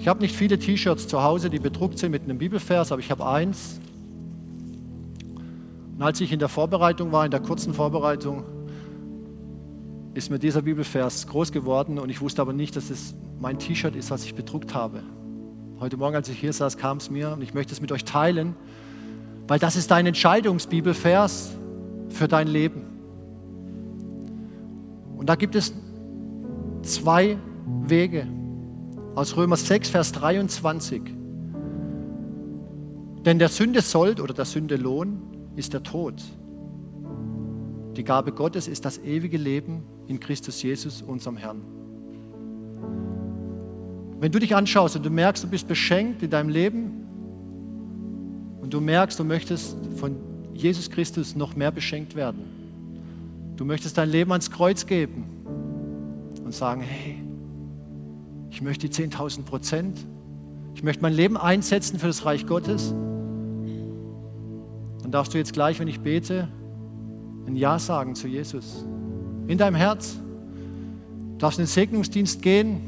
Ich 0.00 0.08
habe 0.08 0.22
nicht 0.22 0.34
viele 0.34 0.58
T-Shirts 0.58 1.06
zu 1.06 1.22
Hause, 1.22 1.50
die 1.50 1.60
bedruckt 1.60 2.00
sind 2.00 2.10
mit 2.10 2.24
einem 2.24 2.38
Bibelvers, 2.38 2.90
aber 2.90 3.00
ich 3.00 3.12
habe 3.12 3.24
eins. 3.24 3.78
Und 5.98 6.04
als 6.04 6.20
ich 6.20 6.30
in 6.30 6.38
der 6.38 6.48
Vorbereitung 6.48 7.10
war, 7.10 7.24
in 7.24 7.32
der 7.32 7.40
kurzen 7.40 7.74
Vorbereitung, 7.74 8.44
ist 10.14 10.30
mir 10.30 10.38
dieser 10.38 10.62
Bibelvers 10.62 11.26
groß 11.26 11.50
geworden 11.50 11.98
und 11.98 12.08
ich 12.08 12.20
wusste 12.20 12.40
aber 12.40 12.52
nicht, 12.52 12.76
dass 12.76 12.88
es 12.88 13.16
mein 13.40 13.58
T-Shirt 13.58 13.96
ist, 13.96 14.12
was 14.12 14.24
ich 14.24 14.36
bedruckt 14.36 14.74
habe. 14.74 15.02
Heute 15.80 15.96
Morgen, 15.96 16.14
als 16.14 16.28
ich 16.28 16.38
hier 16.38 16.52
saß, 16.52 16.76
kam 16.76 16.98
es 16.98 17.10
mir 17.10 17.32
und 17.32 17.42
ich 17.42 17.52
möchte 17.52 17.72
es 17.72 17.80
mit 17.80 17.90
euch 17.90 18.04
teilen, 18.04 18.54
weil 19.48 19.58
das 19.58 19.74
ist 19.74 19.90
dein 19.90 20.06
Entscheidungsbibelvers 20.06 21.56
für 22.10 22.28
dein 22.28 22.46
Leben. 22.46 22.82
Und 25.16 25.28
da 25.28 25.34
gibt 25.34 25.56
es 25.56 25.74
zwei 26.82 27.38
Wege 27.88 28.28
aus 29.16 29.36
Römer 29.36 29.56
6, 29.56 29.90
Vers 29.90 30.12
23. 30.12 31.02
Denn 33.24 33.40
der 33.40 33.48
Sünde 33.48 33.82
Sold 33.82 34.20
oder 34.20 34.32
der 34.32 34.44
Sünde 34.44 34.76
Lohn 34.76 35.37
ist 35.58 35.72
der 35.72 35.82
Tod. 35.82 36.22
Die 37.96 38.04
Gabe 38.04 38.30
Gottes 38.30 38.68
ist 38.68 38.84
das 38.84 38.98
ewige 38.98 39.36
Leben 39.36 39.82
in 40.06 40.20
Christus 40.20 40.62
Jesus, 40.62 41.02
unserem 41.02 41.36
Herrn. 41.36 41.62
Wenn 44.20 44.30
du 44.30 44.38
dich 44.38 44.54
anschaust 44.54 44.96
und 44.96 45.04
du 45.04 45.10
merkst, 45.10 45.42
du 45.42 45.48
bist 45.48 45.66
beschenkt 45.66 46.22
in 46.22 46.30
deinem 46.30 46.48
Leben 46.48 47.06
und 48.60 48.72
du 48.72 48.80
merkst, 48.80 49.18
du 49.18 49.24
möchtest 49.24 49.76
von 49.96 50.16
Jesus 50.54 50.90
Christus 50.90 51.34
noch 51.34 51.56
mehr 51.56 51.72
beschenkt 51.72 52.14
werden, 52.14 52.42
du 53.56 53.64
möchtest 53.64 53.98
dein 53.98 54.10
Leben 54.10 54.30
ans 54.30 54.50
Kreuz 54.50 54.86
geben 54.86 55.24
und 56.44 56.54
sagen, 56.54 56.80
hey, 56.82 57.18
ich 58.50 58.62
möchte 58.62 58.88
die 58.88 58.94
10.000 58.94 59.42
Prozent. 59.42 59.98
Ich 60.74 60.82
möchte 60.82 61.02
mein 61.02 61.12
Leben 61.12 61.36
einsetzen 61.36 61.98
für 61.98 62.06
das 62.06 62.24
Reich 62.24 62.46
Gottes. 62.46 62.94
Dann 65.08 65.12
darfst 65.12 65.32
du 65.32 65.38
jetzt 65.38 65.54
gleich, 65.54 65.80
wenn 65.80 65.88
ich 65.88 66.00
bete, 66.00 66.48
ein 67.46 67.56
Ja 67.56 67.78
sagen 67.78 68.14
zu 68.14 68.28
Jesus. 68.28 68.84
In 69.46 69.56
deinem 69.56 69.74
Herz. 69.74 70.18
Du 71.32 71.38
darfst 71.38 71.58
in 71.58 71.64
den 71.64 71.70
Segnungsdienst 71.70 72.42
gehen. 72.42 72.82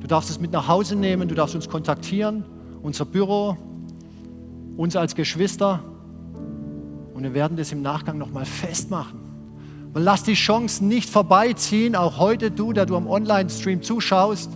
Du 0.00 0.06
darfst 0.06 0.28
es 0.28 0.38
mit 0.38 0.52
nach 0.52 0.68
Hause 0.68 0.96
nehmen. 0.96 1.28
Du 1.28 1.34
darfst 1.34 1.54
uns 1.54 1.66
kontaktieren. 1.66 2.44
Unser 2.82 3.06
Büro, 3.06 3.56
uns 4.76 4.96
als 4.96 5.14
Geschwister. 5.14 5.82
Und 7.14 7.22
wir 7.22 7.32
werden 7.32 7.56
das 7.56 7.72
im 7.72 7.80
Nachgang 7.80 8.18
nochmal 8.18 8.44
festmachen. 8.44 9.20
Und 9.94 10.02
lass 10.02 10.24
die 10.24 10.34
Chance 10.34 10.84
nicht 10.84 11.08
vorbeiziehen, 11.08 11.96
auch 11.96 12.18
heute 12.18 12.50
du, 12.50 12.74
der 12.74 12.84
du 12.84 12.98
am 12.98 13.06
Online-Stream 13.06 13.80
zuschaust, 13.80 14.50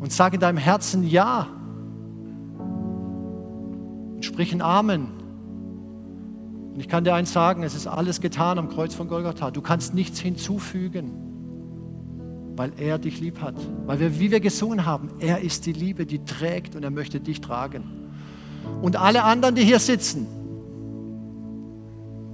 und 0.00 0.10
sag 0.10 0.34
in 0.34 0.40
deinem 0.40 0.58
Herzen 0.58 1.06
Ja. 1.06 1.46
Sprich 4.26 4.52
ein 4.52 4.60
Amen. 4.60 5.06
Und 6.74 6.80
ich 6.80 6.88
kann 6.88 7.04
dir 7.04 7.14
eins 7.14 7.32
sagen, 7.32 7.62
es 7.62 7.76
ist 7.76 7.86
alles 7.86 8.20
getan 8.20 8.58
am 8.58 8.68
Kreuz 8.68 8.92
von 8.92 9.06
Golgatha. 9.06 9.52
Du 9.52 9.62
kannst 9.62 9.94
nichts 9.94 10.18
hinzufügen, 10.18 11.12
weil 12.56 12.72
er 12.76 12.98
dich 12.98 13.20
lieb 13.20 13.40
hat. 13.40 13.54
Weil 13.86 14.00
wir, 14.00 14.18
wie 14.18 14.32
wir 14.32 14.40
gesungen 14.40 14.84
haben, 14.84 15.10
er 15.20 15.42
ist 15.42 15.64
die 15.64 15.72
Liebe, 15.72 16.06
die 16.06 16.24
trägt 16.24 16.74
und 16.74 16.82
er 16.82 16.90
möchte 16.90 17.20
dich 17.20 17.40
tragen. 17.40 17.84
Und 18.82 18.96
alle 18.96 19.22
anderen, 19.22 19.54
die 19.54 19.62
hier 19.62 19.78
sitzen, 19.78 20.26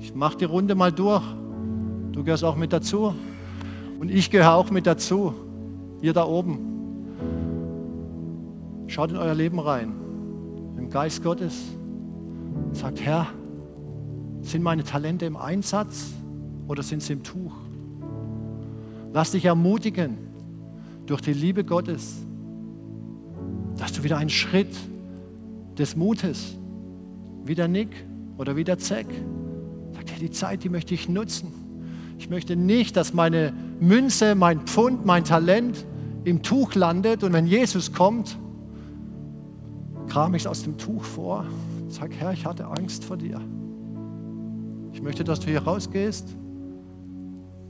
ich 0.01 0.15
mache 0.15 0.39
die 0.39 0.47
Runde 0.47 0.75
mal 0.75 0.93
durch. 0.93 1.23
Du 2.13 2.25
gehörst 2.25 2.43
auch 2.43 2.57
mit 2.57 2.73
dazu. 2.73 3.15
Und 4.01 4.11
ich 4.11 4.31
gehöre 4.31 4.55
auch 4.55 4.71
mit 4.71 4.87
dazu. 4.87 5.35
Ihr 6.01 6.15
da 6.15 6.25
oben. 6.25 6.59
Schaut 8.87 9.11
in 9.11 9.19
euer 9.19 9.35
Leben 9.35 9.59
rein. 9.59 9.93
Im 10.79 10.89
Geist 10.89 11.23
Gottes. 11.23 11.77
Sagt, 12.73 13.01
Herr, 13.01 13.27
sind 14.43 14.63
meine 14.63 14.85
Talente 14.85 15.25
im 15.25 15.37
Einsatz 15.37 16.13
oder 16.69 16.83
sind 16.83 17.03
sie 17.03 17.15
im 17.15 17.23
Tuch? 17.23 17.53
Lass 19.13 19.33
dich 19.33 19.45
ermutigen 19.45 20.17
durch 21.07 21.21
die 21.21 21.33
Liebe 21.33 21.65
Gottes, 21.65 22.23
dass 23.77 23.93
du 23.93 24.03
wieder 24.03 24.17
einen 24.17 24.31
Schritt 24.31 24.75
des 25.79 25.97
Mutes, 25.97 26.57
wie 27.45 27.55
der 27.55 27.69
Nick 27.69 27.91
oder 28.39 28.57
wie 28.57 28.65
der 28.65 28.79
Zeck, 28.79 29.07
sagt, 29.93 30.11
hey, 30.11 30.19
die 30.19 30.31
Zeit, 30.31 30.65
die 30.65 30.69
möchte 30.69 30.95
ich 30.95 31.09
nutzen. 31.09 31.53
Ich 32.19 32.31
möchte 32.31 32.57
nicht, 32.57 32.97
dass 32.97 33.13
meine 33.13 33.53
Münze, 33.81 34.35
mein 34.35 34.61
Pfund, 34.61 35.05
mein 35.05 35.25
Talent 35.25 35.85
im 36.25 36.43
Tuch 36.43 36.75
landet 36.75 37.25
und 37.25 37.33
wenn 37.33 37.47
Jesus 37.47 37.93
kommt, 37.93 38.39
kram 40.09 40.35
ich 40.35 40.43
es 40.43 40.47
aus 40.47 40.63
dem 40.63 40.79
Tuch 40.79 41.03
vor 41.03 41.45
sage, 41.93 42.15
Herr, 42.17 42.33
ich 42.33 42.47
hatte 42.47 42.67
Angst 42.67 43.05
vor 43.05 43.17
dir. 43.17 43.41
Ich 44.93 45.03
möchte, 45.03 45.25
dass 45.25 45.41
du 45.41 45.47
hier 45.47 45.63
rausgehst, 45.63 46.37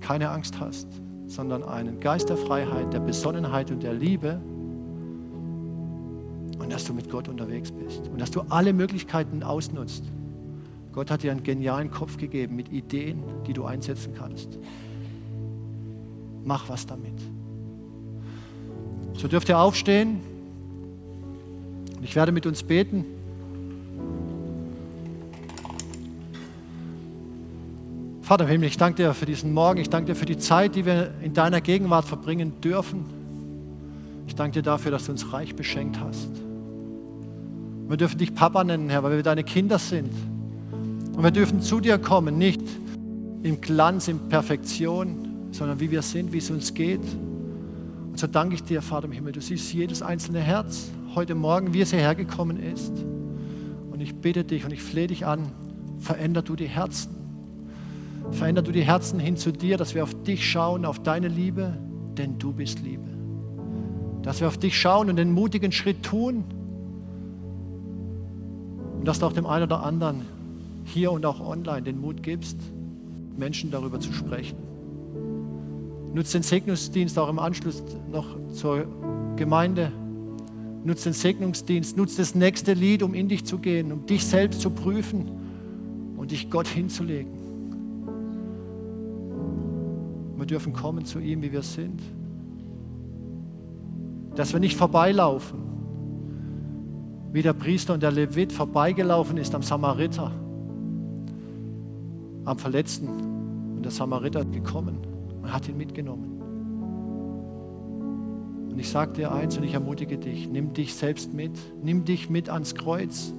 keine 0.01 0.31
Angst 0.31 0.59
hast, 0.61 0.89
sondern 1.27 1.63
einen 1.63 2.01
Geist 2.01 2.29
der 2.29 2.37
Freiheit, 2.37 2.93
der 2.93 3.01
Besonnenheit 3.01 3.71
und 3.71 3.83
der 3.83 3.95
Liebe 3.95 4.41
und 6.59 6.73
dass 6.73 6.85
du 6.85 6.93
mit 6.93 7.11
Gott 7.11 7.29
unterwegs 7.29 7.73
bist 7.73 8.09
und 8.09 8.21
dass 8.21 8.31
du 8.31 8.43
alle 8.49 8.73
Möglichkeiten 8.73 9.43
ausnutzt. 9.43 10.05
Gott 10.93 11.11
hat 11.11 11.23
dir 11.23 11.31
einen 11.31 11.43
genialen 11.43 11.91
Kopf 11.91 12.19
gegeben 12.19 12.57
mit 12.57 12.71
Ideen, 12.71 13.23
die 13.47 13.53
du 13.53 13.65
einsetzen 13.65 14.13
kannst. 14.15 14.59
Mach 16.45 16.69
was 16.69 16.87
damit. 16.87 17.15
So 19.15 19.29
dürft 19.29 19.49
ihr 19.49 19.59
aufstehen. 19.59 20.21
Ich 22.03 22.17
werde 22.17 22.33
mit 22.33 22.47
uns 22.47 22.63
beten. 22.63 23.05
Vater 28.33 28.45
im 28.45 28.51
Himmel, 28.51 28.69
ich 28.69 28.79
danke 28.79 29.03
dir 29.03 29.13
für 29.13 29.27
diesen 29.27 29.53
Morgen. 29.53 29.79
Ich 29.79 29.91
danke 29.91 30.13
dir 30.13 30.15
für 30.15 30.25
die 30.25 30.39
Zeit, 30.39 30.75
die 30.75 30.87
wir 30.87 31.13
in 31.21 31.35
deiner 31.35 31.61
Gegenwart 31.61 32.07
verbringen 32.07 32.63
dürfen. 32.63 33.05
Ich 34.27 34.35
danke 34.35 34.55
dir 34.55 34.63
dafür, 34.63 34.91
dass 34.91 35.05
du 35.05 35.13
uns 35.13 35.35
reich 35.35 35.55
beschenkt 35.55 36.01
hast. 36.01 36.31
Wir 37.89 37.99
dürfen 37.99 38.17
dich 38.17 38.35
Papa 38.35 38.65
nennen, 38.65 38.89
Herr, 38.89 39.03
weil 39.03 39.17
wir 39.17 39.23
deine 39.23 39.45
Kinder 39.45 39.79
sind. 39.79 40.09
Und 41.15 41.23
wir 41.23 41.31
dürfen 41.31 41.61
zu 41.61 41.79
dir 41.79 41.99
kommen, 41.99 42.39
nicht 42.39 42.63
im 43.43 43.61
Glanz, 43.61 44.09
in 44.09 44.31
Perfektion, 44.31 45.51
sondern 45.51 45.79
wie 45.79 45.91
wir 45.91 46.01
sind, 46.01 46.33
wie 46.33 46.39
es 46.39 46.49
uns 46.49 46.73
geht. 46.73 47.05
Und 47.05 48.19
so 48.19 48.27
danke 48.27 48.55
ich 48.55 48.65
dir, 48.65 48.81
Vater 48.81 49.09
im 49.09 49.13
Himmel. 49.13 49.33
Du 49.33 49.43
siehst 49.43 49.75
jedes 49.75 50.01
einzelne 50.01 50.41
Herz 50.41 50.91
heute 51.15 51.35
Morgen, 51.35 51.75
wie 51.75 51.83
es 51.83 51.91
hierher 51.91 52.15
gekommen 52.15 52.59
ist. 52.59 52.95
Und 53.91 54.01
ich 54.01 54.15
bitte 54.15 54.43
dich 54.43 54.65
und 54.65 54.73
ich 54.73 54.83
flehe 54.83 55.09
dich 55.09 55.27
an, 55.27 55.53
veränder 55.99 56.41
du 56.41 56.57
die 56.57 56.67
Herzen. 56.67 57.22
Veränder 58.33 58.63
du 58.63 58.73
die 58.73 58.83
Herzen 58.83 59.21
hin 59.21 59.37
zu 59.37 59.53
dir, 59.53 59.77
dass 59.77 59.95
wir 59.95 60.03
auf 60.03 60.15
dich 60.25 60.51
schauen, 60.51 60.85
auf 60.85 61.03
deine 61.03 61.29
Liebe, 61.29 61.77
denn 62.17 62.39
du 62.39 62.53
bist 62.53 62.81
Liebe. 62.81 63.05
Dass 64.23 64.41
wir 64.41 64.49
auf 64.49 64.59
dich 64.59 64.79
schauen 64.79 65.11
und 65.11 65.17
den 65.17 65.33
mutigen 65.33 65.71
Schritt 65.71 66.03
tun 66.03 66.45
und 68.99 69.07
dass 69.07 69.19
du 69.19 69.27
auch 69.27 69.33
dem 69.33 69.47
einen 69.47 69.65
oder 69.65 69.83
anderen 69.83 70.23
hier 70.85 71.13
und 71.13 71.27
auch 71.27 71.41
online 71.41 71.83
den 71.83 72.01
Mut 72.01 72.23
gibst, 72.23 72.57
Menschen 73.37 73.71
darüber 73.71 74.01
zu 74.01 74.13
sprechen. 74.13 74.57
Nutzt 76.15 76.35
den 76.35 76.43
Segnungsdienst 76.43 77.19
auch 77.19 77.29
im 77.29 77.39
Anschluss 77.39 77.83
noch 78.11 78.27
zur 78.53 78.87
Gemeinde. 79.37 79.91
Nutzt 80.85 81.07
den 81.07 81.13
Segnungsdienst, 81.13 81.97
nutzt 81.97 82.19
das 82.19 82.35
nächste 82.35 82.75
Lied, 82.75 83.03
um 83.03 83.15
in 83.15 83.29
dich 83.29 83.45
zu 83.45 83.59
gehen, 83.59 83.93
um 83.93 84.07
dich 84.07 84.25
selbst 84.25 84.61
zu 84.61 84.71
prüfen 84.71 85.31
und 86.17 86.31
dich 86.31 86.51
Gott 86.51 86.67
hinzulegen. 86.67 87.42
Wir 90.43 90.47
dürfen 90.49 90.73
kommen 90.73 91.05
zu 91.05 91.21
ihm, 91.21 91.41
wie 91.41 91.53
wir 91.53 91.63
sind. 91.63 92.03
Dass 94.35 94.53
wir 94.53 94.59
nicht 94.59 94.77
vorbeilaufen, 94.77 95.61
wie 97.31 97.43
der 97.43 97.53
Priester 97.53 97.95
und 97.95 98.03
der 98.03 98.11
Levit 98.11 98.53
vorbeigelaufen 98.53 99.37
ist 99.37 99.55
am 99.55 99.63
Samariter, 99.63 100.33
am 102.45 102.59
Verletzten. 102.59 103.07
Und 103.77 103.85
der 103.85 103.93
Samariter 103.93 104.41
ist 104.41 104.51
gekommen 104.51 104.99
und 105.43 105.53
hat 105.53 105.69
ihn 105.69 105.77
mitgenommen. 105.77 106.41
Und 108.73 108.81
ich 108.81 108.91
sage 108.91 109.13
dir 109.13 109.31
eins 109.31 109.57
und 109.57 109.63
ich 109.63 109.75
ermutige 109.75 110.19
dich, 110.19 110.49
nimm 110.49 110.73
dich 110.73 110.97
selbst 110.97 111.33
mit, 111.33 111.53
nimm 111.85 112.05
dich 112.05 112.29
mit 112.29 112.49
ans 112.49 112.75
Kreuz. 112.75 113.33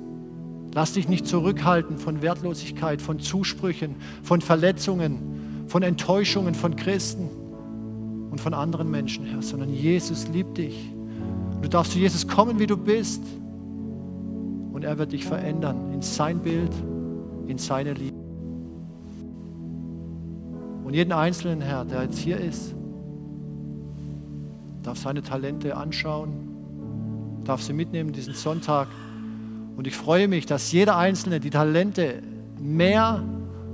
Lass 0.74 0.94
dich 0.94 1.10
nicht 1.10 1.28
zurückhalten 1.28 1.98
von 1.98 2.22
Wertlosigkeit, 2.22 3.02
von 3.02 3.20
Zusprüchen, 3.20 3.98
von 4.24 4.40
Verletzungen, 4.40 5.43
von 5.68 5.84
Enttäuschungen 5.84 6.56
von 6.56 6.76
Christen 6.76 7.30
und 8.32 8.40
von 8.40 8.54
anderen 8.54 8.90
Menschen, 8.90 9.26
Herr, 9.26 9.42
sondern 9.42 9.74
Jesus 9.74 10.28
liebt 10.28 10.58
dich. 10.58 10.92
Du 11.62 11.70
darfst 11.70 11.94
zu 11.94 12.00
Jesus 12.00 12.28
kommen, 12.28 12.60
wie 12.60 12.68
du 12.68 12.76
bist 12.76 13.22
und 14.74 14.84
er 14.84 14.98
wird 14.98 15.12
dich 15.12 15.26
verändern 15.26 15.94
in 15.94 16.02
sein 16.02 16.40
Bild, 16.40 16.72
in 17.48 17.58
seine 17.58 17.94
Liebe. 17.94 18.18
Und 20.84 20.94
jeden 20.94 21.14
Einzelnen, 21.14 21.62
Herr, 21.62 21.86
der 21.86 22.04
jetzt 22.04 22.18
hier 22.18 22.38
ist, 22.38 22.76
darf 24.84 24.98
seine 24.98 25.22
Talente 25.22 25.78
anschauen, 25.78 26.34
darf 27.46 27.62
sie 27.62 27.74
mitnehmen 27.74 28.12
diesen 28.12 28.34
Sonntag. 28.34 28.88
Und 29.78 29.88
ich 29.88 29.96
freue 29.96 30.28
mich, 30.28 30.46
dass 30.46 30.72
jeder 30.72 30.98
Einzelne 30.98 31.40
die 31.40 31.50
Talente 31.50 32.22
mehr 32.60 33.24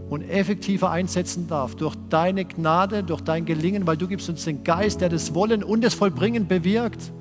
und 0.10 0.22
effektiver 0.30 0.90
einsetzen 0.90 1.48
darf 1.48 1.76
durch 1.76 1.96
deine 2.10 2.46
Gnade, 2.46 3.04
durch 3.04 3.22
dein 3.22 3.46
Gelingen, 3.46 3.86
weil 3.88 3.98
du 3.98 4.08
gibst 4.08 4.30
uns 4.30 4.46
den 4.46 4.64
Geist, 4.64 5.02
der 5.02 5.10
das 5.10 5.34
Wollen 5.34 5.64
und 5.64 5.84
das 5.84 5.94
Vollbringen 5.94 6.48
bewirkt 6.48 7.12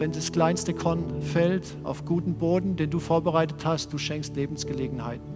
wenn 0.00 0.12
das 0.12 0.30
kleinste 0.32 0.74
Korn 0.74 1.22
fällt 1.22 1.76
auf 1.82 2.04
guten 2.04 2.34
Boden, 2.34 2.76
den 2.76 2.90
du 2.90 2.98
vorbereitet 2.98 3.64
hast, 3.64 3.92
du 3.92 3.98
schenkst 3.98 4.36
Lebensgelegenheiten. 4.36 5.26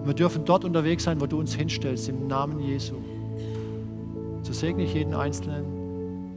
Und 0.00 0.06
wir 0.06 0.14
dürfen 0.14 0.44
dort 0.44 0.64
unterwegs 0.64 1.04
sein, 1.04 1.20
wo 1.20 1.26
du 1.26 1.38
uns 1.38 1.54
hinstellst, 1.54 2.08
im 2.08 2.26
Namen 2.26 2.60
Jesu. 2.60 2.94
So 4.42 4.52
segne 4.52 4.84
ich 4.84 4.94
jeden 4.94 5.14
Einzelnen 5.14 5.64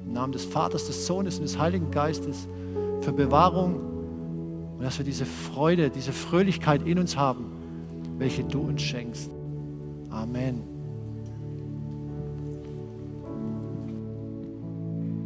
im 0.06 0.14
Namen 0.14 0.34
des 0.34 0.46
Vaters, 0.46 0.88
des 0.88 1.06
Sohnes 1.06 1.38
und 1.38 1.44
des 1.44 1.58
Heiligen 1.58 1.92
Geistes 1.92 2.48
für 3.02 3.14
Bewahrung 3.14 3.76
und 4.78 4.84
dass 4.84 4.98
wir 4.98 5.06
diese 5.06 5.26
Freude, 5.26 5.90
diese 5.90 6.12
Fröhlichkeit 6.12 6.86
in 6.86 7.00
uns 7.00 7.16
haben, 7.16 7.46
welche 8.24 8.44
du 8.46 8.62
uns 8.62 8.82
schenkst. 8.82 9.30
Amen. 10.10 10.73